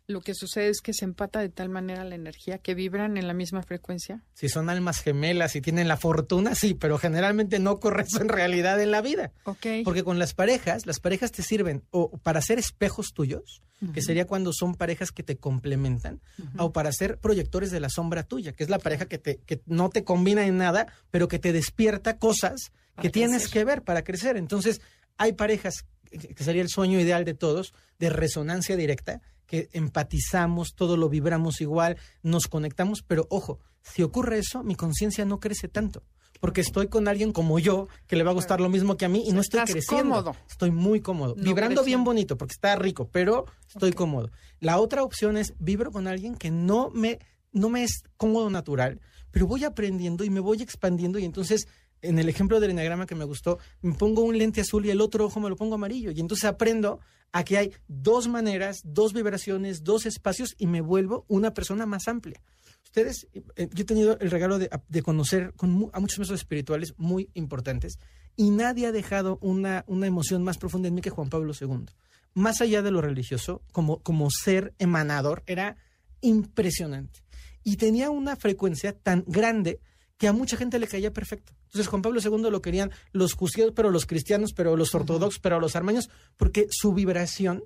lo 0.07 0.21
que 0.21 0.35
sucede 0.35 0.69
es 0.69 0.81
que 0.83 0.93
se 0.93 1.05
empata 1.05 1.41
de 1.41 1.49
tal 1.49 1.71
manera 1.71 2.05
la 2.05 2.15
energía 2.15 2.59
que 2.59 2.75
vibran 2.75 3.17
en 3.17 3.27
la 3.27 3.33
misma 3.33 3.63
frecuencia. 3.63 4.23
Si 4.35 4.49
son 4.49 4.69
almas 4.69 5.01
gemelas 5.01 5.57
y 5.57 5.63
tienen 5.63 5.89
la 5.89 5.97
fortuna, 5.97 6.55
sí, 6.55 6.75
pero 6.75 6.99
generalmente 6.99 7.59
no 7.59 7.73
ocurre 7.73 8.03
eso 8.03 8.21
en 8.21 8.29
realidad 8.29 8.81
en 8.81 8.91
la 8.91 9.01
vida. 9.01 9.33
Ok. 9.45 9.67
Porque 9.83 10.05
con 10.05 10.19
las 10.19 10.35
parejas, 10.35 10.85
las 10.87 11.01
parejas 11.01 11.33
te 11.33 11.43
sirven 11.43 11.83
o 11.91 12.11
para 12.19 12.43
ser 12.43 12.59
espejos 12.59 13.13
tuyos, 13.15 13.63
que 13.93 14.01
sería 14.01 14.27
cuando 14.27 14.53
son 14.53 14.75
parejas 14.75 15.11
que 15.11 15.23
te 15.23 15.37
complementan, 15.37 16.21
o 16.57 16.73
para 16.73 16.91
ser 16.93 17.19
proyectores 17.19 17.71
de 17.71 17.81
la 17.81 17.91
sombra 17.91 18.23
tuya, 18.23 18.53
que 18.53 18.65
es 18.65 18.71
la 18.71 18.79
pareja 18.79 19.07
que, 19.07 19.19
te, 19.19 19.39
que 19.39 19.61
no 19.67 19.91
te 19.91 20.05
combina 20.05 20.47
en 20.47 20.57
nada, 20.57 20.87
pero 21.11 21.29
que 21.29 21.39
te 21.39 21.53
despierta 21.53 22.19
cosas 22.19 22.73
que 23.01 23.11
tienes 23.11 23.49
que 23.49 23.65
ver 23.65 23.83
para 23.83 24.03
crecer. 24.03 24.37
Entonces, 24.37 24.81
hay 25.19 25.33
parejas, 25.33 25.85
que 26.11 26.45
sería 26.45 26.63
el 26.63 26.69
sueño 26.69 26.99
ideal 26.99 27.25
de 27.25 27.35
todos, 27.35 27.75
de 27.99 28.09
resonancia 28.09 28.77
directa, 28.77 29.21
que 29.47 29.69
empatizamos, 29.73 30.75
todo 30.75 30.97
lo 30.97 31.09
vibramos 31.09 31.61
igual, 31.61 31.97
nos 32.23 32.47
conectamos, 32.47 33.03
pero 33.03 33.27
ojo, 33.31 33.61
si 33.83 34.03
ocurre 34.03 34.39
eso, 34.39 34.63
mi 34.63 34.75
conciencia 34.75 35.25
no 35.25 35.41
crece 35.41 35.69
tanto. 35.69 36.03
Porque 36.41 36.61
estoy 36.61 36.89
con 36.89 37.09
alguien 37.09 37.33
como 37.33 37.59
yo, 37.59 37.89
que 38.07 38.17
le 38.17 38.25
va 38.25 38.33
a 38.33 38.35
gustar 38.35 38.61
lo 38.61 38.69
mismo 38.69 38.97
que 38.97 39.05
a 39.05 39.09
mí 39.09 39.25
y 39.27 39.33
no 39.33 39.41
estoy 39.41 39.61
Estás 39.61 39.73
creciendo. 39.73 40.17
cómodo. 40.17 40.37
Estoy 40.51 40.71
muy 40.73 41.01
cómodo. 41.01 41.35
No 41.37 41.43
Vibrando 41.43 41.85
bien 41.85 42.05
bonito, 42.05 42.37
porque 42.37 42.53
está 42.53 42.77
rico, 42.77 43.09
pero 43.11 43.47
estoy 43.67 43.93
cómodo. 43.93 44.31
La 44.61 44.79
otra 44.79 45.03
opción 45.03 45.37
es 45.37 45.55
vibro 45.59 45.91
con 45.91 46.07
alguien 46.07 46.35
que 46.35 46.51
no 46.51 46.91
me, 46.91 47.19
no 47.53 47.71
me 47.71 47.85
es 47.85 48.03
cómodo 48.17 48.51
natural, 48.51 49.01
pero 49.31 49.47
voy 49.47 49.65
aprendiendo 49.65 50.23
y 50.25 50.31
me 50.31 50.41
voy 50.41 50.61
expandiendo 50.61 51.19
y 51.19 51.25
entonces 51.25 51.67
en 52.05 52.19
el 52.19 52.29
ejemplo 52.29 52.61
del 52.61 52.71
enagrama 52.71 53.07
que 53.07 53.15
me 53.15 53.25
gustó, 53.25 53.59
me 53.83 53.95
pongo 53.95 54.23
un 54.23 54.39
lente 54.39 54.61
azul 54.61 54.87
y 54.87 54.91
el 54.91 55.01
otro 55.01 55.27
ojo 55.27 55.41
me 55.41 55.49
lo 55.49 55.57
pongo 55.57 55.75
amarillo. 55.75 56.11
Y 56.11 56.21
entonces 56.21 56.45
aprendo 56.45 57.01
a 57.33 57.45
que 57.45 57.59
hay 57.59 57.73
dos 57.89 58.29
maneras, 58.29 58.81
dos 58.85 59.13
vibraciones, 59.13 59.83
dos 59.83 60.07
espacios 60.07 60.55
y 60.59 60.67
me 60.67 60.81
vuelvo 60.81 61.25
una 61.29 61.53
persona 61.53 61.87
más 61.87 62.07
amplia. 62.07 62.41
Ustedes, 62.85 63.27
eh, 63.35 63.69
yo 63.73 63.83
he 63.83 63.85
tenido 63.85 64.17
el 64.21 64.31
regalo 64.31 64.59
de, 64.59 64.71
conocer 65.03 65.53
a 65.59 66.01
muchos 66.01 66.19
maestros 66.19 66.41
espirituales 66.41 66.95
muy 66.97 67.29
importantes 67.35 67.99
y 68.37 68.51
nadie 68.51 68.87
ha 68.87 68.93
dejado 68.93 69.39
una, 69.41 69.85
una 69.89 70.07
emoción 70.07 70.45
más 70.45 70.59
profunda 70.59 70.87
en 70.89 70.95
mí 70.95 71.01
que 71.01 71.11
Juan 71.11 71.29
Pablo 71.29 71.53
II. 71.59 71.87
Más 72.35 72.61
allá 72.61 72.83
de 72.83 72.93
lo 72.93 73.01
religioso, 73.01 73.63
como, 73.73 74.01
como 74.03 74.31
ser 74.31 74.75
emanador, 74.79 75.43
era 75.47 75.77
impresionante. 76.21 77.21
Y 77.65 77.77
tenía 77.77 78.11
una 78.11 78.37
frecuencia 78.37 78.93
tan 78.93 79.25
grande 79.27 79.81
que 80.19 80.29
a 80.29 80.33
mucha 80.33 80.57
gente 80.57 80.79
le 80.79 80.87
caía 80.87 81.13
perfecto. 81.13 81.53
Entonces 81.65 81.89
Juan 81.89 82.03
Pablo 82.03 82.21
II 82.23 82.51
lo 82.51 82.63
querían 82.63 82.91
los 83.13 83.35
judíos, 83.35 83.73
pero 83.75 83.91
los 83.91 84.07
cristianos, 84.07 84.53
pero 84.53 84.77
los 84.77 84.95
ortodoxos, 84.95 85.41
pero 85.41 85.59
los 85.61 85.75
armenios, 85.77 86.09
porque 86.37 86.67
su 86.71 86.93
vibración 86.95 87.65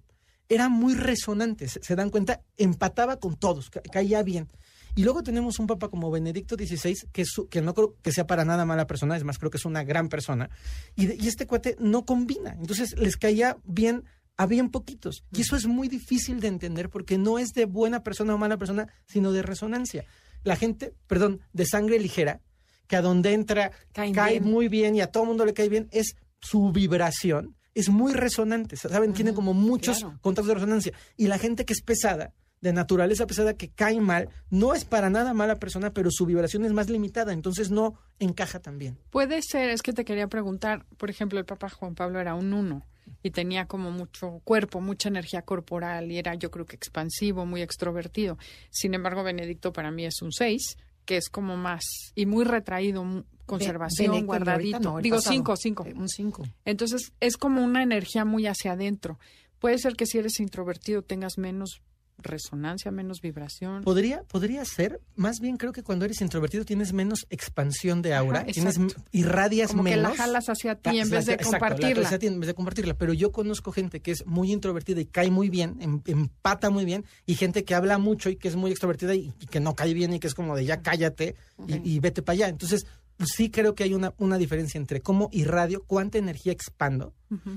era 0.48 0.68
muy 0.70 0.94
resonante, 0.94 1.68
se, 1.68 1.82
se 1.82 1.94
dan 1.94 2.08
cuenta, 2.10 2.40
empataba 2.56 3.18
con 3.18 3.36
todos, 3.36 3.68
ca- 3.68 3.82
caía 3.82 4.22
bien. 4.22 4.48
Y 4.96 5.04
luego 5.04 5.22
tenemos 5.22 5.58
un 5.58 5.66
papa 5.66 5.88
como 5.90 6.10
Benedicto 6.10 6.56
XVI, 6.56 6.96
que, 7.12 7.24
su- 7.26 7.48
que 7.48 7.60
no 7.60 7.74
creo 7.74 7.96
que 8.02 8.12
sea 8.12 8.26
para 8.26 8.46
nada 8.46 8.64
mala 8.64 8.86
persona, 8.86 9.16
es 9.16 9.24
más, 9.24 9.38
creo 9.38 9.50
que 9.50 9.58
es 9.58 9.66
una 9.66 9.84
gran 9.84 10.08
persona. 10.08 10.48
Y, 10.96 11.06
de- 11.06 11.16
y 11.20 11.28
este 11.28 11.46
cuate 11.46 11.76
no 11.78 12.06
combina. 12.06 12.56
Entonces 12.58 12.96
les 12.98 13.16
caía 13.18 13.58
bien 13.64 14.04
a 14.38 14.46
bien 14.46 14.70
poquitos. 14.70 15.22
Y 15.32 15.42
eso 15.42 15.54
es 15.54 15.66
muy 15.66 15.86
difícil 15.88 16.40
de 16.40 16.48
entender 16.48 16.88
porque 16.88 17.18
no 17.18 17.38
es 17.38 17.52
de 17.52 17.66
buena 17.66 18.02
persona 18.02 18.34
o 18.34 18.38
mala 18.38 18.56
persona, 18.56 18.88
sino 19.06 19.32
de 19.32 19.42
resonancia. 19.42 20.04
La 20.48 20.56
gente, 20.56 20.94
perdón, 21.06 21.42
de 21.52 21.66
sangre 21.66 21.98
ligera, 21.98 22.40
que 22.86 22.96
a 22.96 23.02
donde 23.02 23.34
entra 23.34 23.70
Caen 23.92 24.14
cae 24.14 24.40
bien. 24.40 24.50
muy 24.50 24.68
bien 24.68 24.96
y 24.96 25.02
a 25.02 25.08
todo 25.08 25.26
mundo 25.26 25.44
le 25.44 25.52
cae 25.52 25.68
bien, 25.68 25.88
es 25.92 26.16
su 26.40 26.72
vibración, 26.72 27.54
es 27.74 27.90
muy 27.90 28.14
resonante. 28.14 28.74
¿Saben? 28.76 29.12
Tiene 29.12 29.34
como 29.34 29.52
muchos 29.52 29.98
claro. 29.98 30.18
contactos 30.22 30.48
de 30.48 30.54
resonancia. 30.54 30.92
Y 31.18 31.26
la 31.26 31.36
gente 31.36 31.66
que 31.66 31.74
es 31.74 31.82
pesada, 31.82 32.32
de 32.62 32.72
naturaleza 32.72 33.26
pesada, 33.26 33.52
que 33.52 33.68
cae 33.68 34.00
mal, 34.00 34.30
no 34.48 34.72
es 34.72 34.86
para 34.86 35.10
nada 35.10 35.34
mala 35.34 35.56
persona, 35.56 35.92
pero 35.92 36.10
su 36.10 36.24
vibración 36.24 36.64
es 36.64 36.72
más 36.72 36.88
limitada, 36.88 37.34
entonces 37.34 37.70
no 37.70 37.98
encaja 38.18 38.58
tan 38.58 38.78
bien. 38.78 38.96
Puede 39.10 39.42
ser, 39.42 39.68
es 39.68 39.82
que 39.82 39.92
te 39.92 40.06
quería 40.06 40.28
preguntar, 40.28 40.86
por 40.96 41.10
ejemplo, 41.10 41.38
el 41.38 41.44
Papa 41.44 41.68
Juan 41.68 41.94
Pablo 41.94 42.20
era 42.20 42.34
un 42.34 42.54
uno 42.54 42.86
y 43.22 43.30
tenía 43.30 43.66
como 43.66 43.90
mucho 43.90 44.40
cuerpo, 44.44 44.80
mucha 44.80 45.08
energía 45.08 45.42
corporal 45.42 46.10
y 46.10 46.18
era 46.18 46.34
yo 46.34 46.50
creo 46.50 46.66
que 46.66 46.76
expansivo, 46.76 47.46
muy 47.46 47.62
extrovertido. 47.62 48.38
Sin 48.70 48.94
embargo, 48.94 49.22
Benedicto 49.22 49.72
para 49.72 49.90
mí 49.90 50.04
es 50.04 50.22
un 50.22 50.32
seis, 50.32 50.76
que 51.04 51.16
es 51.16 51.28
como 51.28 51.56
más 51.56 51.82
y 52.14 52.26
muy 52.26 52.44
retraído, 52.44 53.02
conservación, 53.46 54.08
Benedicto, 54.10 54.26
guardadito. 54.26 54.76
ahorita, 54.76 54.90
no, 54.90 54.98
el 54.98 55.02
Digo 55.02 55.16
pasado. 55.16 55.32
cinco, 55.34 55.56
cinco. 55.56 55.84
Eh, 55.86 55.94
Un 55.94 56.08
5. 56.08 56.42
Entonces 56.64 57.12
es 57.20 57.36
como 57.36 57.64
una 57.64 57.82
energía 57.82 58.24
muy 58.24 58.46
hacia 58.46 58.72
adentro. 58.72 59.18
Puede 59.58 59.78
ser 59.78 59.94
que 59.96 60.06
si 60.06 60.18
eres 60.18 60.38
introvertido 60.38 61.02
tengas 61.02 61.38
menos 61.38 61.80
resonancia, 62.18 62.90
menos 62.90 63.20
vibración. 63.20 63.82
Podría, 63.82 64.22
podría 64.24 64.64
ser, 64.64 65.00
más 65.16 65.40
bien 65.40 65.56
creo 65.56 65.72
que 65.72 65.82
cuando 65.82 66.04
eres 66.04 66.20
introvertido 66.20 66.64
tienes 66.64 66.92
menos 66.92 67.26
expansión 67.30 68.02
de 68.02 68.14
aura, 68.14 68.40
Ajá, 68.40 68.52
tienes, 68.52 68.78
irradias 69.12 69.70
Como 69.70 69.84
que 69.84 69.90
menos. 69.90 70.12
la 70.12 70.16
jalas 70.16 70.48
hacia 70.48 70.74
ti 70.74 70.90
Ah, 70.90 71.02
en 71.02 71.10
vez 71.10 71.26
de 71.26 71.34
exacto, 71.34 71.52
la 71.52 71.58
compartirla. 71.60 72.06
hacia 72.06 72.18
ti 72.18 72.26
en 72.26 72.40
vez 72.40 72.46
de 72.48 72.54
compartirla. 72.54 72.94
Pero 72.94 73.12
yo 73.12 73.32
conozco 73.32 73.72
gente 73.72 74.00
que 74.00 74.10
es 74.10 74.26
muy 74.26 74.52
introvertida 74.52 75.00
y 75.00 75.06
cae 75.06 75.30
muy 75.30 75.48
bien, 75.48 75.76
em- 75.80 76.02
empata 76.06 76.70
muy 76.70 76.84
bien, 76.84 77.04
y 77.26 77.34
gente 77.36 77.64
que 77.64 77.74
habla 77.74 77.98
mucho 77.98 78.30
y 78.30 78.36
que 78.36 78.48
es 78.48 78.56
muy 78.56 78.70
extrovertida 78.70 79.14
y, 79.14 79.32
y 79.40 79.46
que 79.46 79.60
no 79.60 79.74
cae 79.74 79.94
bien 79.94 80.12
y 80.12 80.20
que 80.20 80.26
es 80.26 80.34
como 80.34 80.56
de 80.56 80.64
ya 80.64 80.82
cállate 80.82 81.36
y, 81.66 81.94
y 81.94 82.00
vete 82.00 82.22
para 82.22 82.34
allá. 82.34 82.48
Entonces, 82.48 82.86
sí 83.26 83.50
creo 83.50 83.74
que 83.74 83.84
hay 83.84 83.94
una, 83.94 84.14
una 84.18 84.38
diferencia 84.38 84.78
entre 84.78 85.00
cómo 85.00 85.28
irradio, 85.32 85.82
cuánta 85.86 86.18
energía 86.18 86.52
expando 86.52 87.14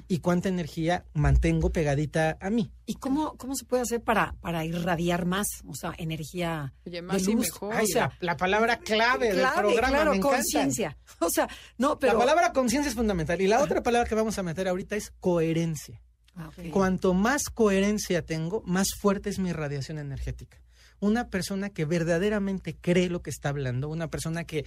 y 0.08 0.20
cuánta 0.20 0.50
energía 0.50 1.06
mantengo 1.14 1.72
pegadita 1.72 2.38
a 2.42 2.50
mí. 2.50 2.72
¿Y 2.86 2.96
cómo, 2.96 3.38
cómo 3.38 3.56
se 3.56 3.64
puede 3.66 3.84
hacer 3.84 4.02
para, 4.02 4.36
para 4.42 4.66
irradiar 4.66 5.26
más? 5.26 5.48
O 5.68 5.76
sea, 5.76 5.94
energía 5.98 6.74
Oye, 6.86 7.02
más 7.02 7.24
de 7.24 7.32
y 7.32 7.36
luz. 7.36 7.46
mejor. 7.46 7.76
Ay, 7.76 7.86
o 7.86 7.88
sea, 7.88 8.08
la, 8.20 8.34
la 8.34 8.38
palabra 8.38 8.80
clave 8.80 9.34
del 9.34 9.48
programa 9.56 9.90
claro, 9.90 10.20
conciencia. 10.20 10.98
O 11.20 11.30
sea, 11.30 11.48
no, 11.78 12.00
pero... 12.00 12.14
La 12.14 12.20
palabra 12.20 12.52
conciencia 12.52 12.90
es 12.90 12.96
fundamental. 12.96 13.40
Y 13.40 13.48
la 13.48 13.62
otra 13.62 13.82
palabra 13.84 14.10
que 14.10 14.16
vamos 14.16 14.38
a 14.38 14.44
meter 14.44 14.68
ahorita 14.68 14.96
es 14.96 15.14
coherencia. 15.20 16.02
Ah. 16.36 16.50
Cuanto 16.72 17.14
más 17.14 17.44
coherencia 17.54 18.26
tengo, 18.26 18.64
más 18.66 18.88
fuerte 19.00 19.30
es 19.30 19.40
mi 19.40 19.54
radiación 19.54 20.00
energética. 20.00 20.62
Una 21.00 21.30
persona 21.30 21.70
que 21.70 21.86
verdaderamente 21.86 22.78
cree 22.80 23.10
lo 23.10 23.22
que 23.22 23.32
está 23.32 23.50
hablando, 23.50 23.90
una 23.90 24.10
persona 24.10 24.44
que 24.44 24.66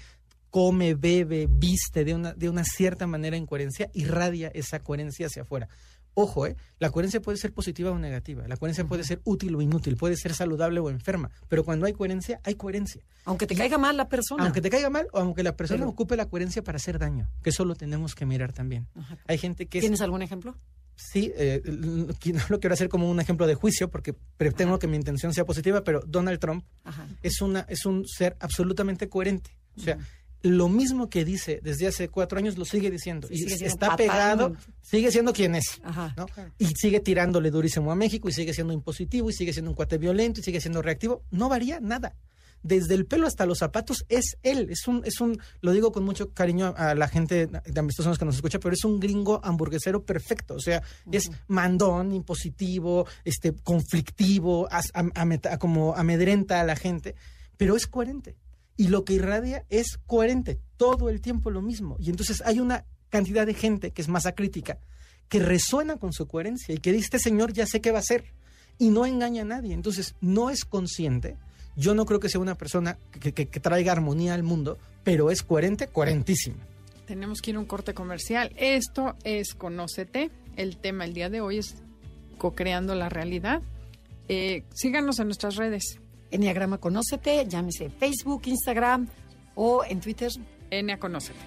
come, 0.55 0.95
bebe, 0.95 1.49
viste 1.51 2.05
de 2.05 2.15
una, 2.15 2.33
de 2.33 2.49
una 2.49 2.63
cierta 2.63 3.09
manera 3.09 3.37
en 3.37 3.45
coherencia, 3.45 3.91
irradia 3.93 4.53
esa 4.55 4.79
coherencia 4.79 5.27
hacia 5.27 5.43
afuera. 5.43 5.69
Ojo, 6.15 6.47
¿eh? 6.47 6.55
la 6.79 6.91
coherencia 6.91 7.21
puede 7.21 7.39
ser 7.39 7.53
positiva 7.53 7.91
o 7.91 7.99
negativa, 7.99 8.47
la 8.47 8.57
coherencia 8.57 8.85
puede 8.85 9.03
ser 9.03 9.21
útil 9.25 9.57
o 9.57 9.63
inútil, 9.63 9.97
puede 9.97 10.17
ser 10.17 10.33
saludable 10.33 10.79
o 10.79 10.91
enferma, 10.91 11.29
pero 11.49 11.65
cuando 11.65 11.87
hay 11.87 11.93
coherencia, 11.93 12.39
hay 12.45 12.55
coherencia. 12.55 13.03
Aunque 13.25 13.49
te 13.49 13.57
caiga 13.57 13.79
mal 13.79 13.97
la 13.97 14.09
persona. 14.09 14.45
Aunque 14.45 14.61
te 14.61 14.71
caiga 14.71 14.91
mal 14.91 15.09
o 15.13 15.19
aunque 15.19 15.43
la 15.43 15.57
persona 15.57 15.81
Pero- 15.81 15.91
ocupe 15.91 16.15
la 16.17 16.27
coherencia 16.27 16.63
para 16.63 16.77
hacer 16.77 17.01
daño, 17.01 17.29
que 17.43 17.51
eso 17.51 17.65
lo 17.65 17.75
tenemos 17.75 18.15
que 18.15 18.25
mirar 18.25 18.53
también. 18.53 18.87
Ajá. 18.95 19.19
Hay 19.27 19.39
gente 19.39 19.67
que 19.67 19.79
es 19.79 19.83
¿Tienes 19.83 20.03
algún 20.03 20.23
ejemplo? 20.23 20.57
Sí, 20.95 21.33
eh, 21.35 21.63
no 22.33 22.45
lo 22.49 22.61
quiero 22.61 22.75
hacer 22.75 22.89
como 22.89 23.11
un 23.11 23.19
ejemplo 23.19 23.49
de 23.49 23.57
juicio 23.57 23.91
porque 23.91 24.15
pretendo 24.37 24.79
que 24.79 24.87
mi 24.87 24.97
intención 24.97 25.35
sea 25.35 25.45
positiva, 25.45 25.83
pero 25.83 26.01
Donald 26.07 26.39
Trump 26.39 26.65
Ajá. 26.85 27.09
es, 27.25 27.41
una, 27.41 27.67
es 27.69 27.87
un 27.87 28.07
ser 28.07 28.37
absolutamente 28.39 29.09
coherente. 29.09 29.51
O 29.77 29.81
sea, 29.81 29.99
lo 30.45 30.69
mismo 30.69 31.09
que 31.09 31.25
dice 31.25 31.61
desde 31.63 31.87
hace 31.87 32.09
cuatro 32.09 32.39
años 32.39 32.57
lo 32.59 32.65
sigue 32.65 32.91
diciendo. 32.91 33.27
Sí, 33.29 33.35
y 33.35 33.39
sigue 33.49 33.67
está 33.67 33.97
pegado, 33.97 34.55
sigue 34.83 35.11
siendo 35.11 35.33
quien 35.33 35.55
es. 35.55 35.81
Ajá. 35.83 36.15
¿no? 36.17 36.27
Y 36.59 36.67
sigue 36.77 37.01
tirándole 37.01 37.51
durísimo 37.51 37.91
a 37.91 37.95
México 37.95 38.29
y 38.29 38.33
sigue 38.33 38.53
siendo 38.55 38.73
impositivo 38.73 39.31
y 39.31 39.33
sigue 39.33 39.53
siendo 39.53 39.71
un 39.71 39.75
cuate 39.75 39.99
violento 39.99 40.41
y 40.41 40.43
sigue 40.43 40.61
siendo 40.61 40.83
reactivo. 40.83 41.25
No 41.31 41.49
varía 41.49 41.81
nada. 41.81 42.15
Desde 42.63 42.95
el 42.95 43.05
pelo 43.05 43.27
hasta 43.27 43.45
los 43.45 43.59
zapatos 43.59 44.07
es 44.09 44.39
él. 44.43 44.69
Es 44.71 44.89
un, 44.89 45.03
es 45.05 45.21
un, 45.21 45.39
lo 45.61 45.73
digo 45.73 45.93
con 45.93 46.03
mucho 46.05 46.33
cariño 46.33 46.73
a 46.79 46.95
la 46.95 47.09
gente 47.09 47.47
de 47.47 47.81
amistosos 47.81 48.19
que 48.19 48.25
nos 48.25 48.37
escucha, 48.37 48.59
pero 48.59 48.75
es 48.75 48.85
un 48.85 49.01
gringo 49.01 49.39
hamburguesero 49.45 50.05
perfecto. 50.05 50.55
O 50.55 50.61
sea, 50.61 50.83
es 51.13 51.31
mandón, 51.47 52.13
impositivo, 52.13 53.07
este, 53.25 53.53
conflictivo, 53.99 54.67
as- 54.71 54.91
am- 54.95 55.13
ameta- 55.15 55.59
como 55.59 55.95
amedrenta 55.95 56.61
a 56.61 56.65
la 56.65 56.77
gente, 56.77 57.15
pero 57.57 57.77
es 57.77 57.87
coherente. 57.87 58.37
Y 58.77 58.89
lo 58.89 59.05
que 59.05 59.15
irradia 59.15 59.65
es 59.69 59.99
coherente, 60.07 60.59
todo 60.77 61.09
el 61.09 61.21
tiempo 61.21 61.51
lo 61.51 61.63
mismo. 61.63 61.97
Y 62.01 62.11
entonces 62.11 62.43
hay 62.45 62.61
una 62.61 62.85
cantidad 63.09 63.47
de 63.47 63.55
gente 63.55 63.93
que 63.93 64.03
es 64.03 64.09
masa 64.09 64.35
crítica, 64.35 64.79
que 65.29 65.39
resuena 65.39 65.97
con 65.97 66.13
su 66.13 66.27
coherencia 66.27 66.75
y 66.75 66.79
que 66.79 66.93
dice, 66.93 67.05
este 67.05 67.19
señor 67.19 67.53
ya 67.53 67.67
sé 67.67 67.81
qué 67.81 67.93
va 67.93 67.99
a 67.99 68.01
hacer. 68.01 68.25
Y 68.79 68.91
no 68.91 69.07
engaña 69.07 69.43
a 69.43 69.45
nadie. 69.45 69.73
Entonces, 69.73 70.17
no 70.21 70.51
es 70.51 70.65
consciente. 70.65 71.37
Yo 71.77 71.95
no 71.95 72.07
creo 72.07 72.19
que 72.19 72.29
sea 72.29 72.41
una 72.41 72.57
persona 72.57 72.99
que, 73.21 73.33
traiga 73.47 73.93
armonía 73.93 74.35
al 74.35 74.43
mundo, 74.43 74.79
pero 75.05 75.31
es 75.31 75.43
coherente, 75.43 75.87
coherentísima. 75.87 76.57
Tenemos 77.07 77.41
que 77.41 77.51
ir 77.51 77.57
a 77.57 77.61
un 77.61 77.67
corte 77.67 77.95
comercial. 77.95 78.53
Esto 78.57 79.17
es 79.25 79.55
Conócete. 79.55 80.31
El 80.57 80.77
tema 80.77 81.05
el 81.05 81.15
día 81.15 81.31
de 81.31 81.41
hoy 81.41 81.59
es 81.59 81.77
co-creando 82.39 82.95
la 82.95 83.09
realidad. 83.09 83.63
Eh, 84.29 84.65
síganos 84.75 85.19
en 85.19 85.27
nuestras 85.27 85.57
redes. 85.57 86.01
Enneagrama 86.35 86.79
Conócete, 86.79 87.47
llámese 87.47 87.91
Facebook, 87.91 88.43
Instagram 88.47 89.07
o 89.55 89.85
en 89.85 90.01
Twitter. 90.01 90.33
Enea 90.69 90.99
Conócete. 90.99 91.39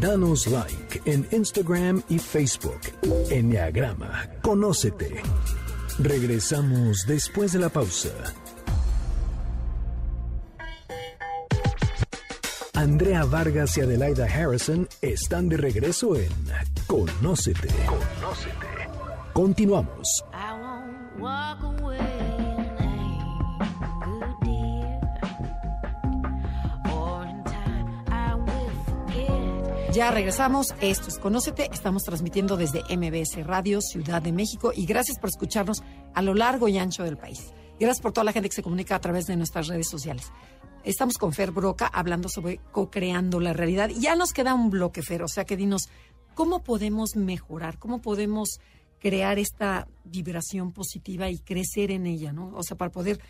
Danos 0.00 0.46
like 0.46 1.02
en 1.04 1.28
Instagram 1.30 2.02
y 2.08 2.18
Facebook. 2.18 2.80
Enneagrama, 3.30 4.30
conócete. 4.40 5.22
Regresamos 5.98 7.04
después 7.06 7.52
de 7.52 7.58
la 7.58 7.68
pausa. 7.68 8.10
Andrea 12.82 13.24
Vargas 13.24 13.78
y 13.78 13.80
Adelaida 13.80 14.24
Harrison 14.24 14.88
están 15.00 15.48
de 15.48 15.56
regreso 15.56 16.16
en 16.16 16.32
Conócete. 16.88 17.68
Conócete. 17.86 18.66
Continuamos. 19.32 20.24
Ya 29.92 30.10
regresamos. 30.10 30.74
Esto 30.80 31.08
es 31.08 31.18
Conócete. 31.18 31.68
Estamos 31.72 32.02
transmitiendo 32.02 32.56
desde 32.56 32.82
MBS 32.96 33.46
Radio, 33.46 33.80
Ciudad 33.80 34.20
de 34.20 34.32
México. 34.32 34.72
Y 34.74 34.86
gracias 34.86 35.20
por 35.20 35.28
escucharnos 35.30 35.84
a 36.14 36.22
lo 36.22 36.34
largo 36.34 36.66
y 36.66 36.78
ancho 36.78 37.04
del 37.04 37.16
país. 37.16 37.52
Y 37.78 37.84
Gracias 37.84 38.02
por 38.02 38.12
toda 38.12 38.24
la 38.24 38.32
gente 38.32 38.48
que 38.48 38.56
se 38.56 38.62
comunica 38.62 38.96
a 38.96 39.00
través 39.00 39.26
de 39.26 39.36
nuestras 39.36 39.68
redes 39.68 39.88
sociales. 39.88 40.32
Estamos 40.84 41.16
con 41.16 41.32
Fer 41.32 41.52
Broca 41.52 41.86
hablando 41.86 42.28
sobre 42.28 42.58
co-creando 42.72 43.38
la 43.38 43.52
realidad. 43.52 43.90
Ya 43.90 44.16
nos 44.16 44.32
queda 44.32 44.54
un 44.54 44.68
bloque, 44.68 45.02
Fer. 45.02 45.22
O 45.22 45.28
sea 45.28 45.44
que 45.44 45.56
dinos, 45.56 45.88
¿cómo 46.34 46.64
podemos 46.64 47.14
mejorar? 47.14 47.78
¿Cómo 47.78 48.00
podemos 48.00 48.58
crear 48.98 49.38
esta 49.38 49.86
vibración 50.04 50.72
positiva 50.72 51.30
y 51.30 51.38
crecer 51.38 51.92
en 51.92 52.06
ella? 52.06 52.32
¿no? 52.32 52.52
O 52.56 52.62
sea, 52.64 52.76
para 52.76 52.90
poder 52.90 53.20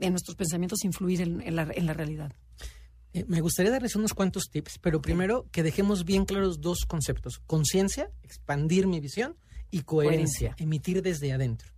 en 0.00 0.12
nuestros 0.12 0.36
pensamientos 0.36 0.84
influir 0.84 1.20
en, 1.20 1.42
en 1.42 1.54
la, 1.54 1.68
en 1.74 1.84
la 1.86 1.92
realidad. 1.92 2.32
Eh, 3.12 3.26
me 3.28 3.42
gustaría 3.42 3.70
darles 3.70 3.94
unos 3.94 4.14
cuantos 4.14 4.44
tips, 4.50 4.78
pero 4.78 5.02
primero 5.02 5.46
que 5.52 5.62
dejemos 5.62 6.06
bien 6.06 6.24
claros 6.24 6.62
dos 6.62 6.86
conceptos. 6.88 7.42
Conciencia, 7.46 8.10
expandir 8.22 8.86
mi 8.86 9.00
visión, 9.00 9.36
y 9.70 9.82
coherencia, 9.82 10.50
Coherencia. 10.50 10.54
emitir 10.58 11.02
desde 11.02 11.32
adentro. 11.32 11.68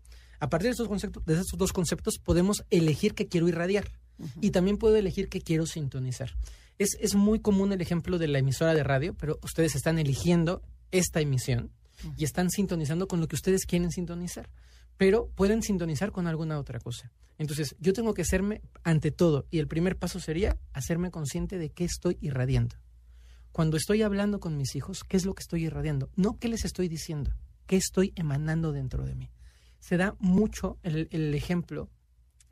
A 0.41 0.49
partir 0.49 0.67
de 0.67 0.73
estos, 0.73 0.89
conceptos, 0.89 1.25
de 1.25 1.35
estos 1.35 1.59
dos 1.59 1.73
conceptos 1.73 2.19
podemos 2.19 2.65
elegir 2.71 3.15
qué 3.15 3.29
quiero 3.29 3.49
irradiar 3.49 3.89
y 4.41 4.51
también 4.51 4.79
puedo 4.79 4.97
elegir 4.97 5.29
qué 5.29 5.41
quiero 5.41 5.67
sintonizar. 5.67 6.37
Es, 6.79 6.97
es 7.01 7.15
muy 7.15 7.41
común 7.41 7.73
el 7.73 7.81
ejemplo 7.81 8.19
de 8.19 8.29
la 8.29 8.39
emisora 8.39 8.75
de 8.75 8.83
radio, 8.83 9.15
pero 9.15 9.39
ustedes 9.43 9.75
están 9.75 9.99
eligiendo 9.99 10.63
esta 10.91 11.21
emisión 11.21 11.71
y 12.17 12.25
están 12.25 12.51
sintonizando 12.51 13.09
con 13.09 13.21
lo 13.21 13.29
que 13.29 13.37
ustedes 13.37 13.67
quieren 13.67 13.91
sintonizar, 13.91 14.49
pero 14.97 15.29
pueden 15.35 15.63
sintonizar 15.63 16.13
con 16.13 16.27
alguna 16.27 16.59
otra 16.59 16.81
cosa. 16.81 17.11
Entonces, 17.39 17.75
yo 17.81 17.93
tengo 17.93 18.15
que 18.15 18.23
hacerme 18.23 18.63
ante 18.85 19.11
todo, 19.11 19.47
y 19.51 19.59
el 19.59 19.67
primer 19.67 19.97
paso 19.97 20.21
sería 20.21 20.57
hacerme 20.73 21.11
consciente 21.11 21.59
de 21.59 21.71
qué 21.71 21.85
estoy 21.85 22.17
irradiando. 22.21 22.77
Cuando 23.51 23.77
estoy 23.77 24.03
hablando 24.03 24.41
con 24.41 24.57
mis 24.57 24.75
hijos, 24.77 25.05
¿qué 25.05 25.17
es 25.17 25.25
lo 25.25 25.35
que 25.35 25.43
estoy 25.43 25.65
irradiando? 25.65 26.11
No 26.17 26.39
qué 26.39 26.49
les 26.49 26.65
estoy 26.65 26.89
diciendo, 26.89 27.33
qué 27.67 27.77
estoy 27.77 28.13
emanando 28.17 28.73
dentro 28.73 29.05
de 29.05 29.15
mí. 29.15 29.31
Se 29.79 29.97
da 29.97 30.17
mucho 30.19 30.79
el, 30.83 31.09
el 31.11 31.35
ejemplo 31.35 31.91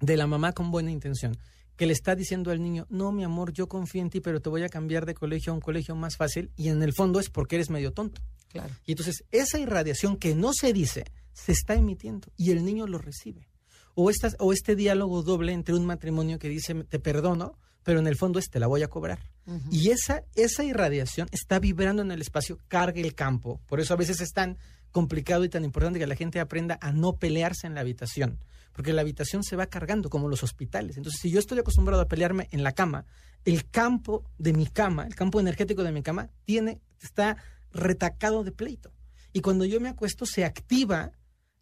de 0.03 0.16
la 0.18 0.26
mamá 0.26 0.53
con 0.53 0.70
buena 0.70 0.90
intención, 0.90 1.38
que 1.76 1.86
le 1.86 1.94
está 1.94 2.14
diciendo 2.14 2.50
al 2.50 2.62
niño, 2.62 2.86
no, 2.90 3.12
mi 3.12 3.24
amor, 3.24 3.53
yo 3.53 3.68
confío 3.68 4.03
en 4.03 4.11
ti, 4.11 4.20
pero 4.20 4.42
te 4.42 4.50
voy 4.50 4.62
a 4.62 4.68
cambiar 4.68 5.07
de 5.07 5.14
colegio 5.14 5.53
a 5.53 5.55
un 5.55 5.61
colegio 5.61 5.96
más 5.96 6.16
fácil, 6.16 6.50
y 6.57 6.68
en 6.68 6.82
el 6.82 6.92
fondo 6.92 7.18
es 7.20 7.30
porque 7.30 7.57
eres 7.57 7.70
medio 7.70 7.92
tonto. 7.92 8.20
Claro. 8.50 8.74
Y 8.84 8.92
entonces 8.92 9.24
esa 9.30 9.59
irradiación 9.59 10.18
que 10.18 10.34
no 10.34 10.53
se 10.53 10.74
dice 10.74 11.05
se 11.32 11.53
está 11.53 11.74
emitiendo 11.74 12.28
y 12.36 12.50
el 12.50 12.64
niño 12.64 12.86
lo 12.86 12.98
recibe. 12.98 13.48
O, 13.94 14.11
estas, 14.11 14.36
o 14.38 14.53
este 14.53 14.76
diálogo 14.76 15.22
doble 15.22 15.53
entre 15.53 15.74
un 15.74 15.86
matrimonio 15.86 16.38
que 16.38 16.48
dice 16.48 16.74
te 16.84 16.98
perdono, 16.98 17.57
pero 17.82 17.98
en 18.00 18.07
el 18.07 18.16
fondo 18.16 18.38
es 18.38 18.50
te 18.50 18.61
la 18.61 18.66
voy 18.66 18.82
a 18.82 18.88
cobrar. 18.88 19.30
Y 19.70 19.90
esa, 19.90 20.22
esa 20.34 20.64
irradiación 20.64 21.28
está 21.32 21.59
vibrando 21.59 22.03
en 22.03 22.11
el 22.11 22.20
espacio, 22.20 22.59
carga 22.68 23.00
el 23.00 23.14
campo. 23.14 23.61
Por 23.66 23.80
eso 23.80 23.94
a 23.94 23.96
veces 23.96 24.20
es 24.20 24.32
tan 24.32 24.59
complicado 24.92 25.44
y 25.44 25.48
tan 25.48 25.64
importante 25.64 25.98
que 25.98 26.07
la 26.07 26.14
gente 26.14 26.38
aprenda 26.38 26.78
a 26.80 26.92
no 26.92 27.16
pelearse 27.16 27.66
en 27.66 27.74
la 27.74 27.80
habitación. 27.80 28.38
Porque 28.72 28.92
la 28.92 29.02
habitación 29.02 29.42
se 29.44 29.56
va 29.56 29.66
cargando 29.66 30.08
como 30.10 30.28
los 30.28 30.42
hospitales. 30.42 30.96
Entonces, 30.96 31.20
si 31.20 31.30
yo 31.30 31.38
estoy 31.38 31.58
acostumbrado 31.58 32.02
a 32.02 32.08
pelearme 32.08 32.48
en 32.52 32.62
la 32.62 32.72
cama, 32.72 33.04
el 33.44 33.68
campo 33.68 34.24
de 34.38 34.52
mi 34.52 34.66
cama, 34.66 35.06
el 35.06 35.14
campo 35.14 35.40
energético 35.40 35.82
de 35.82 35.92
mi 35.92 36.02
cama, 36.02 36.30
tiene, 36.44 36.80
está 37.00 37.36
retacado 37.72 38.44
de 38.44 38.52
pleito. 38.52 38.92
Y 39.32 39.40
cuando 39.40 39.64
yo 39.64 39.80
me 39.80 39.88
acuesto, 39.88 40.26
se 40.26 40.44
activa 40.44 41.12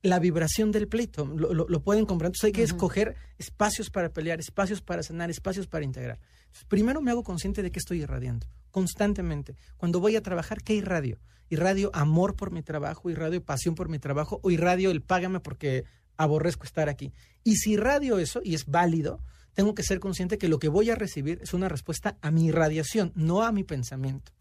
la 0.03 0.19
vibración 0.19 0.73
del 0.73 0.89
pleito. 0.89 1.25
Lo, 1.27 1.53
lo- 1.53 1.67
lo 1.69 1.83
pueden 1.83 2.07
comprar. 2.07 2.29
Entonces 2.29 2.45
hay 2.45 2.53
que 2.53 2.63
escoger 2.63 3.17
espacios 3.39 3.91
para 3.91 4.11
pelear, 4.13 4.41
espacios 4.41 4.81
para 4.81 5.03
sanar, 5.03 5.31
espacios 5.31 5.67
para 5.67 5.85
integrar. 5.85 6.19
Entonces, 6.47 6.65
primero 6.69 7.01
me 7.03 7.11
hago 7.11 7.23
consciente 7.23 7.63
de 7.63 7.71
que 7.71 7.79
estoy 7.79 8.03
irradiando, 8.03 8.47
constantemente. 8.71 9.57
Cuando 9.77 10.01
voy 10.01 10.17
a 10.17 10.23
trabajar, 10.23 10.63
¿qué 10.63 10.75
irradio? 10.75 11.19
Irradio 11.49 11.91
amor 11.95 12.35
por 12.37 12.51
mi 12.51 12.63
trabajo, 12.63 13.11
irradio 13.11 13.45
pasión 13.45 13.75
por 13.75 13.89
mi 13.89 13.99
trabajo, 13.99 14.41
o 14.43 14.51
irradio 14.51 14.91
el 14.91 15.03
págame 15.03 15.41
porque 15.41 15.85
aborrezco 16.23 16.65
estar 16.65 16.89
aquí. 16.89 17.13
Y 17.45 17.57
si 17.57 17.73
irradio 17.73 18.19
eso, 18.19 18.41
y 18.45 18.55
es 18.55 18.67
válido, 18.67 19.21
tengo 19.55 19.75
que 19.75 19.83
ser 19.83 20.01
consciente 20.01 20.39
que 20.39 20.49
lo 20.49 20.59
que 20.59 20.69
voy 20.69 20.91
a 20.91 20.95
recibir 20.95 21.41
es 21.43 21.55
una 21.55 21.69
respuesta 21.69 22.17
a 22.21 22.31
mi 22.31 22.47
irradiación, 22.47 23.13
no 23.15 23.43
a 23.43 23.53
mi 23.53 23.65
pensamiento 23.65 24.33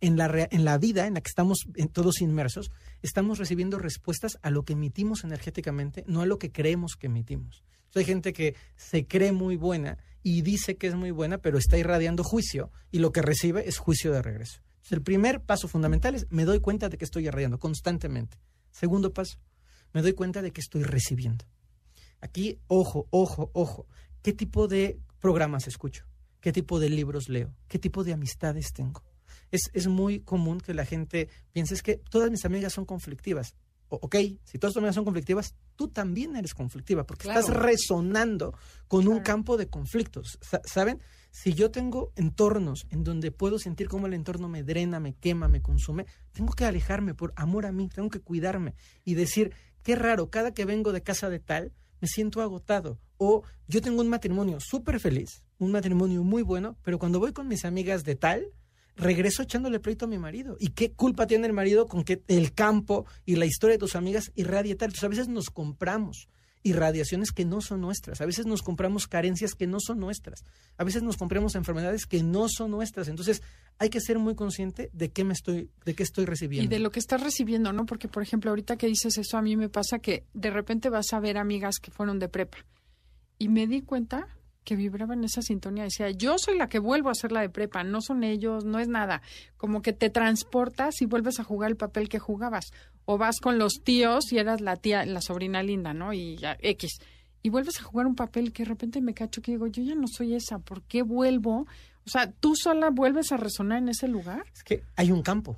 en 0.00 0.16
la, 0.16 0.48
en 0.50 0.64
la 0.64 0.78
vida 0.78 1.06
en 1.06 1.14
la 1.14 1.20
que 1.20 1.28
estamos 1.28 1.66
todos 1.92 2.20
inmersos, 2.20 2.70
estamos 3.02 3.38
recibiendo 3.38 3.78
respuestas 3.78 4.38
a 4.42 4.50
lo 4.50 4.64
que 4.64 4.74
emitimos 4.74 5.24
energéticamente, 5.24 6.04
no 6.06 6.20
a 6.20 6.26
lo 6.26 6.38
que 6.38 6.52
creemos 6.52 6.96
que 6.96 7.06
emitimos. 7.06 7.64
Hay 7.94 8.04
gente 8.04 8.34
que 8.34 8.54
se 8.76 9.06
cree 9.06 9.32
muy 9.32 9.56
buena 9.56 9.96
y 10.22 10.42
dice 10.42 10.76
que 10.76 10.86
es 10.86 10.94
muy 10.94 11.10
buena, 11.10 11.38
pero 11.38 11.56
está 11.56 11.78
irradiando 11.78 12.24
juicio 12.24 12.70
y 12.90 12.98
lo 12.98 13.10
que 13.10 13.22
recibe 13.22 13.68
es 13.68 13.78
juicio 13.78 14.12
de 14.12 14.22
regreso. 14.22 14.60
El 14.90 15.02
primer 15.02 15.40
paso 15.40 15.66
fundamental 15.66 16.14
es 16.14 16.26
me 16.30 16.44
doy 16.44 16.60
cuenta 16.60 16.88
de 16.88 16.98
que 16.98 17.04
estoy 17.04 17.26
irradiando 17.26 17.58
constantemente. 17.58 18.38
Segundo 18.70 19.12
paso, 19.12 19.38
me 19.96 20.02
doy 20.02 20.12
cuenta 20.12 20.42
de 20.42 20.52
que 20.52 20.60
estoy 20.60 20.82
recibiendo. 20.82 21.46
Aquí, 22.20 22.58
ojo, 22.66 23.06
ojo, 23.10 23.50
ojo. 23.54 23.86
¿Qué 24.20 24.34
tipo 24.34 24.68
de 24.68 24.98
programas 25.20 25.66
escucho? 25.68 26.04
¿Qué 26.40 26.52
tipo 26.52 26.78
de 26.78 26.90
libros 26.90 27.30
leo? 27.30 27.54
¿Qué 27.66 27.78
tipo 27.78 28.04
de 28.04 28.12
amistades 28.12 28.74
tengo? 28.74 29.02
Es, 29.50 29.70
es 29.72 29.86
muy 29.86 30.20
común 30.20 30.60
que 30.60 30.74
la 30.74 30.84
gente 30.84 31.30
piense 31.52 31.72
es 31.72 31.82
que 31.82 31.96
todas 32.10 32.30
mis 32.30 32.44
amigas 32.44 32.74
son 32.74 32.84
conflictivas. 32.84 33.54
O- 33.88 33.96
ok, 34.02 34.16
si 34.44 34.58
todas 34.58 34.74
tus 34.74 34.78
amigas 34.82 34.96
son 34.96 35.04
conflictivas, 35.04 35.54
tú 35.76 35.88
también 35.88 36.36
eres 36.36 36.52
conflictiva 36.52 37.06
porque 37.06 37.22
Claro. 37.24 37.40
estás 37.40 37.56
resonando 37.56 38.54
con 38.88 39.08
un 39.08 39.20
campo 39.20 39.56
de 39.56 39.68
conflictos. 39.68 40.38
Sa- 40.42 40.60
¿Saben? 40.64 41.00
Si 41.30 41.52
yo 41.52 41.70
tengo 41.70 42.12
entornos 42.16 42.86
en 42.90 43.04
donde 43.04 43.30
puedo 43.30 43.58
sentir 43.58 43.88
cómo 43.88 44.06
el 44.06 44.14
entorno 44.14 44.48
me 44.48 44.62
drena, 44.62 45.00
me 45.00 45.14
quema, 45.14 45.48
me 45.48 45.60
consume, 45.62 46.06
tengo 46.32 46.54
que 46.54 46.64
alejarme 46.64 47.14
por 47.14 47.32
amor 47.36 47.66
a 47.66 47.72
mí, 47.72 47.88
tengo 47.88 48.08
que 48.08 48.20
cuidarme 48.20 48.74
y 49.04 49.14
decir, 49.14 49.52
qué 49.86 49.94
raro, 49.94 50.30
cada 50.30 50.52
que 50.52 50.64
vengo 50.64 50.90
de 50.90 51.00
casa 51.00 51.30
de 51.30 51.38
tal, 51.38 51.72
me 52.00 52.08
siento 52.08 52.42
agotado. 52.42 52.98
O 53.18 53.44
yo 53.68 53.80
tengo 53.80 54.00
un 54.00 54.08
matrimonio 54.08 54.58
súper 54.58 54.98
feliz, 54.98 55.44
un 55.58 55.70
matrimonio 55.70 56.24
muy 56.24 56.42
bueno, 56.42 56.76
pero 56.82 56.98
cuando 56.98 57.20
voy 57.20 57.32
con 57.32 57.46
mis 57.46 57.64
amigas 57.64 58.02
de 58.02 58.16
tal, 58.16 58.48
regreso 58.96 59.44
echándole 59.44 59.78
pleito 59.78 60.06
a 60.06 60.08
mi 60.08 60.18
marido. 60.18 60.56
¿Y 60.58 60.70
qué 60.70 60.90
culpa 60.90 61.28
tiene 61.28 61.46
el 61.46 61.52
marido 61.52 61.86
con 61.86 62.02
que 62.02 62.20
el 62.26 62.52
campo 62.52 63.06
y 63.24 63.36
la 63.36 63.46
historia 63.46 63.74
de 63.74 63.78
tus 63.78 63.94
amigas 63.94 64.32
irradie 64.34 64.74
tal? 64.74 64.88
Entonces 64.88 65.04
a 65.04 65.08
veces 65.08 65.28
nos 65.28 65.50
compramos 65.50 66.28
irradiaciones 66.62 67.30
que 67.30 67.44
no 67.44 67.60
son 67.60 67.80
nuestras, 67.80 68.20
a 68.20 68.26
veces 68.26 68.46
nos 68.46 68.62
compramos 68.62 69.06
carencias 69.06 69.54
que 69.54 69.66
no 69.66 69.78
son 69.80 70.00
nuestras, 70.00 70.44
a 70.76 70.84
veces 70.84 71.02
nos 71.02 71.16
compramos 71.16 71.54
enfermedades 71.54 72.06
que 72.06 72.22
no 72.22 72.48
son 72.48 72.70
nuestras. 72.70 73.08
Entonces 73.08 73.42
hay 73.78 73.90
que 73.90 74.00
ser 74.00 74.18
muy 74.18 74.34
consciente 74.34 74.90
de 74.92 75.10
qué 75.10 75.24
me 75.24 75.32
estoy, 75.32 75.70
de 75.84 75.94
qué 75.94 76.02
estoy 76.02 76.24
recibiendo. 76.24 76.64
Y 76.64 76.68
de 76.68 76.80
lo 76.80 76.90
que 76.90 76.98
estás 76.98 77.22
recibiendo, 77.22 77.72
¿no? 77.72 77.86
Porque, 77.86 78.08
por 78.08 78.22
ejemplo, 78.22 78.50
ahorita 78.50 78.76
que 78.76 78.86
dices 78.86 79.18
eso, 79.18 79.36
a 79.36 79.42
mí 79.42 79.56
me 79.56 79.68
pasa 79.68 79.98
que 79.98 80.24
de 80.34 80.50
repente 80.50 80.90
vas 80.90 81.12
a 81.12 81.20
ver 81.20 81.38
amigas 81.38 81.76
que 81.80 81.90
fueron 81.90 82.18
de 82.18 82.28
prepa. 82.28 82.58
Y 83.38 83.48
me 83.48 83.66
di 83.66 83.82
cuenta 83.82 84.28
que 84.66 84.76
vibraba 84.76 85.14
en 85.14 85.24
esa 85.24 85.40
sintonía. 85.40 85.84
Decía, 85.84 86.10
yo 86.10 86.36
soy 86.38 86.58
la 86.58 86.68
que 86.68 86.80
vuelvo 86.80 87.08
a 87.08 87.14
ser 87.14 87.32
la 87.32 87.40
de 87.40 87.48
prepa, 87.48 87.84
no 87.84 88.02
son 88.02 88.24
ellos, 88.24 88.64
no 88.66 88.80
es 88.80 88.88
nada. 88.88 89.22
Como 89.56 89.80
que 89.80 89.94
te 89.94 90.10
transportas 90.10 91.00
y 91.00 91.06
vuelves 91.06 91.40
a 91.40 91.44
jugar 91.44 91.70
el 91.70 91.76
papel 91.76 92.10
que 92.10 92.18
jugabas. 92.18 92.66
O 93.06 93.16
vas 93.16 93.38
con 93.40 93.58
los 93.58 93.74
tíos 93.84 94.32
y 94.32 94.38
eras 94.38 94.60
la 94.60 94.76
tía, 94.76 95.06
la 95.06 95.22
sobrina 95.22 95.62
linda, 95.62 95.94
¿no? 95.94 96.12
Y 96.12 96.36
ya, 96.36 96.58
X. 96.60 96.98
Y 97.42 97.48
vuelves 97.48 97.80
a 97.80 97.84
jugar 97.84 98.06
un 98.06 98.16
papel 98.16 98.52
que 98.52 98.64
de 98.64 98.68
repente 98.68 99.00
me 99.00 99.14
cacho 99.14 99.40
que 99.40 99.52
digo, 99.52 99.68
yo 99.68 99.84
ya 99.84 99.94
no 99.94 100.08
soy 100.08 100.34
esa, 100.34 100.58
¿por 100.58 100.82
qué 100.82 101.02
vuelvo? 101.02 101.66
O 102.04 102.10
sea, 102.10 102.30
tú 102.32 102.56
sola 102.56 102.90
vuelves 102.90 103.30
a 103.30 103.36
resonar 103.36 103.78
en 103.78 103.88
ese 103.88 104.08
lugar. 104.08 104.44
Es 104.52 104.64
que 104.64 104.82
hay 104.96 105.12
un 105.12 105.22
campo. 105.22 105.56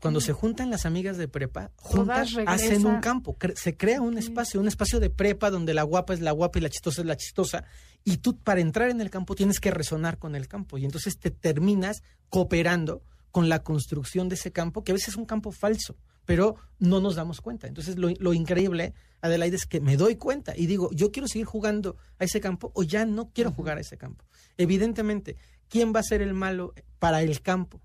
Cuando 0.00 0.20
se 0.20 0.32
juntan 0.32 0.68
las 0.70 0.84
amigas 0.86 1.16
de 1.16 1.26
prepa, 1.28 1.70
juntas 1.76 2.28
hacen 2.52 2.82
un 2.96 3.00
campo. 3.00 3.36
Cre- 3.38 3.56
se 3.56 3.76
crea 3.76 4.00
un 4.02 4.18
espacio, 4.18 4.60
un 4.60 4.68
espacio 4.68 5.00
de 5.00 5.08
prepa 5.10 5.50
donde 5.50 5.72
la 5.74 5.82
guapa 5.84 6.12
es 6.14 6.20
la 6.20 6.32
guapa 6.32 6.58
y 6.58 6.62
la 6.62 6.68
chistosa 6.68 7.00
es 7.00 7.06
la 7.06 7.16
chistosa. 7.16 7.64
Y 8.04 8.18
tú, 8.18 8.36
para 8.38 8.60
entrar 8.60 8.90
en 8.90 9.00
el 9.00 9.10
campo, 9.10 9.34
tienes 9.34 9.58
que 9.60 9.70
resonar 9.70 10.18
con 10.18 10.34
el 10.34 10.48
campo. 10.48 10.76
Y 10.78 10.84
entonces 10.84 11.18
te 11.18 11.30
terminas 11.30 12.02
cooperando 12.28 13.02
con 13.30 13.48
la 13.48 13.62
construcción 13.62 14.28
de 14.28 14.34
ese 14.34 14.52
campo, 14.52 14.82
que 14.84 14.92
a 14.92 14.94
veces 14.94 15.08
es 15.10 15.16
un 15.16 15.24
campo 15.24 15.52
falso, 15.52 15.96
pero 16.24 16.56
no 16.78 17.00
nos 17.00 17.14
damos 17.14 17.40
cuenta. 17.40 17.66
Entonces, 17.68 17.96
lo, 17.96 18.08
lo 18.18 18.34
increíble, 18.34 18.92
Adelaide, 19.22 19.56
es 19.56 19.66
que 19.66 19.80
me 19.80 19.96
doy 19.96 20.16
cuenta 20.16 20.52
y 20.56 20.66
digo, 20.66 20.90
yo 20.92 21.10
quiero 21.12 21.28
seguir 21.28 21.46
jugando 21.46 21.96
a 22.18 22.24
ese 22.24 22.40
campo 22.40 22.72
o 22.74 22.82
ya 22.82 23.06
no 23.06 23.30
quiero 23.32 23.52
jugar 23.52 23.78
a 23.78 23.82
ese 23.82 23.96
campo. 23.96 24.24
Evidentemente, 24.58 25.36
¿quién 25.68 25.92
va 25.94 26.00
a 26.00 26.04
ser 26.04 26.22
el 26.22 26.34
malo 26.34 26.74
para 26.98 27.22
el 27.22 27.40
campo? 27.40 27.80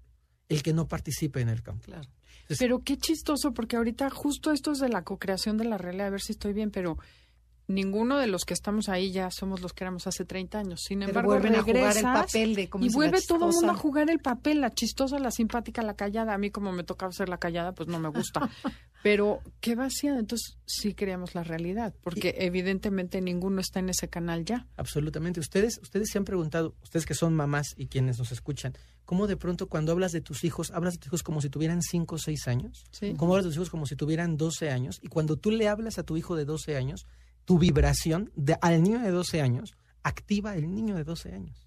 El 0.49 0.63
que 0.63 0.73
no 0.73 0.87
participe 0.87 1.41
en 1.41 1.49
el 1.49 1.61
campo. 1.63 1.85
Claro. 1.85 2.07
Pero 2.59 2.79
qué 2.83 2.97
chistoso, 2.97 3.53
porque 3.53 3.75
ahorita 3.75 4.09
justo 4.09 4.51
esto 4.51 4.71
es 4.71 4.79
de 4.79 4.89
la 4.89 5.03
co-creación 5.03 5.57
de 5.57 5.65
la 5.65 5.77
realidad, 5.77 6.07
a 6.07 6.11
ver 6.11 6.21
si 6.21 6.33
estoy 6.33 6.53
bien, 6.53 6.69
pero 6.69 6.97
ninguno 7.67 8.17
de 8.17 8.27
los 8.27 8.45
que 8.45 8.53
estamos 8.53 8.89
ahí 8.89 9.11
ya 9.11 9.31
somos 9.31 9.61
los 9.61 9.73
que 9.73 9.83
éramos 9.83 10.07
hace 10.07 10.25
30 10.25 10.59
años. 10.59 10.81
Sin 10.81 10.99
Pero 10.99 11.09
embargo, 11.09 11.31
vuelven 11.31 11.55
a 11.55 11.63
jugar 11.63 11.97
el 11.97 12.03
papel 12.03 12.55
de 12.55 12.69
cómo 12.69 12.85
y 12.85 12.89
vuelve 12.89 13.21
todo 13.21 13.49
el 13.49 13.55
mundo 13.55 13.71
a 13.71 13.75
jugar 13.75 14.09
el 14.09 14.19
papel, 14.19 14.61
la 14.61 14.71
chistosa, 14.71 15.19
la 15.19 15.31
simpática, 15.31 15.81
la 15.81 15.95
callada. 15.95 16.33
A 16.33 16.37
mí 16.37 16.51
como 16.51 16.71
me 16.71 16.83
tocaba 16.83 17.11
ser 17.11 17.29
la 17.29 17.37
callada, 17.37 17.73
pues 17.73 17.89
no 17.89 17.99
me 17.99 18.09
gusta. 18.09 18.49
Pero 19.05 19.41
qué 19.61 19.75
vacía, 19.75 20.17
entonces 20.17 20.57
sí 20.65 20.95
creamos 20.95 21.35
la 21.35 21.43
realidad, 21.43 21.93
porque 22.01 22.33
evidentemente 22.39 23.21
ninguno 23.21 23.61
está 23.61 23.79
en 23.79 23.89
ese 23.89 24.07
canal 24.07 24.45
ya. 24.45 24.65
Absolutamente. 24.77 25.39
Ustedes, 25.39 25.79
ustedes 25.83 26.09
se 26.09 26.17
han 26.17 26.25
preguntado, 26.25 26.73
ustedes 26.81 27.05
que 27.05 27.13
son 27.13 27.35
mamás 27.35 27.75
y 27.77 27.85
quienes 27.85 28.17
nos 28.17 28.31
escuchan, 28.31 28.73
¿cómo 29.05 29.27
de 29.27 29.37
pronto 29.37 29.69
cuando 29.69 29.91
hablas 29.91 30.11
de 30.11 30.21
tus 30.21 30.43
hijos, 30.43 30.71
hablas 30.71 30.95
de 30.95 31.01
tus 31.01 31.07
hijos 31.09 31.21
como 31.21 31.39
si 31.39 31.51
tuvieran 31.51 31.83
5 31.83 32.15
o 32.15 32.17
6 32.17 32.47
años? 32.47 32.85
Sí. 32.89 33.13
¿Cómo 33.15 33.33
hablas 33.33 33.45
de 33.45 33.49
tus 33.49 33.57
hijos 33.57 33.69
como 33.69 33.85
si 33.85 33.95
tuvieran 33.95 34.37
12 34.37 34.71
años? 34.71 34.99
Y 35.03 35.07
cuando 35.09 35.37
tú 35.37 35.51
le 35.51 35.67
hablas 35.67 35.99
a 35.99 36.03
tu 36.03 36.17
hijo 36.17 36.35
de 36.35 36.45
12 36.45 36.75
años, 36.75 37.05
tu 37.45 37.57
vibración 37.59 38.31
de, 38.35 38.57
al 38.61 38.81
niño 38.83 38.99
de 38.99 39.11
12 39.11 39.41
años 39.41 39.75
activa 40.03 40.55
el 40.55 40.73
niño 40.73 40.95
de 40.95 41.03
12 41.03 41.33
años. 41.33 41.65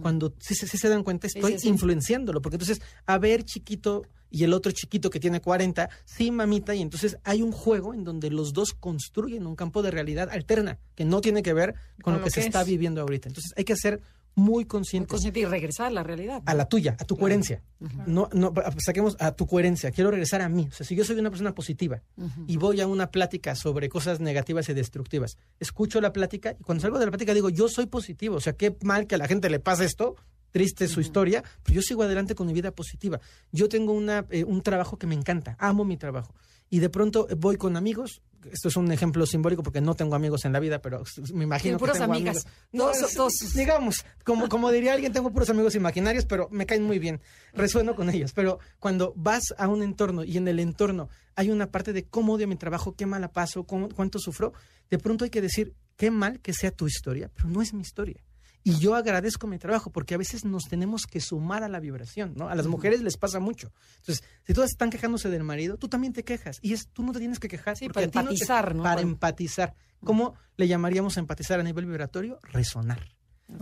Cuando 0.00 0.32
sí, 0.38 0.54
se- 0.54 0.88
dan 0.88 1.02
cuenta, 1.02 1.26
estoy 1.26 1.54
sí, 1.54 1.58
sí. 1.58 1.68
influenciándolo, 1.68 2.40
porque 2.40 2.54
entonces, 2.54 2.80
a 3.04 3.18
ver, 3.18 3.42
chiquito, 3.42 4.04
y 4.30 4.44
el 4.44 4.52
otro 4.52 4.70
chiquito 4.70 5.10
que 5.10 5.18
tiene 5.18 5.40
40, 5.40 5.90
sí, 6.04 6.30
mamita, 6.30 6.72
y 6.72 6.82
entonces 6.82 7.16
hay 7.24 7.42
un 7.42 7.50
juego 7.50 7.92
en 7.92 8.04
donde 8.04 8.30
los 8.30 8.52
dos 8.52 8.74
construyen 8.74 9.44
un 9.44 9.56
campo 9.56 9.82
de 9.82 9.90
realidad 9.90 10.28
alterna, 10.30 10.78
que 10.94 11.04
no 11.04 11.20
tiene 11.20 11.42
que 11.42 11.52
ver 11.52 11.74
con, 12.00 12.14
lo 12.14 12.22
que, 12.22 12.30
se 12.30 12.40
es. 12.40 12.46
está 12.46 12.62
viviendo 12.62 13.00
ahorita. 13.00 13.28
Entonces, 13.28 13.52
hay 13.56 13.64
que 13.64 13.74
ser 13.74 14.00
muy 14.34 14.64
consciente 14.64 15.14
y 15.34 15.44
regresar 15.44 15.86
a 15.86 15.90
la 15.90 16.02
realidad. 16.02 16.42
¿no? 16.44 16.50
a 16.50 16.54
la 16.54 16.66
tuya, 16.66 16.96
a 16.98 17.04
tu 17.04 17.16
coherencia. 17.16 17.62
No, 18.06 18.28
no, 18.32 18.52
saquemos 18.78 19.16
a 19.18 19.32
tu 19.32 19.46
coherencia. 19.46 19.90
Quiero 19.90 20.10
regresar 20.10 20.40
a 20.40 20.48
mí. 20.48 20.68
O 20.70 20.74
sea, 20.74 20.86
si 20.86 20.94
yo 20.94 21.04
soy 21.04 21.18
una 21.18 21.30
persona 21.30 21.54
positiva 21.54 22.02
y 22.46 22.56
voy 22.56 22.80
a 22.80 22.86
una 22.86 23.10
plática 23.10 23.54
sobre 23.54 23.88
cosas 23.88 24.20
negativas 24.20 24.68
y 24.68 24.74
destructivas, 24.74 25.36
escucho 25.60 26.00
la 26.00 26.12
plática 26.12 26.56
y 26.58 26.62
cuando 26.62 26.82
salgo 26.82 26.98
de 26.98 27.06
la 27.06 27.10
plática 27.10 27.34
digo, 27.34 27.50
yo 27.50 27.68
soy 27.68 27.86
positivo. 27.86 28.36
O 28.36 28.40
sea, 28.40 28.54
qué 28.54 28.76
mal 28.82 29.06
que 29.06 29.16
a 29.16 29.18
la 29.18 29.28
gente 29.28 29.50
le 29.50 29.60
pase 29.60 29.84
esto, 29.84 30.16
triste 30.50 30.88
su 30.88 31.00
historia, 31.00 31.42
pero 31.62 31.76
yo 31.76 31.82
sigo 31.82 32.02
adelante 32.02 32.34
con 32.34 32.46
mi 32.46 32.52
vida 32.52 32.70
positiva. 32.70 33.20
Yo 33.50 33.68
tengo 33.68 33.92
una, 33.92 34.26
eh, 34.30 34.44
un 34.44 34.62
trabajo 34.62 34.98
que 34.98 35.06
me 35.06 35.14
encanta, 35.14 35.56
amo 35.58 35.84
mi 35.84 35.96
trabajo. 35.96 36.34
Y 36.72 36.78
de 36.80 36.88
pronto 36.88 37.28
voy 37.36 37.58
con 37.58 37.76
amigos. 37.76 38.22
Esto 38.50 38.68
es 38.68 38.76
un 38.78 38.90
ejemplo 38.90 39.26
simbólico 39.26 39.62
porque 39.62 39.82
no 39.82 39.94
tengo 39.94 40.14
amigos 40.14 40.46
en 40.46 40.54
la 40.54 40.58
vida, 40.58 40.80
pero 40.80 41.04
me 41.34 41.44
imagino 41.44 41.76
Sí, 41.76 41.78
puras 41.78 41.98
que 41.98 42.00
tengo 42.00 42.14
amigas. 42.14 42.46
amigos. 42.46 42.52
No, 42.72 43.08
Todos- 43.14 43.52
digamos, 43.54 44.06
como, 44.24 44.48
como 44.48 44.70
diría 44.72 44.94
alguien, 44.94 45.12
tengo 45.12 45.30
puros 45.30 45.50
amigos 45.50 45.74
imaginarios, 45.74 46.24
pero 46.24 46.48
me 46.50 46.64
caen 46.64 46.82
muy 46.82 46.98
bien, 46.98 47.20
resueno 47.52 47.94
con 47.94 48.08
ellos. 48.08 48.32
Pero 48.32 48.58
cuando 48.80 49.12
vas 49.16 49.52
a 49.58 49.68
un 49.68 49.82
entorno 49.82 50.24
y 50.24 50.38
en 50.38 50.48
el 50.48 50.60
entorno 50.60 51.10
hay 51.36 51.50
una 51.50 51.70
parte 51.70 51.92
de 51.92 52.04
cómo 52.06 52.32
odio 52.32 52.48
mi 52.48 52.56
trabajo, 52.56 52.94
qué 52.96 53.04
mala 53.04 53.30
paso, 53.32 53.64
cómo, 53.64 53.90
cuánto 53.90 54.18
sufro, 54.18 54.54
de 54.88 54.98
pronto 54.98 55.24
hay 55.24 55.30
que 55.30 55.42
decir, 55.42 55.74
qué 55.96 56.10
mal 56.10 56.40
que 56.40 56.54
sea 56.54 56.70
tu 56.70 56.86
historia, 56.86 57.30
pero 57.36 57.50
no 57.50 57.60
es 57.60 57.74
mi 57.74 57.82
historia. 57.82 58.24
Y 58.64 58.78
yo 58.78 58.94
agradezco 58.94 59.46
mi 59.46 59.58
trabajo 59.58 59.90
porque 59.90 60.14
a 60.14 60.18
veces 60.18 60.44
nos 60.44 60.64
tenemos 60.68 61.06
que 61.06 61.20
sumar 61.20 61.64
a 61.64 61.68
la 61.68 61.80
vibración, 61.80 62.34
¿no? 62.36 62.48
A 62.48 62.54
las 62.54 62.66
mujeres 62.68 63.02
les 63.02 63.16
pasa 63.16 63.40
mucho. 63.40 63.72
Entonces, 63.98 64.24
si 64.46 64.54
todas 64.54 64.70
están 64.70 64.88
quejándose 64.90 65.28
del 65.30 65.42
marido, 65.42 65.76
tú 65.78 65.88
también 65.88 66.12
te 66.12 66.22
quejas. 66.24 66.58
Y 66.62 66.72
es, 66.72 66.88
tú 66.88 67.02
no 67.02 67.12
te 67.12 67.18
tienes 67.18 67.38
que 67.40 67.48
quejar. 67.48 67.76
Sí, 67.76 67.88
para 67.88 68.06
no 68.06 68.12
te- 68.12 68.18
empatizar, 68.20 68.74
¿no? 68.74 68.82
Para 68.84 69.00
empatizar. 69.00 69.74
¿Cómo 70.04 70.34
le 70.56 70.68
llamaríamos 70.68 71.16
empatizar 71.16 71.58
a 71.60 71.62
nivel 71.62 71.86
vibratorio? 71.86 72.38
Resonar. 72.42 73.00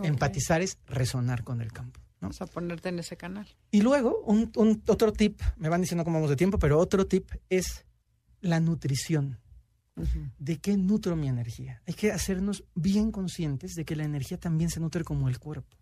Empatizar 0.03 0.61
es 0.61 0.77
resonar 0.85 1.43
con 1.43 1.61
el 1.61 1.73
campo. 1.73 1.99
¿no? 2.21 2.27
Vamos 2.29 2.41
a 2.41 2.45
ponerte 2.45 2.89
en 2.89 2.99
ese 2.99 3.17
canal. 3.17 3.47
Y 3.71 3.81
luego, 3.81 4.21
un, 4.25 4.51
un- 4.55 4.81
otro 4.87 5.11
tip, 5.11 5.41
me 5.57 5.67
van 5.69 5.81
diciendo 5.81 6.03
cómo 6.03 6.17
vamos 6.17 6.29
de 6.29 6.35
tiempo, 6.35 6.57
pero 6.59 6.77
otro 6.79 7.05
tip 7.07 7.29
es 7.49 7.85
la 8.39 8.59
nutrición. 8.59 9.39
¿De 10.39 10.57
qué 10.57 10.77
nutro 10.77 11.15
mi 11.15 11.27
energía? 11.27 11.81
Hay 11.85 11.93
que 11.93 12.11
hacernos 12.11 12.63
bien 12.75 13.11
conscientes 13.11 13.75
de 13.75 13.85
que 13.85 13.95
la 13.95 14.03
energía 14.03 14.37
también 14.37 14.69
se 14.69 14.79
nutre 14.79 15.03
como 15.03 15.29
el 15.29 15.39
cuerpo. 15.39 15.77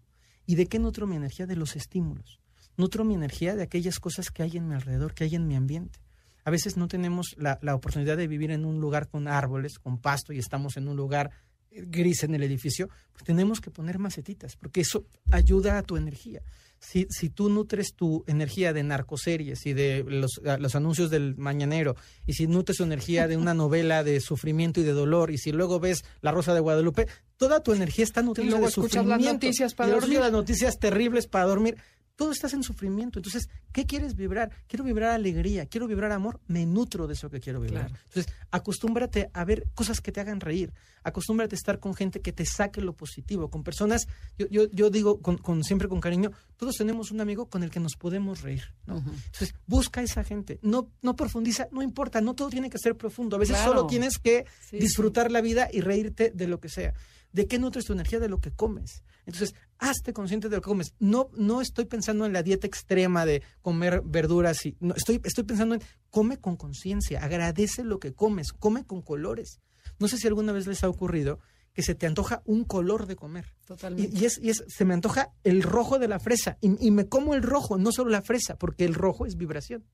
¿Y 0.45 0.55
de 0.55 0.67
qué 0.67 0.79
nutro 0.79 1.07
mi 1.07 1.15
energía? 1.15 1.45
De 1.45 1.55
los 1.55 1.75
estímulos. 1.75 2.39
Nutro 2.75 3.03
mi 3.05 3.13
energía 3.13 3.55
de 3.55 3.63
aquellas 3.63 3.99
cosas 3.99 4.31
que 4.31 4.43
hay 4.43 4.57
en 4.57 4.67
mi 4.67 4.75
alrededor, 4.75 5.13
que 5.13 5.25
hay 5.25 5.35
en 5.35 5.47
mi 5.47 5.55
ambiente. 5.55 5.99
A 6.43 6.51
veces 6.51 6.77
no 6.77 6.87
tenemos 6.87 7.35
la, 7.37 7.59
la 7.61 7.75
oportunidad 7.75 8.17
de 8.17 8.27
vivir 8.27 8.51
en 8.51 8.65
un 8.65 8.79
lugar 8.79 9.07
con 9.09 9.27
árboles, 9.27 9.77
con 9.77 9.99
pasto, 9.99 10.33
y 10.33 10.39
estamos 10.39 10.77
en 10.77 10.87
un 10.87 10.95
lugar 10.95 11.31
eh, 11.71 11.85
gris 11.87 12.23
en 12.23 12.33
el 12.33 12.43
edificio, 12.43 12.89
pues 13.11 13.23
tenemos 13.23 13.61
que 13.61 13.69
poner 13.69 13.99
macetitas, 13.99 14.55
porque 14.55 14.81
eso 14.81 15.05
ayuda 15.31 15.77
a 15.77 15.83
tu 15.83 15.97
energía. 15.97 16.41
Si, 16.79 17.07
si 17.09 17.29
tú 17.29 17.49
nutres 17.49 17.93
tu 17.93 18.23
energía 18.27 18.73
de 18.73 18.83
narcoseries 18.83 19.65
y 19.65 19.73
de 19.73 20.05
los, 20.07 20.41
los 20.43 20.75
anuncios 20.75 21.09
del 21.09 21.35
mañanero, 21.37 21.95
y 22.25 22.33
si 22.33 22.47
nutres 22.47 22.77
tu 22.77 22.83
energía 22.83 23.27
de 23.27 23.37
una 23.37 23.53
novela 23.53 24.03
de 24.03 24.19
sufrimiento 24.21 24.79
y 24.79 24.83
de 24.83 24.93
dolor, 24.93 25.31
y 25.31 25.37
si 25.37 25.51
luego 25.51 25.79
ves 25.79 26.03
La 26.21 26.31
Rosa 26.31 26.53
de 26.53 26.59
Guadalupe, 26.59 27.07
toda 27.37 27.61
tu 27.61 27.73
energía 27.73 28.03
está 28.03 28.21
nutrida 28.21 28.49
luego 28.49 28.65
de 28.65 28.69
escuchas 28.69 29.05
las 29.05 29.17
sufrimiento. 29.17 29.33
noticias 29.33 29.73
para 29.75 29.89
y 29.89 29.93
dormir. 29.93 30.19
las 30.19 30.31
noticias 30.31 30.79
terribles 30.79 31.27
para 31.27 31.45
dormir. 31.45 31.77
Todo 32.19 32.33
estás 32.33 32.53
en 32.53 32.63
sufrimiento. 32.63 33.17
Entonces, 33.19 33.47
¿qué 33.71 33.85
quieres 33.85 34.13
vibrar? 34.17 34.51
Quiero 34.67 34.83
vibrar 34.83 35.11
alegría, 35.11 35.65
quiero 35.67 35.87
vibrar 35.87 36.11
amor, 36.11 36.41
me 36.47 36.65
nutro 36.65 37.07
de 37.07 37.13
eso 37.13 37.29
que 37.29 37.39
quiero 37.39 37.61
vibrar. 37.61 37.87
Claro. 37.87 38.03
Entonces, 38.09 38.33
acostúmbrate 38.51 39.29
a 39.33 39.45
ver 39.45 39.67
cosas 39.73 40.01
que 40.01 40.11
te 40.11 40.19
hagan 40.19 40.41
reír, 40.41 40.73
acostúmbrate 41.03 41.55
a 41.55 41.57
estar 41.57 41.79
con 41.79 41.95
gente 41.95 42.19
que 42.19 42.33
te 42.33 42.45
saque 42.45 42.81
lo 42.81 42.91
positivo, 42.91 43.49
con 43.49 43.63
personas, 43.63 44.05
yo, 44.37 44.47
yo, 44.49 44.69
yo 44.71 44.89
digo 44.89 45.21
con, 45.21 45.37
con- 45.37 45.63
siempre 45.63 45.87
con 45.87 46.01
cariño, 46.01 46.31
todos 46.57 46.75
tenemos 46.75 47.09
un 47.11 47.21
amigo 47.21 47.45
con 47.45 47.63
el 47.63 47.69
que 47.71 47.79
nos 47.79 47.95
podemos 47.95 48.41
reír. 48.41 48.63
¿no? 48.85 48.97
Entonces, 48.97 49.55
busca 49.65 50.01
a 50.01 50.03
esa 50.03 50.25
gente, 50.25 50.59
no, 50.61 50.89
no 51.01 51.15
profundiza, 51.15 51.69
no 51.71 51.81
importa, 51.81 52.19
no 52.19 52.33
todo 52.35 52.49
tiene 52.49 52.69
que 52.69 52.79
ser 52.79 52.97
profundo, 52.97 53.37
a 53.37 53.39
veces 53.39 53.55
Claro. 53.55 53.71
solo 53.71 53.87
tienes 53.87 54.17
que 54.19 54.45
Sí, 54.69 54.77
disfrutar 54.77 55.31
la 55.31 55.39
vida 55.39 55.69
y 55.71 55.79
reírte 55.79 56.31
de 56.35 56.47
lo 56.47 56.59
que 56.59 56.67
sea. 56.67 56.93
¿De 57.31 57.47
qué 57.47 57.59
nutres 57.59 57.85
tu 57.85 57.93
energía? 57.93 58.19
De 58.19 58.29
lo 58.29 58.39
que 58.39 58.51
comes. 58.51 59.03
Entonces, 59.25 59.53
hazte 59.77 60.13
consciente 60.13 60.49
de 60.49 60.55
lo 60.55 60.61
que 60.61 60.69
comes. 60.69 60.93
No, 60.99 61.29
no 61.37 61.61
estoy 61.61 61.85
pensando 61.85 62.25
en 62.25 62.33
la 62.33 62.43
dieta 62.43 62.65
extrema 62.65 63.25
de 63.25 63.43
comer 63.61 64.01
verduras 64.03 64.65
y 64.65 64.75
no, 64.79 64.95
estoy, 64.95 65.21
estoy 65.23 65.43
pensando 65.43 65.75
en 65.75 65.81
come 66.09 66.37
con 66.37 66.57
conciencia, 66.57 67.23
agradece 67.23 67.83
lo 67.83 67.99
que 67.99 68.13
comes, 68.13 68.51
come 68.53 68.85
con 68.85 69.01
colores. 69.01 69.59
No 69.99 70.07
sé 70.07 70.17
si 70.17 70.27
alguna 70.27 70.51
vez 70.51 70.65
les 70.65 70.83
ha 70.83 70.89
ocurrido 70.89 71.39
que 71.73 71.83
se 71.83 71.95
te 71.95 72.07
antoja 72.07 72.41
un 72.45 72.63
color 72.63 73.05
de 73.05 73.15
comer. 73.15 73.53
Totalmente. 73.65 74.17
Y, 74.17 74.21
y 74.21 74.25
es, 74.25 74.39
y 74.41 74.49
es, 74.49 74.63
se 74.67 74.85
me 74.85 74.93
antoja 74.93 75.31
el 75.43 75.61
rojo 75.61 75.99
de 75.99 76.07
la 76.07 76.19
fresa. 76.19 76.57
Y, 76.61 76.87
y 76.87 76.91
me 76.91 77.07
como 77.07 77.35
el 77.35 77.43
rojo, 77.43 77.77
no 77.77 77.91
solo 77.91 78.09
la 78.09 78.21
fresa, 78.21 78.57
porque 78.57 78.85
el 78.85 78.95
rojo 78.95 79.25
es 79.25 79.37
vibración. 79.37 79.85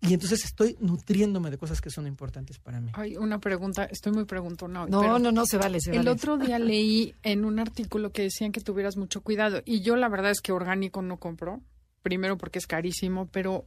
Y 0.00 0.14
entonces 0.14 0.44
estoy 0.44 0.76
nutriéndome 0.80 1.50
de 1.50 1.58
cosas 1.58 1.80
que 1.80 1.90
son 1.90 2.06
importantes 2.06 2.58
para 2.58 2.80
mí. 2.80 2.90
Hay 2.94 3.16
una 3.16 3.40
pregunta, 3.40 3.84
estoy 3.84 4.12
muy 4.12 4.24
preguntona 4.24 4.84
hoy. 4.84 4.90
No, 4.90 5.00
pero 5.00 5.18
no, 5.18 5.32
no, 5.32 5.46
se 5.46 5.58
vale, 5.58 5.80
se 5.80 5.90
El 5.90 5.98
vale. 5.98 6.10
otro 6.10 6.38
día 6.38 6.58
leí 6.58 7.14
en 7.22 7.44
un 7.44 7.58
artículo 7.58 8.12
que 8.12 8.22
decían 8.22 8.52
que 8.52 8.60
tuvieras 8.60 8.96
mucho 8.96 9.20
cuidado 9.20 9.62
y 9.64 9.80
yo 9.80 9.96
la 9.96 10.08
verdad 10.08 10.30
es 10.30 10.40
que 10.40 10.52
orgánico 10.52 11.02
no 11.02 11.18
compro, 11.18 11.60
primero 12.02 12.38
porque 12.38 12.58
es 12.58 12.66
carísimo, 12.66 13.26
pero 13.26 13.66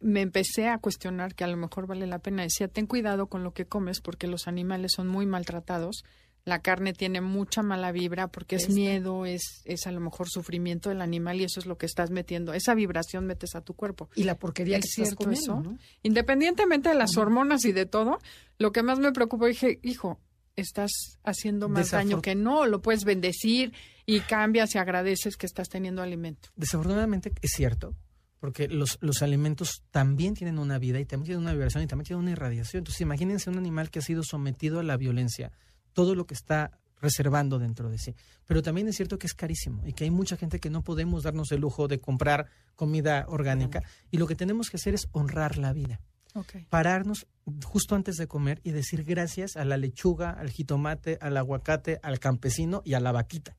me 0.00 0.20
empecé 0.20 0.68
a 0.68 0.78
cuestionar 0.78 1.34
que 1.34 1.44
a 1.44 1.48
lo 1.48 1.56
mejor 1.56 1.86
vale 1.86 2.06
la 2.06 2.20
pena. 2.20 2.42
Decía, 2.42 2.68
ten 2.68 2.86
cuidado 2.86 3.26
con 3.26 3.42
lo 3.42 3.52
que 3.52 3.66
comes 3.66 4.00
porque 4.00 4.26
los 4.26 4.46
animales 4.46 4.92
son 4.94 5.08
muy 5.08 5.26
maltratados, 5.26 6.04
la 6.48 6.60
carne 6.60 6.92
tiene 6.92 7.20
mucha 7.20 7.62
mala 7.62 7.92
vibra 7.92 8.28
porque 8.28 8.56
es 8.56 8.70
miedo, 8.70 9.26
es, 9.26 9.62
es 9.64 9.86
a 9.86 9.92
lo 9.92 10.00
mejor 10.00 10.28
sufrimiento 10.28 10.88
del 10.88 11.02
animal 11.02 11.40
y 11.40 11.44
eso 11.44 11.60
es 11.60 11.66
lo 11.66 11.76
que 11.76 11.86
estás 11.86 12.10
metiendo. 12.10 12.54
Esa 12.54 12.74
vibración 12.74 13.26
metes 13.26 13.54
a 13.54 13.60
tu 13.60 13.74
cuerpo. 13.74 14.08
Y 14.14 14.24
la 14.24 14.36
porquería 14.36 14.78
¿Es 14.78 14.84
que 14.84 14.88
estás 14.88 15.06
cierto 15.08 15.24
comiendo, 15.24 15.52
eso? 15.52 15.60
¿no? 15.60 15.78
Independientemente 16.02 16.88
de 16.88 16.94
las 16.94 17.16
hormonas 17.16 17.64
y 17.64 17.72
de 17.72 17.86
todo, 17.86 18.18
lo 18.58 18.72
que 18.72 18.82
más 18.82 18.98
me 18.98 19.12
preocupó, 19.12 19.46
dije, 19.46 19.78
hijo, 19.82 20.18
estás 20.56 20.90
haciendo 21.22 21.68
más 21.68 21.90
daño 21.90 22.20
que 22.22 22.34
no, 22.34 22.66
lo 22.66 22.80
puedes 22.82 23.04
bendecir 23.04 23.72
y 24.06 24.20
cambias 24.20 24.74
y 24.74 24.78
agradeces 24.78 25.36
que 25.36 25.46
estás 25.46 25.68
teniendo 25.68 26.02
alimento. 26.02 26.48
Desafortunadamente 26.56 27.32
es 27.42 27.50
cierto, 27.52 27.94
porque 28.40 28.68
los, 28.68 28.98
los 29.00 29.22
alimentos 29.22 29.82
también 29.90 30.34
tienen 30.34 30.58
una 30.58 30.78
vida 30.78 30.98
y 30.98 31.04
también 31.04 31.26
tienen 31.26 31.42
una 31.42 31.52
vibración 31.52 31.84
y 31.84 31.86
también 31.86 32.06
tienen 32.06 32.22
una 32.22 32.30
irradiación. 32.32 32.80
Entonces 32.80 33.02
imagínense 33.02 33.50
un 33.50 33.58
animal 33.58 33.90
que 33.90 33.98
ha 33.98 34.02
sido 34.02 34.22
sometido 34.22 34.80
a 34.80 34.82
la 34.82 34.96
violencia, 34.96 35.52
todo 35.98 36.14
lo 36.14 36.26
que 36.26 36.34
está 36.34 36.78
reservando 37.00 37.58
dentro 37.58 37.90
de 37.90 37.98
sí. 37.98 38.14
Pero 38.46 38.62
también 38.62 38.86
es 38.86 38.94
cierto 38.94 39.18
que 39.18 39.26
es 39.26 39.34
carísimo 39.34 39.84
y 39.84 39.94
que 39.94 40.04
hay 40.04 40.12
mucha 40.12 40.36
gente 40.36 40.60
que 40.60 40.70
no 40.70 40.84
podemos 40.84 41.24
darnos 41.24 41.50
el 41.50 41.60
lujo 41.60 41.88
de 41.88 41.98
comprar 41.98 42.46
comida 42.76 43.24
orgánica 43.26 43.82
y 44.12 44.18
lo 44.18 44.28
que 44.28 44.36
tenemos 44.36 44.70
que 44.70 44.76
hacer 44.76 44.94
es 44.94 45.08
honrar 45.10 45.58
la 45.58 45.72
vida 45.72 46.00
Okay. 46.34 46.66
pararnos 46.68 47.26
justo 47.64 47.96
antes 47.96 48.16
de 48.16 48.28
comer 48.28 48.60
y 48.62 48.70
decir 48.70 49.02
gracias 49.02 49.56
a 49.56 49.64
la 49.64 49.78
lechuga, 49.78 50.30
al 50.30 50.50
jitomate, 50.50 51.18
al 51.20 51.36
aguacate, 51.36 51.98
al 52.02 52.20
campesino 52.20 52.82
y 52.84 52.94
a 52.94 53.00
la 53.00 53.10
vaquita. 53.10 53.56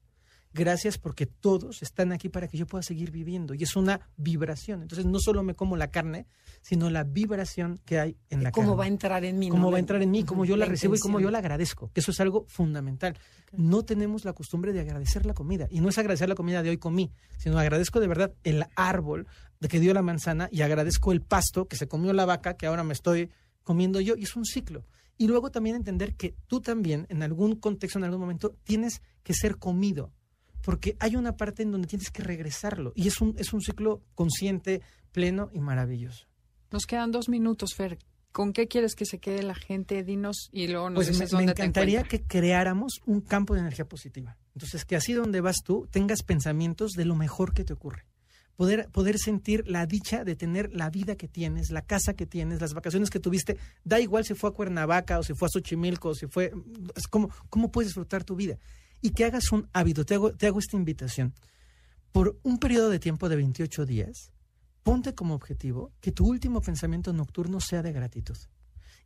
Gracias 0.53 0.97
porque 0.97 1.25
todos 1.25 1.81
están 1.81 2.11
aquí 2.11 2.29
para 2.29 2.47
que 2.47 2.57
yo 2.57 2.65
pueda 2.65 2.81
seguir 2.81 3.11
viviendo. 3.11 3.53
Y 3.53 3.63
es 3.63 3.75
una 3.75 4.09
vibración. 4.17 4.81
Entonces 4.81 5.05
no 5.05 5.19
solo 5.19 5.43
me 5.43 5.55
como 5.55 5.77
la 5.77 5.91
carne, 5.91 6.25
sino 6.61 6.89
la 6.89 7.03
vibración 7.03 7.79
que 7.85 7.99
hay 7.99 8.17
en 8.29 8.43
la 8.43 8.51
¿Cómo 8.51 8.69
carne. 8.69 8.79
va 8.79 8.83
a 8.85 8.87
entrar 8.87 9.25
en 9.25 9.39
mí? 9.39 9.49
Cómo 9.49 9.63
no? 9.63 9.71
va 9.71 9.77
a 9.77 9.79
entrar 9.79 10.01
en 10.01 10.11
mí, 10.11 10.23
cómo 10.23 10.45
yo 10.45 10.57
la, 10.57 10.65
La 10.65 10.71
recibo 10.71 10.95
y 10.95 10.99
cómo 10.99 11.19
yo 11.19 11.31
la 11.31 11.39
agradezco. 11.39 11.91
Que 11.93 11.99
eso 11.99 12.11
es 12.11 12.19
algo 12.19 12.45
fundamental. 12.47 13.17
No 13.51 13.83
tenemos 13.83 14.25
la 14.25 14.33
costumbre 14.33 14.73
de 14.73 14.81
agradecer 14.81 15.25
la 15.25 15.33
comida. 15.33 15.67
Y 15.69 15.81
no 15.81 15.89
es 15.89 15.97
agradecer 15.97 16.29
la 16.29 16.35
comida 16.35 16.63
de 16.63 16.69
hoy 16.69 16.77
comí, 16.77 17.11
sino 17.37 17.57
agradezco 17.59 17.99
de 17.99 18.07
verdad 18.07 18.33
el 18.43 18.65
árbol 18.75 19.27
de 19.59 19.67
que 19.67 19.79
dio 19.79 19.93
la 19.93 20.01
manzana 20.01 20.49
y 20.51 20.61
agradezco 20.61 21.11
el 21.11 21.21
pasto 21.21 21.67
que 21.67 21.75
se 21.75 21.87
comió 21.87 22.13
la 22.13 22.25
vaca 22.25 22.55
que 22.55 22.65
ahora 22.65 22.83
me 22.83 22.93
estoy 22.93 23.29
comiendo 23.63 23.99
yo. 24.01 24.15
Y 24.15 24.23
es 24.23 24.35
un 24.35 24.45
ciclo. 24.45 24.85
Y 25.17 25.27
luego 25.27 25.51
también 25.51 25.75
entender 25.75 26.15
que 26.15 26.33
tú 26.47 26.61
también, 26.61 27.05
en 27.09 27.23
algún 27.23 27.55
contexto, 27.57 27.99
en 27.99 28.05
algún 28.05 28.21
momento, 28.21 28.55
tienes 28.63 29.01
que 29.21 29.33
ser 29.33 29.57
comido. 29.57 30.13
Porque 30.61 30.95
hay 30.99 31.15
una 31.15 31.37
parte 31.37 31.63
en 31.63 31.71
donde 31.71 31.87
tienes 31.87 32.11
que 32.11 32.23
regresarlo. 32.23 32.93
Y 32.95 33.07
es 33.07 33.21
un, 33.21 33.35
es 33.37 33.53
un 33.53 33.61
ciclo 33.61 34.01
consciente, 34.15 34.81
pleno 35.11 35.49
y 35.53 35.59
maravilloso. 35.59 36.27
Nos 36.71 36.85
quedan 36.85 37.11
dos 37.11 37.29
minutos, 37.29 37.73
Fer. 37.75 37.97
¿Con 38.31 38.53
qué 38.53 38.67
quieres 38.67 38.95
que 38.95 39.05
se 39.05 39.19
quede 39.19 39.41
la 39.41 39.55
gente? 39.55 40.03
Dinos 40.03 40.49
y 40.51 40.67
luego 40.67 40.89
nos 40.89 40.97
Pues 40.97 41.07
me, 41.07 41.13
dices 41.13 41.33
me 41.33 41.39
dónde 41.39 41.53
te 41.53 41.63
encantaría 41.63 42.03
que 42.03 42.21
creáramos 42.21 43.01
un 43.05 43.21
campo 43.21 43.55
de 43.55 43.61
energía 43.61 43.87
positiva. 43.87 44.37
Entonces, 44.53 44.85
que 44.85 44.95
así 44.95 45.13
donde 45.13 45.41
vas 45.41 45.57
tú 45.63 45.87
tengas 45.89 46.21
pensamientos 46.21 46.91
de 46.91 47.05
lo 47.05 47.15
mejor 47.15 47.53
que 47.53 47.63
te 47.63 47.73
ocurre. 47.73 48.05
Poder, 48.55 48.89
poder 48.89 49.17
sentir 49.17 49.63
la 49.67 49.85
dicha 49.85 50.25
de 50.25 50.35
tener 50.35 50.73
la 50.73 50.89
vida 50.89 51.15
que 51.15 51.29
tienes, 51.29 51.71
la 51.71 51.81
casa 51.81 52.13
que 52.13 52.25
tienes, 52.25 52.59
las 52.59 52.73
vacaciones 52.73 53.09
que 53.09 53.19
tuviste. 53.19 53.57
Da 53.85 53.99
igual 53.99 54.25
si 54.25 54.35
fue 54.35 54.49
a 54.49 54.53
Cuernavaca 54.53 55.17
o 55.17 55.23
si 55.23 55.33
fue 55.33 55.47
a 55.47 55.49
Xochimilco 55.49 56.09
o 56.09 56.15
si 56.15 56.27
fue... 56.27 56.51
Es 56.95 57.07
como, 57.07 57.29
¿Cómo 57.49 57.71
puedes 57.71 57.87
disfrutar 57.89 58.25
tu 58.25 58.35
vida? 58.35 58.59
Y 59.01 59.11
que 59.11 59.25
hagas 59.25 59.51
un 59.51 59.69
hábito. 59.73 60.05
Te 60.05 60.15
hago, 60.15 60.33
te 60.33 60.47
hago 60.47 60.59
esta 60.59 60.77
invitación. 60.77 61.33
Por 62.11 62.39
un 62.43 62.59
periodo 62.59 62.89
de 62.89 62.99
tiempo 62.99 63.29
de 63.29 63.35
28 63.35 63.85
días, 63.85 64.31
ponte 64.83 65.13
como 65.13 65.35
objetivo 65.35 65.93
que 66.01 66.11
tu 66.11 66.25
último 66.27 66.61
pensamiento 66.61 67.13
nocturno 67.13 67.59
sea 67.59 67.81
de 67.81 67.91
gratitud. 67.91 68.37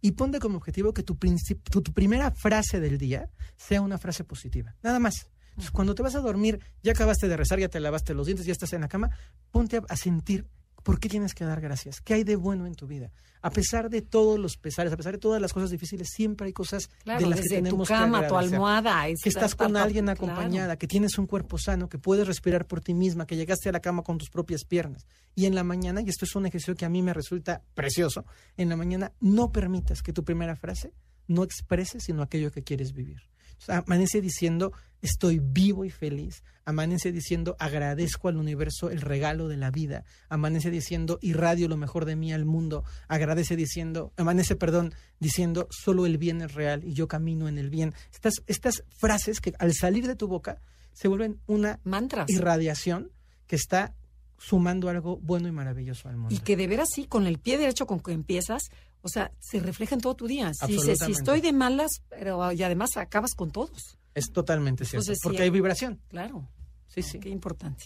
Y 0.01 0.11
ponte 0.11 0.39
como 0.39 0.57
objetivo 0.57 0.93
que 0.93 1.03
tu, 1.03 1.15
tu, 1.15 1.81
tu 1.81 1.93
primera 1.93 2.31
frase 2.31 2.79
del 2.79 2.97
día 2.97 3.29
sea 3.57 3.81
una 3.81 3.97
frase 3.97 4.23
positiva. 4.23 4.75
Nada 4.81 4.99
más. 4.99 5.29
Cuando 5.71 5.93
te 5.93 6.01
vas 6.01 6.15
a 6.15 6.19
dormir, 6.19 6.59
ya 6.81 6.93
acabaste 6.93 7.27
de 7.27 7.37
rezar, 7.37 7.59
ya 7.59 7.69
te 7.69 7.79
lavaste 7.79 8.13
los 8.13 8.25
dientes, 8.25 8.45
ya 8.45 8.51
estás 8.51 8.73
en 8.73 8.81
la 8.81 8.87
cama, 8.87 9.11
ponte 9.51 9.81
a 9.87 9.95
sentir 9.95 10.47
por 10.83 10.99
qué 10.99 11.09
tienes 11.09 11.33
que 11.33 11.45
dar 11.45 11.61
gracias, 11.61 12.01
qué 12.01 12.13
hay 12.13 12.23
de 12.23 12.35
bueno 12.35 12.65
en 12.67 12.75
tu 12.75 12.87
vida. 12.87 13.11
A 13.41 13.49
pesar 13.49 13.89
de 13.89 14.01
todos 14.01 14.39
los 14.39 14.55
pesares, 14.55 14.93
a 14.93 14.97
pesar 14.97 15.13
de 15.13 15.17
todas 15.17 15.41
las 15.41 15.51
cosas 15.51 15.69
difíciles, 15.69 16.09
siempre 16.09 16.47
hay 16.47 16.53
cosas 16.53 16.89
Claro, 17.03 17.19
de 17.21 17.25
las 17.27 17.39
que 17.39 17.43
desde 17.43 17.57
tu 17.57 17.63
tenemos 17.63 17.87
que 17.87 17.93
cama, 17.93 18.27
tu 18.27 18.37
almohada. 18.37 19.05
que 19.21 19.29
estás 19.29 19.55
con 19.55 19.75
alguien 19.75 20.05
claro. 20.05 20.23
acompañada, 20.23 20.77
que 20.77 20.87
tienes 20.87 21.17
un 21.17 21.27
cuerpo 21.27 21.57
sano, 21.57 21.89
que 21.89 21.97
puedes 21.97 22.25
respirar 22.25 22.65
por 22.65 22.79
ti 22.79 22.93
misma, 22.93 23.25
que 23.25 23.35
llegaste 23.35 23.67
a 23.67 23.71
la 23.73 23.81
cama 23.81 24.03
con 24.03 24.17
tus 24.17 24.29
propias 24.29 24.63
piernas. 24.63 25.05
Y 25.35 25.45
en 25.45 25.55
la 25.55 25.63
mañana, 25.63 26.01
y 26.01 26.09
esto 26.09 26.23
es 26.25 26.35
un 26.35 26.45
ejercicio 26.45 26.75
que 26.75 26.85
a 26.85 26.89
mí 26.89 27.01
me 27.01 27.13
resulta 27.13 27.61
precioso, 27.73 28.25
en 28.55 28.69
la 28.69 28.77
mañana 28.77 29.11
no 29.19 29.51
permitas 29.51 30.01
que 30.01 30.13
tu 30.13 30.23
primera 30.23 30.55
frase 30.55 30.93
no 31.27 31.43
exprese 31.43 31.99
sino 31.99 32.21
aquello 32.21 32.51
que 32.51 32.63
quieres 32.63 32.93
vivir. 32.93 33.32
Amanece 33.67 34.21
diciendo, 34.21 34.73
estoy 35.01 35.39
vivo 35.39 35.85
y 35.85 35.89
feliz. 35.89 36.43
Amanece 36.65 37.11
diciendo, 37.11 37.55
agradezco 37.59 38.29
al 38.29 38.37
universo 38.37 38.89
el 38.89 39.01
regalo 39.01 39.47
de 39.47 39.57
la 39.57 39.69
vida. 39.69 40.05
Amanece 40.29 40.71
diciendo, 40.71 41.19
irradio 41.21 41.67
lo 41.67 41.77
mejor 41.77 42.05
de 42.05 42.15
mí 42.15 42.31
al 42.33 42.45
mundo. 42.45 42.83
Agradece 43.07 43.55
diciendo, 43.55 44.13
amanece, 44.17 44.55
perdón, 44.55 44.93
diciendo, 45.19 45.67
solo 45.69 46.05
el 46.05 46.17
bien 46.17 46.41
es 46.41 46.53
real 46.53 46.83
y 46.83 46.93
yo 46.93 47.07
camino 47.07 47.47
en 47.47 47.57
el 47.57 47.69
bien. 47.69 47.93
Estas, 48.13 48.35
estas 48.47 48.83
frases 48.97 49.41
que 49.41 49.53
al 49.59 49.73
salir 49.73 50.07
de 50.07 50.15
tu 50.15 50.27
boca 50.27 50.61
se 50.93 51.07
vuelven 51.07 51.39
una 51.47 51.79
Mantras. 51.83 52.29
irradiación 52.29 53.11
que 53.47 53.55
está 53.55 53.93
sumando 54.37 54.89
algo 54.89 55.17
bueno 55.17 55.47
y 55.47 55.51
maravilloso 55.51 56.09
al 56.09 56.17
mundo. 56.17 56.35
Y 56.35 56.39
que 56.39 56.57
de 56.57 56.67
veras 56.67 56.89
sí, 56.93 57.05
con 57.05 57.27
el 57.27 57.39
pie 57.39 57.57
derecho 57.57 57.85
con 57.85 57.99
que 57.99 58.11
empiezas, 58.11 58.63
o 59.03 59.09
sea, 59.09 59.31
se 59.39 59.59
refleja 59.59 59.93
en 59.93 60.01
todo 60.01 60.15
tu 60.15 60.25
día. 60.25 60.51
Si 60.53 60.65
dices, 60.71 60.97
si 61.05 61.11
estoy 61.11 61.41
de 61.41 61.53
malas, 61.53 61.91
pero 62.09 62.51
y 62.51 62.63
además 62.63 62.97
acabas 62.97 63.35
con 63.35 63.51
todos. 63.51 63.97
Es 64.15 64.31
totalmente 64.31 64.85
cierto. 64.85 65.03
Entonces, 65.03 65.19
porque 65.21 65.37
hay- 65.39 65.43
hay 65.43 65.49
vibración. 65.51 65.99
Claro. 66.07 66.47
Sí, 66.87 67.01
sí. 67.03 67.19
Qué 67.19 67.29
importante. 67.29 67.85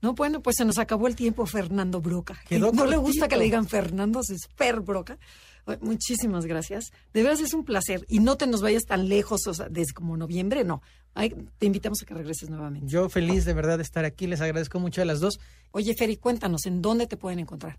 No, 0.00 0.14
bueno, 0.14 0.40
pues 0.42 0.54
se 0.56 0.64
nos 0.64 0.78
acabó 0.78 1.08
el 1.08 1.16
tiempo, 1.16 1.44
Fernando 1.46 2.00
Broca. 2.00 2.38
Quedó 2.48 2.70
no 2.72 2.86
le 2.86 2.96
gusta 2.96 3.26
que 3.26 3.36
le 3.36 3.42
digan 3.44 3.66
Fernando, 3.66 4.20
es 4.20 4.46
Fer 4.54 4.80
Broca. 4.80 5.18
Muchísimas 5.80 6.46
gracias. 6.46 6.92
De 7.12 7.22
veras 7.22 7.40
es 7.40 7.52
un 7.52 7.64
placer. 7.64 8.04
Y 8.08 8.20
no 8.20 8.36
te 8.36 8.46
nos 8.46 8.62
vayas 8.62 8.84
tan 8.84 9.08
lejos, 9.08 9.46
o 9.46 9.54
sea, 9.54 9.68
desde 9.68 9.92
como 9.92 10.16
noviembre, 10.16 10.64
no. 10.64 10.82
Ay, 11.14 11.34
te 11.58 11.66
invitamos 11.66 12.00
a 12.02 12.06
que 12.06 12.14
regreses 12.14 12.48
nuevamente. 12.48 12.86
Yo 12.88 13.08
feliz 13.08 13.44
de 13.44 13.52
verdad 13.54 13.76
de 13.76 13.82
estar 13.82 14.04
aquí. 14.04 14.26
Les 14.26 14.40
agradezco 14.40 14.78
mucho 14.80 15.02
a 15.02 15.04
las 15.04 15.20
dos. 15.20 15.38
Oye, 15.72 15.94
Feri, 15.94 16.16
cuéntanos, 16.16 16.64
¿en 16.66 16.80
dónde 16.80 17.06
te 17.06 17.16
pueden 17.16 17.38
encontrar? 17.40 17.78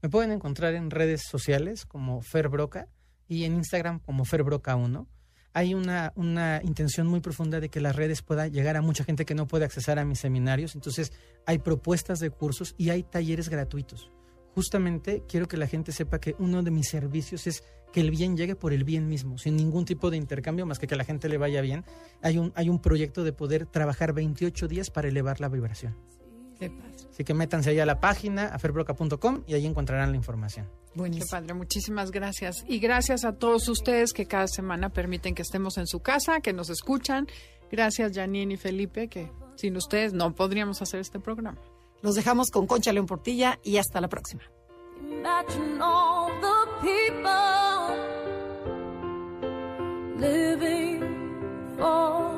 Me 0.00 0.08
pueden 0.08 0.30
encontrar 0.30 0.74
en 0.74 0.90
redes 0.90 1.22
sociales 1.28 1.84
como 1.84 2.22
Fer 2.22 2.48
Broca 2.48 2.88
y 3.26 3.44
en 3.44 3.54
Instagram 3.54 3.98
como 3.98 4.24
Fer 4.24 4.44
Broca 4.44 4.76
1. 4.76 5.08
Hay 5.54 5.74
una, 5.74 6.12
una 6.14 6.60
intención 6.62 7.08
muy 7.08 7.20
profunda 7.20 7.58
de 7.58 7.68
que 7.68 7.80
las 7.80 7.96
redes 7.96 8.22
puedan 8.22 8.52
llegar 8.52 8.76
a 8.76 8.82
mucha 8.82 9.02
gente 9.02 9.24
que 9.24 9.34
no 9.34 9.48
puede 9.48 9.64
accesar 9.64 9.98
a 9.98 10.04
mis 10.04 10.20
seminarios. 10.20 10.76
Entonces, 10.76 11.12
hay 11.46 11.58
propuestas 11.58 12.20
de 12.20 12.30
cursos 12.30 12.76
y 12.78 12.90
hay 12.90 13.02
talleres 13.02 13.48
gratuitos. 13.48 14.12
Justamente 14.54 15.24
quiero 15.26 15.48
que 15.48 15.56
la 15.56 15.66
gente 15.66 15.90
sepa 15.90 16.20
que 16.20 16.36
uno 16.38 16.62
de 16.62 16.70
mis 16.70 16.88
servicios 16.88 17.48
es 17.48 17.64
que 17.92 18.00
el 18.00 18.10
bien 18.10 18.36
llegue 18.36 18.54
por 18.54 18.72
el 18.72 18.84
bien 18.84 19.08
mismo, 19.08 19.36
sin 19.38 19.56
ningún 19.56 19.84
tipo 19.84 20.10
de 20.10 20.16
intercambio 20.16 20.66
más 20.66 20.78
que 20.78 20.86
que 20.86 20.94
a 20.94 20.98
la 20.98 21.04
gente 21.04 21.28
le 21.28 21.38
vaya 21.38 21.60
bien. 21.60 21.84
Hay 22.22 22.38
un, 22.38 22.52
hay 22.54 22.68
un 22.68 22.80
proyecto 22.80 23.24
de 23.24 23.32
poder 23.32 23.66
trabajar 23.66 24.12
28 24.12 24.68
días 24.68 24.90
para 24.90 25.08
elevar 25.08 25.40
la 25.40 25.48
vibración. 25.48 25.96
Qué 26.58 26.70
padre. 26.70 26.94
Así 27.10 27.24
que 27.24 27.34
métanse 27.34 27.70
ahí 27.70 27.80
a 27.80 27.86
la 27.86 28.00
página, 28.00 28.46
a 28.46 28.58
ferbroca.com 28.58 29.42
y 29.46 29.54
ahí 29.54 29.66
encontrarán 29.66 30.10
la 30.10 30.16
información. 30.16 30.66
Qué 30.92 30.98
Buenísimo. 31.00 31.30
padre, 31.30 31.54
muchísimas 31.54 32.10
gracias. 32.10 32.64
Y 32.66 32.78
gracias 32.78 33.24
a 33.24 33.32
todos 33.32 33.68
ustedes 33.68 34.12
que 34.12 34.26
cada 34.26 34.46
semana 34.48 34.90
permiten 34.90 35.34
que 35.34 35.42
estemos 35.42 35.78
en 35.78 35.86
su 35.86 36.00
casa, 36.00 36.40
que 36.40 36.52
nos 36.52 36.70
escuchan. 36.70 37.26
Gracias, 37.70 38.12
Janine 38.14 38.54
y 38.54 38.56
Felipe, 38.56 39.08
que 39.08 39.30
sin 39.56 39.76
ustedes 39.76 40.12
no 40.12 40.34
podríamos 40.34 40.80
hacer 40.82 41.00
este 41.00 41.20
programa. 41.20 41.58
Los 42.02 42.14
dejamos 42.14 42.50
con 42.50 42.66
Concha 42.66 42.92
León 42.92 43.06
Portilla 43.06 43.58
y 43.64 43.76
hasta 43.78 44.00
la 44.00 44.08
próxima. 44.08 44.42
Imagine 45.02 45.80
all 45.82 46.30
the 46.40 46.56
people 46.80 47.96
living 50.18 51.00
for 51.78 52.37